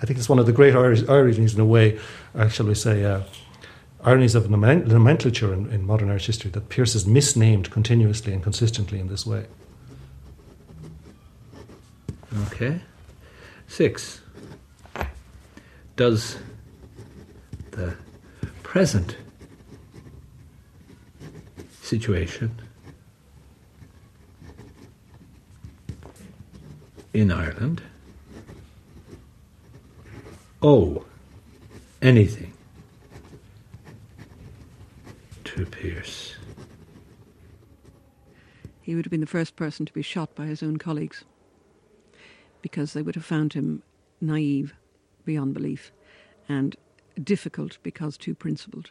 I 0.00 0.06
think 0.06 0.18
it's 0.18 0.28
one 0.28 0.38
of 0.38 0.46
the 0.46 0.52
great 0.52 0.74
Irish, 0.74 1.08
ironies, 1.08 1.54
in 1.54 1.60
a 1.60 1.64
way, 1.64 1.98
uh, 2.34 2.48
shall 2.48 2.66
we 2.66 2.74
say, 2.74 3.04
uh, 3.04 3.22
ironies 4.04 4.34
of 4.34 4.50
nomenclature 4.50 5.52
in, 5.52 5.70
in 5.70 5.86
modern 5.86 6.10
Irish 6.10 6.26
history, 6.26 6.50
that 6.52 6.68
Pearse 6.68 6.94
is 6.94 7.06
misnamed 7.06 7.70
continuously 7.70 8.32
and 8.32 8.42
consistently 8.42 9.00
in 9.00 9.08
this 9.08 9.26
way. 9.26 9.46
Okay. 12.46 12.80
Six. 13.66 14.20
Does 15.96 16.38
the 17.72 17.94
present 18.62 19.16
situation 21.80 22.61
in 27.12 27.30
Ireland 27.30 27.82
owe 30.62 31.04
anything 32.00 32.52
Pearse? 35.66 36.36
He 38.80 38.94
would 38.94 39.04
have 39.04 39.10
been 39.10 39.20
the 39.20 39.26
first 39.26 39.56
person 39.56 39.86
to 39.86 39.92
be 39.92 40.02
shot 40.02 40.34
by 40.34 40.46
his 40.46 40.62
own 40.62 40.76
colleagues 40.76 41.24
because 42.60 42.92
they 42.92 43.02
would 43.02 43.16
have 43.16 43.24
found 43.24 43.52
him 43.52 43.82
naive 44.20 44.74
beyond 45.24 45.54
belief 45.54 45.92
and 46.48 46.76
difficult 47.22 47.78
because 47.82 48.16
too 48.16 48.34
principled. 48.34 48.90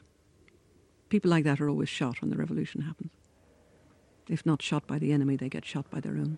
People 1.10 1.32
like 1.32 1.44
that 1.44 1.62
are 1.62 1.70
always 1.70 1.90
shot 1.90 2.22
when 2.22 2.30
the 2.30 2.38
revolution 2.38 2.82
happens. 2.82 3.12
If 4.28 4.46
not 4.46 4.62
shot 4.62 4.88
by 4.88 5.00
the 5.00 5.12
enemy, 5.12 5.36
they 5.36 5.50
get 5.50 5.66
shot 5.66 5.90
by 5.90 6.00
their 6.00 6.14
own. 6.14 6.38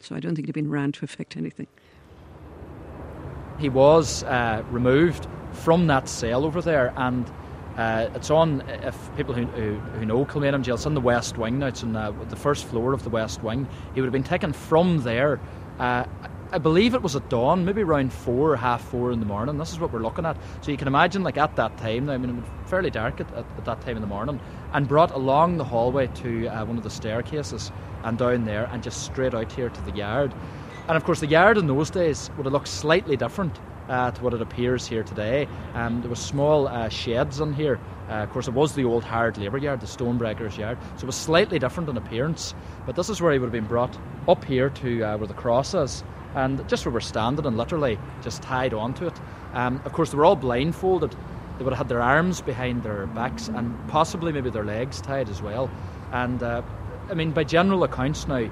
So 0.00 0.16
I 0.16 0.20
don't 0.20 0.34
think 0.34 0.46
it 0.46 0.48
had 0.48 0.54
been 0.54 0.70
ran 0.70 0.92
to 0.92 1.04
affect 1.04 1.36
anything. 1.36 1.66
He 3.58 3.68
was 3.68 4.22
uh, 4.24 4.62
removed 4.70 5.26
from 5.52 5.86
that 5.88 6.08
cell 6.08 6.44
over 6.44 6.62
there, 6.62 6.92
and 6.96 7.30
uh, 7.76 8.08
it's 8.14 8.30
on, 8.30 8.62
if 8.68 9.16
people 9.16 9.34
who, 9.34 9.44
who, 9.44 9.74
who 9.74 10.06
know 10.06 10.24
Kilmainham 10.24 10.62
Jail, 10.62 10.76
it's 10.76 10.86
on 10.86 10.94
the 10.94 11.00
West 11.00 11.36
Wing 11.36 11.58
now, 11.58 11.66
it's 11.66 11.82
on 11.82 11.94
uh, 11.94 12.12
the 12.28 12.36
first 12.36 12.64
floor 12.64 12.94
of 12.94 13.04
the 13.04 13.10
West 13.10 13.42
Wing. 13.42 13.68
He 13.94 14.00
would 14.00 14.06
have 14.06 14.12
been 14.12 14.22
taken 14.22 14.52
from 14.52 15.02
there 15.02 15.40
uh, 15.78 16.04
I 16.52 16.58
believe 16.58 16.94
it 16.94 17.02
was 17.02 17.14
at 17.14 17.28
dawn, 17.30 17.64
maybe 17.64 17.82
around 17.82 18.12
four 18.12 18.56
half 18.56 18.82
four 18.82 19.12
in 19.12 19.20
the 19.20 19.26
morning. 19.26 19.56
This 19.56 19.72
is 19.72 19.78
what 19.78 19.92
we're 19.92 20.02
looking 20.02 20.26
at. 20.26 20.36
So 20.62 20.72
you 20.72 20.76
can 20.76 20.88
imagine, 20.88 21.22
like 21.22 21.38
at 21.38 21.54
that 21.56 21.76
time, 21.78 22.10
I 22.10 22.18
mean, 22.18 22.30
it 22.30 22.36
was 22.36 22.44
fairly 22.66 22.90
dark 22.90 23.20
at, 23.20 23.32
at, 23.32 23.46
at 23.56 23.64
that 23.64 23.80
time 23.82 23.96
in 23.96 24.02
the 24.02 24.08
morning, 24.08 24.40
and 24.72 24.88
brought 24.88 25.12
along 25.12 25.58
the 25.58 25.64
hallway 25.64 26.08
to 26.08 26.48
uh, 26.48 26.64
one 26.64 26.76
of 26.76 26.82
the 26.82 26.90
staircases 26.90 27.70
and 28.04 28.18
down 28.18 28.44
there, 28.44 28.68
and 28.72 28.82
just 28.82 29.04
straight 29.04 29.34
out 29.34 29.50
here 29.52 29.68
to 29.68 29.80
the 29.82 29.92
yard. 29.92 30.32
And 30.88 30.96
of 30.96 31.04
course, 31.04 31.20
the 31.20 31.26
yard 31.26 31.58
in 31.58 31.66
those 31.66 31.90
days 31.90 32.30
would 32.36 32.46
have 32.46 32.52
looked 32.52 32.68
slightly 32.68 33.16
different 33.16 33.58
uh, 33.88 34.10
to 34.10 34.22
what 34.22 34.34
it 34.34 34.42
appears 34.42 34.86
here 34.86 35.02
today. 35.02 35.48
Um, 35.74 36.00
there 36.00 36.10
were 36.10 36.16
small 36.16 36.68
uh, 36.68 36.88
sheds 36.88 37.40
in 37.40 37.52
here. 37.52 37.78
Uh, 38.08 38.14
of 38.14 38.30
course, 38.30 38.48
it 38.48 38.54
was 38.54 38.74
the 38.74 38.84
old 38.84 39.04
hard 39.04 39.38
labour 39.38 39.58
yard, 39.58 39.80
the 39.80 39.86
stonebreakers 39.86 40.56
yard, 40.56 40.78
so 40.96 41.04
it 41.04 41.06
was 41.06 41.16
slightly 41.16 41.58
different 41.58 41.88
in 41.88 41.96
appearance. 41.96 42.54
But 42.86 42.96
this 42.96 43.08
is 43.08 43.20
where 43.20 43.32
he 43.32 43.38
would 43.38 43.46
have 43.46 43.52
been 43.52 43.66
brought 43.66 43.96
up 44.28 44.44
here 44.44 44.70
to 44.70 45.02
uh, 45.02 45.16
where 45.18 45.28
the 45.28 45.34
cross 45.34 45.74
is 45.74 46.02
and 46.34 46.66
just 46.68 46.86
where 46.86 46.92
we're 46.92 47.00
standing 47.00 47.46
and 47.46 47.56
literally 47.56 47.98
just 48.22 48.42
tied 48.42 48.74
onto 48.74 49.06
it. 49.06 49.20
Um, 49.52 49.80
of 49.84 49.92
course, 49.92 50.10
they 50.10 50.16
were 50.16 50.24
all 50.24 50.36
blindfolded. 50.36 51.14
They 51.58 51.64
would 51.64 51.72
have 51.72 51.78
had 51.78 51.88
their 51.88 52.02
arms 52.02 52.40
behind 52.40 52.82
their 52.82 53.06
backs 53.06 53.48
and 53.48 53.76
possibly 53.88 54.32
maybe 54.32 54.50
their 54.50 54.64
legs 54.64 55.00
tied 55.00 55.28
as 55.28 55.42
well. 55.42 55.70
And 56.12 56.42
uh, 56.42 56.62
I 57.10 57.14
mean, 57.14 57.32
by 57.32 57.44
general 57.44 57.84
accounts 57.84 58.28
now, 58.28 58.48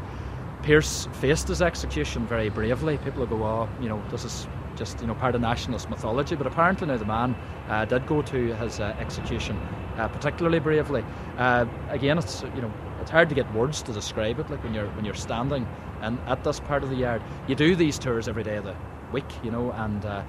Pearse 0.63 1.09
faced 1.21 1.49
his 1.49 1.63
execution 1.63 2.27
very 2.27 2.49
bravely. 2.49 2.99
People 2.99 3.21
will 3.21 3.39
go, 3.39 3.45
oh, 3.45 3.69
you 3.81 3.89
know, 3.89 4.03
this 4.11 4.25
is 4.25 4.49
just 4.77 5.01
you 5.01 5.07
know 5.07 5.15
part 5.15 5.35
of 5.35 5.41
nationalist 5.41 5.89
mythology. 5.91 6.35
But 6.35 6.47
apparently 6.47 6.87
now 6.87 6.97
the 6.97 7.05
man 7.05 7.37
uh, 7.69 7.85
did 7.85 8.07
go 8.07 8.23
to 8.23 8.55
his 8.57 8.81
uh, 8.81 8.97
execution 8.99 9.59
uh, 9.99 10.09
particularly 10.09 10.61
bravely. 10.61 11.05
Uh, 11.37 11.67
again, 11.91 12.19
it's 12.19 12.43
you 12.55 12.63
know 12.63 12.73
it's 13.01 13.11
hard 13.11 13.29
to 13.29 13.35
get 13.35 13.53
words 13.53 13.83
to 13.83 13.93
describe 13.93 14.39
it. 14.39 14.51
Like 14.51 14.63
when 14.65 14.75
you're 14.75 14.89
when 14.91 15.05
you're 15.05 15.15
standing 15.15 15.67
and 16.01 16.19
at 16.27 16.45
this 16.45 16.61
part 16.61 16.83
of 16.83 16.91
the 16.91 16.97
yard, 16.97 17.23
you 17.49 17.55
do 17.55 17.75
these 17.75 17.99
tours 17.99 18.29
every 18.29 18.45
day 18.45 18.57
of 18.57 18.65
the 18.65 18.77
week, 19.13 19.29
you 19.43 19.51
know, 19.51 19.73
and 19.73 20.05
uh, 20.05 20.23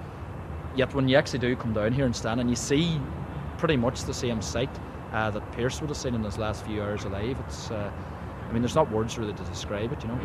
yet 0.76 0.94
when 0.96 1.08
you 1.08 1.16
actually 1.16 1.40
do 1.40 1.56
come 1.56 1.74
down 1.74 1.94
here 1.94 2.06
and 2.06 2.16
stand 2.16 2.40
and 2.40 2.50
you 2.50 2.56
see 2.56 3.00
pretty 3.58 3.78
much 3.78 4.04
the 4.04 4.14
same 4.14 4.42
sight 4.42 4.70
uh, 5.14 5.30
that 5.30 5.52
Pearse 5.52 5.80
would 5.82 5.90
have 5.90 5.98
seen 5.98 6.16
in 6.16 6.24
his 6.24 6.38
last 6.38 6.66
few 6.66 6.82
hours 6.82 7.04
alive, 7.04 7.38
it's 7.46 7.70
I 8.50 8.52
mean, 8.54 8.62
there's 8.64 8.76
not 8.76 8.92
words 8.92 9.18
really 9.18 9.34
to 9.34 9.44
describe 9.44 9.92
it, 9.94 10.02
you 10.02 10.08
know. 10.08 10.20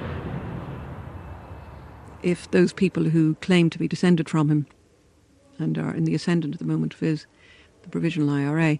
If 2.23 2.51
those 2.51 2.73
people 2.73 3.05
who 3.05 3.35
claim 3.37 3.69
to 3.69 3.79
be 3.79 3.87
descended 3.87 4.31
from 4.31 4.49
him 4.49 4.67
and 5.59 5.77
are 5.77 5.95
in 5.95 6.05
the 6.05 6.15
ascendant 6.15 6.55
at 6.55 6.59
the 6.59 6.67
moment 6.67 6.95
of 6.95 7.01
his 7.01 7.27
the 7.83 7.91
provisional 7.91 8.31
IRA 8.31 8.79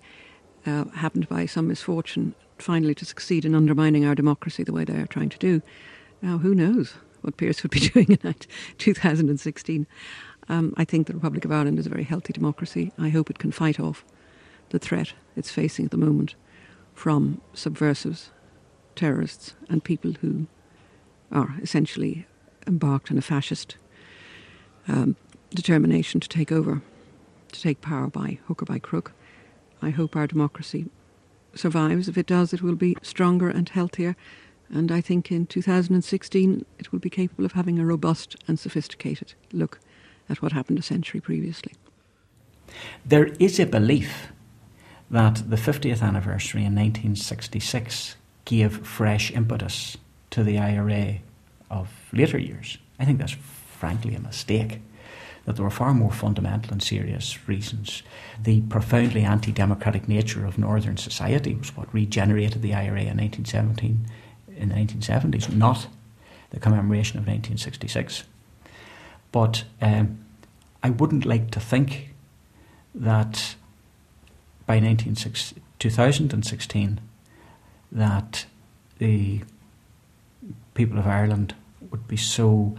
uh, 0.67 0.85
happened 0.95 1.29
by 1.29 1.45
some 1.45 1.69
misfortune 1.69 2.35
finally 2.59 2.95
to 2.95 3.05
succeed 3.05 3.45
in 3.45 3.55
undermining 3.55 4.07
our 4.07 4.15
democracy 4.15 4.65
the 4.65 4.73
way 4.73 4.85
they 4.85 4.97
are 4.97 5.07
trying 5.07 5.29
to 5.29 5.39
do. 5.39 5.61
Now, 6.23 6.39
who 6.39 6.55
knows 6.55 6.95
what 7.21 7.37
Pearse 7.37 7.63
would 7.63 7.71
be 7.71 7.81
doing 7.89 8.19
in 8.23 8.35
2016? 8.79 9.87
Um, 10.49 10.75
I 10.77 10.85
think 10.85 11.07
the 11.07 11.15
Republic 11.15 11.45
of 11.45 11.53
Ireland 11.53 11.79
is 11.79 11.87
a 11.87 11.91
very 11.91 12.05
healthy 12.05 12.33
democracy. 12.33 12.93
I 12.99 13.11
hope 13.11 13.29
it 13.29 13.39
can 13.39 13.53
fight 13.53 13.79
off 13.79 14.05
the 14.71 14.79
threat 14.79 15.13
it's 15.37 15.51
facing 15.51 15.87
at 15.87 15.91
the 15.91 15.97
moment 15.97 16.35
from 16.95 17.41
subversives, 17.55 18.31
terrorists, 18.97 19.55
and 19.69 19.83
people 19.83 20.13
who 20.21 20.47
are 21.33 21.55
essentially 21.63 22.27
embarked 22.67 23.11
on 23.11 23.19
a 23.19 23.23
fascist 23.23 23.77
um, 24.89 25.17
determination 25.51 26.21
to 26.21 26.29
take 26.29 26.53
over, 26.53 26.83
to 27.53 27.61
take 27.61 27.81
power 27.81 28.09
by 28.09 28.39
hook 28.47 28.63
or 28.63 28.67
by 28.67 28.79
crook. 28.79 29.13
I 29.83 29.91
hope 29.91 30.17
our 30.17 30.27
democracy 30.27 30.87
survives. 31.55 32.09
If 32.09 32.19
it 32.19 32.27
does, 32.27 32.53
it 32.53 32.63
will 32.63 32.75
be 32.75 32.97
stronger 33.03 33.49
and 33.49 33.69
healthier. 33.69 34.17
And 34.71 34.91
I 34.91 35.01
think 35.01 35.31
in 35.31 35.47
2016 35.47 36.65
it 36.79 36.93
will 36.93 36.99
be 36.99 37.11
capable 37.11 37.45
of 37.45 37.53
having 37.53 37.79
a 37.79 37.85
robust 37.85 38.37
and 38.49 38.59
sophisticated 38.59 39.35
look 39.53 39.79
at 40.29 40.43
what 40.43 40.53
happened 40.53 40.79
a 40.79 40.83
century 40.83 41.21
previously. 41.21 41.73
There 43.05 43.27
is 43.39 43.61
a 43.61 43.67
belief 43.67 44.33
that 45.11 45.49
the 45.49 45.57
50th 45.57 46.03
anniversary 46.03 46.63
in 46.63 46.75
1966 46.75 48.17
gave 48.45 48.87
fresh 48.87 49.31
impetus 49.31 49.97
to 50.31 50.43
the 50.43 50.59
IRA 50.59 51.19
of 51.71 51.89
later 52.13 52.39
years. 52.39 52.79
I 52.99 53.05
think 53.05 53.19
that's 53.19 53.33
frankly 53.33 54.15
a 54.15 54.21
mistake 54.21 54.81
that 55.45 55.57
there 55.57 55.65
were 55.65 55.71
far 55.71 55.93
more 55.93 56.13
fundamental 56.13 56.73
and 56.73 56.83
serious 56.83 57.47
reasons. 57.49 58.03
The 58.43 58.63
profoundly 58.63 59.23
anti 59.23 59.53
democratic 59.53 60.09
nature 60.09 60.47
of 60.47 60.59
Northern 60.59 60.97
society 60.97 61.55
was 61.55 61.77
what 61.77 61.93
regenerated 61.93 62.63
the 62.63 62.73
IRA 62.75 63.03
in 63.03 63.19
1917, 63.19 64.07
in 64.57 64.71
the 64.71 64.75
1970s, 64.75 65.55
not 65.55 65.89
the 66.51 66.61
commemoration 66.61 67.19
of 67.19 67.27
1966. 67.27 68.25
But 69.33 69.65
um, 69.83 70.25
I 70.83 70.89
wouldn't 70.91 71.27
like 71.27 71.51
to 71.51 71.61
think 71.61 72.15
that 72.95 73.57
by 74.67 74.81
2016 74.81 77.01
that 77.95 78.47
the 78.99 79.41
people 80.75 80.99
of 80.99 81.07
Ireland 81.07 81.55
would 81.91 82.07
be 82.09 82.17
so 82.17 82.77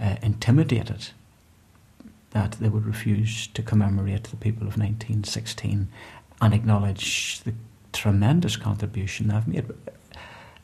uh, 0.00 0.16
intimidated 0.22 1.08
that 2.30 2.52
they 2.52 2.68
would 2.68 2.86
refuse 2.86 3.46
to 3.48 3.62
commemorate 3.62 4.24
the 4.24 4.36
people 4.36 4.66
of 4.66 4.76
1916 4.76 5.88
and 6.40 6.54
acknowledge 6.54 7.40
the 7.42 7.54
tremendous 7.92 8.56
contribution 8.56 9.28
they've 9.28 9.46
made, 9.46 9.70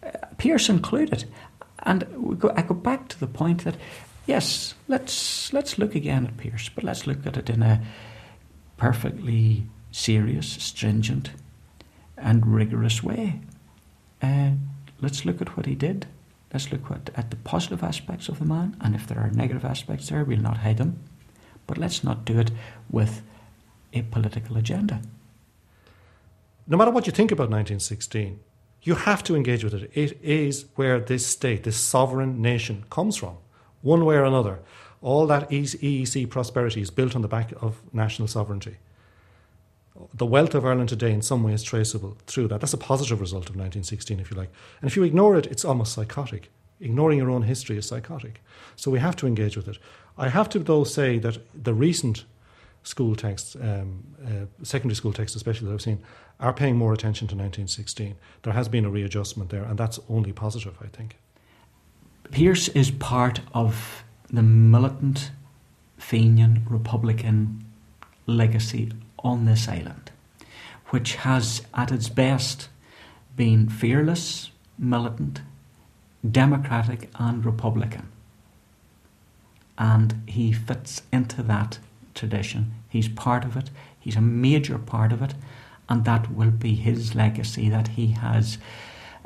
uh, 0.02 0.10
Pearse 0.36 0.68
included. 0.68 1.24
And 1.84 2.04
go, 2.38 2.52
I 2.56 2.62
go 2.62 2.74
back 2.74 3.08
to 3.08 3.20
the 3.20 3.28
point 3.28 3.64
that, 3.64 3.76
yes, 4.26 4.74
let's, 4.88 5.52
let's 5.52 5.78
look 5.78 5.94
again 5.94 6.26
at 6.26 6.36
Pearse, 6.36 6.68
but 6.68 6.84
let's 6.84 7.06
look 7.06 7.24
at 7.24 7.36
it 7.36 7.48
in 7.48 7.62
a 7.62 7.80
perfectly 8.76 9.62
serious, 9.92 10.48
stringent, 10.48 11.30
and 12.16 12.46
rigorous 12.46 13.02
way. 13.02 13.40
Uh, 14.22 14.50
let's 15.00 15.24
look 15.24 15.40
at 15.40 15.56
what 15.56 15.66
he 15.66 15.74
did. 15.74 16.06
Let's 16.52 16.72
look 16.72 16.90
at, 16.90 17.10
at 17.14 17.30
the 17.30 17.36
positive 17.36 17.82
aspects 17.82 18.28
of 18.28 18.38
the 18.38 18.44
man, 18.44 18.76
and 18.80 18.94
if 18.94 19.06
there 19.06 19.18
are 19.18 19.30
negative 19.30 19.64
aspects 19.64 20.08
there, 20.08 20.24
we'll 20.24 20.40
not 20.40 20.58
hide 20.58 20.78
them. 20.78 20.98
But 21.66 21.78
let's 21.78 22.02
not 22.02 22.24
do 22.24 22.38
it 22.38 22.50
with 22.90 23.22
a 23.92 24.02
political 24.02 24.56
agenda. 24.56 25.00
No 26.66 26.76
matter 26.76 26.90
what 26.90 27.06
you 27.06 27.12
think 27.12 27.30
about 27.30 27.50
1916, 27.50 28.40
you 28.82 28.94
have 28.94 29.22
to 29.24 29.36
engage 29.36 29.62
with 29.62 29.74
it. 29.74 29.90
It 29.94 30.18
is 30.22 30.66
where 30.74 31.00
this 31.00 31.26
state, 31.26 31.64
this 31.64 31.76
sovereign 31.76 32.40
nation, 32.40 32.84
comes 32.90 33.16
from, 33.16 33.36
one 33.82 34.04
way 34.04 34.16
or 34.16 34.24
another. 34.24 34.60
All 35.02 35.26
that 35.26 35.50
EEC 35.50 36.28
prosperity 36.28 36.80
is 36.80 36.90
built 36.90 37.14
on 37.14 37.22
the 37.22 37.28
back 37.28 37.52
of 37.60 37.80
national 37.92 38.28
sovereignty. 38.28 38.76
The 40.14 40.26
wealth 40.26 40.54
of 40.54 40.64
Ireland 40.64 40.88
today, 40.88 41.12
in 41.12 41.22
some 41.22 41.42
way, 41.42 41.52
is 41.52 41.62
traceable 41.62 42.16
through 42.26 42.48
that. 42.48 42.60
That's 42.60 42.72
a 42.72 42.78
positive 42.78 43.20
result 43.20 43.48
of 43.48 43.56
1916, 43.56 44.20
if 44.20 44.30
you 44.30 44.36
like. 44.36 44.50
And 44.80 44.90
if 44.90 44.96
you 44.96 45.02
ignore 45.02 45.36
it, 45.36 45.46
it's 45.46 45.64
almost 45.64 45.92
psychotic. 45.92 46.50
Ignoring 46.80 47.18
your 47.18 47.30
own 47.30 47.42
history 47.42 47.76
is 47.76 47.86
psychotic. 47.86 48.40
So 48.76 48.90
we 48.90 48.98
have 48.98 49.16
to 49.16 49.26
engage 49.26 49.56
with 49.56 49.68
it. 49.68 49.78
I 50.16 50.28
have 50.28 50.48
to, 50.50 50.58
though, 50.58 50.84
say 50.84 51.18
that 51.18 51.38
the 51.54 51.74
recent 51.74 52.24
school 52.82 53.14
texts, 53.14 53.56
um, 53.56 54.04
uh, 54.24 54.46
secondary 54.62 54.94
school 54.96 55.12
texts 55.12 55.36
especially 55.36 55.68
that 55.68 55.74
I've 55.74 55.82
seen, 55.82 56.02
are 56.38 56.52
paying 56.52 56.76
more 56.76 56.92
attention 56.92 57.28
to 57.28 57.34
1916. 57.34 58.16
There 58.42 58.52
has 58.54 58.68
been 58.68 58.84
a 58.84 58.90
readjustment 58.90 59.50
there, 59.50 59.64
and 59.64 59.78
that's 59.78 60.00
only 60.08 60.32
positive, 60.32 60.76
I 60.80 60.86
think. 60.86 61.18
Pearse 62.30 62.68
is 62.68 62.90
part 62.90 63.40
of 63.52 64.04
the 64.30 64.42
militant 64.42 65.32
Fenian 65.98 66.64
Republican 66.68 67.64
legacy 68.26 68.92
on 69.22 69.44
this 69.44 69.68
island, 69.68 70.10
which 70.88 71.16
has 71.16 71.62
at 71.74 71.92
its 71.92 72.08
best 72.08 72.68
been 73.36 73.68
fearless, 73.68 74.50
militant, 74.78 75.40
democratic, 76.28 77.10
and 77.18 77.44
republican. 77.44 78.08
And 79.78 80.22
he 80.26 80.52
fits 80.52 81.02
into 81.12 81.42
that 81.44 81.78
tradition. 82.14 82.74
He's 82.88 83.08
part 83.08 83.44
of 83.44 83.56
it, 83.56 83.70
he's 83.98 84.16
a 84.16 84.20
major 84.20 84.78
part 84.78 85.12
of 85.12 85.22
it, 85.22 85.34
and 85.88 86.04
that 86.04 86.32
will 86.32 86.50
be 86.50 86.74
his 86.74 87.14
legacy 87.14 87.68
that 87.68 87.88
he 87.88 88.08
has 88.08 88.58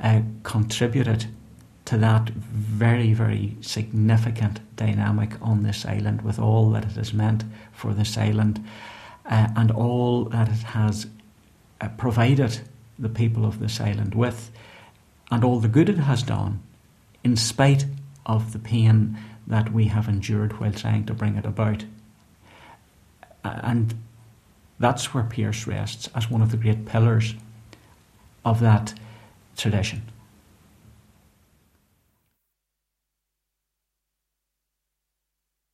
uh, 0.03 0.23
contributed 0.43 1.27
to 1.85 1.99
that 1.99 2.31
very, 2.31 3.13
very 3.13 3.57
significant 3.61 4.61
dynamic 4.77 5.33
on 5.43 5.63
this 5.63 5.85
island 5.85 6.23
with 6.23 6.39
all 6.39 6.71
that 6.71 6.85
it 6.85 6.93
has 6.93 7.13
meant 7.13 7.45
for 7.73 7.93
this 7.93 8.17
island 8.17 8.65
uh, 9.27 9.49
and 9.57 9.71
all 9.71 10.25
that 10.25 10.49
it 10.49 10.63
has 10.63 11.07
uh, 11.81 11.89
provided 11.97 12.61
the 12.99 13.09
people 13.09 13.45
of 13.45 13.59
this 13.59 13.81
island 13.81 14.15
with 14.15 14.51
and 15.31 15.43
all 15.43 15.59
the 15.61 15.69
good 15.69 15.89
it 15.89 15.99
has 15.99 16.23
done 16.23 16.63
in 17.23 17.37
spite 17.37 17.87
of 18.27 18.53
the 18.53 18.59
pain 18.59 19.19
that 19.47 19.73
we 19.73 19.87
have 19.87 20.09
endured 20.09 20.59
while 20.61 20.73
trying 20.73 21.05
to 21.07 21.15
bring 21.15 21.37
it 21.37 21.45
about. 21.45 21.85
And 23.43 23.95
that's 24.79 25.13
where 25.13 25.25
Pearse 25.25 25.67
rests 25.67 26.09
as 26.15 26.31
one 26.31 26.43
of 26.43 26.51
the 26.51 26.57
great 26.57 26.87
pillars 26.87 27.35
of 28.45 28.61
that 28.61 28.95
tradition. 29.57 30.03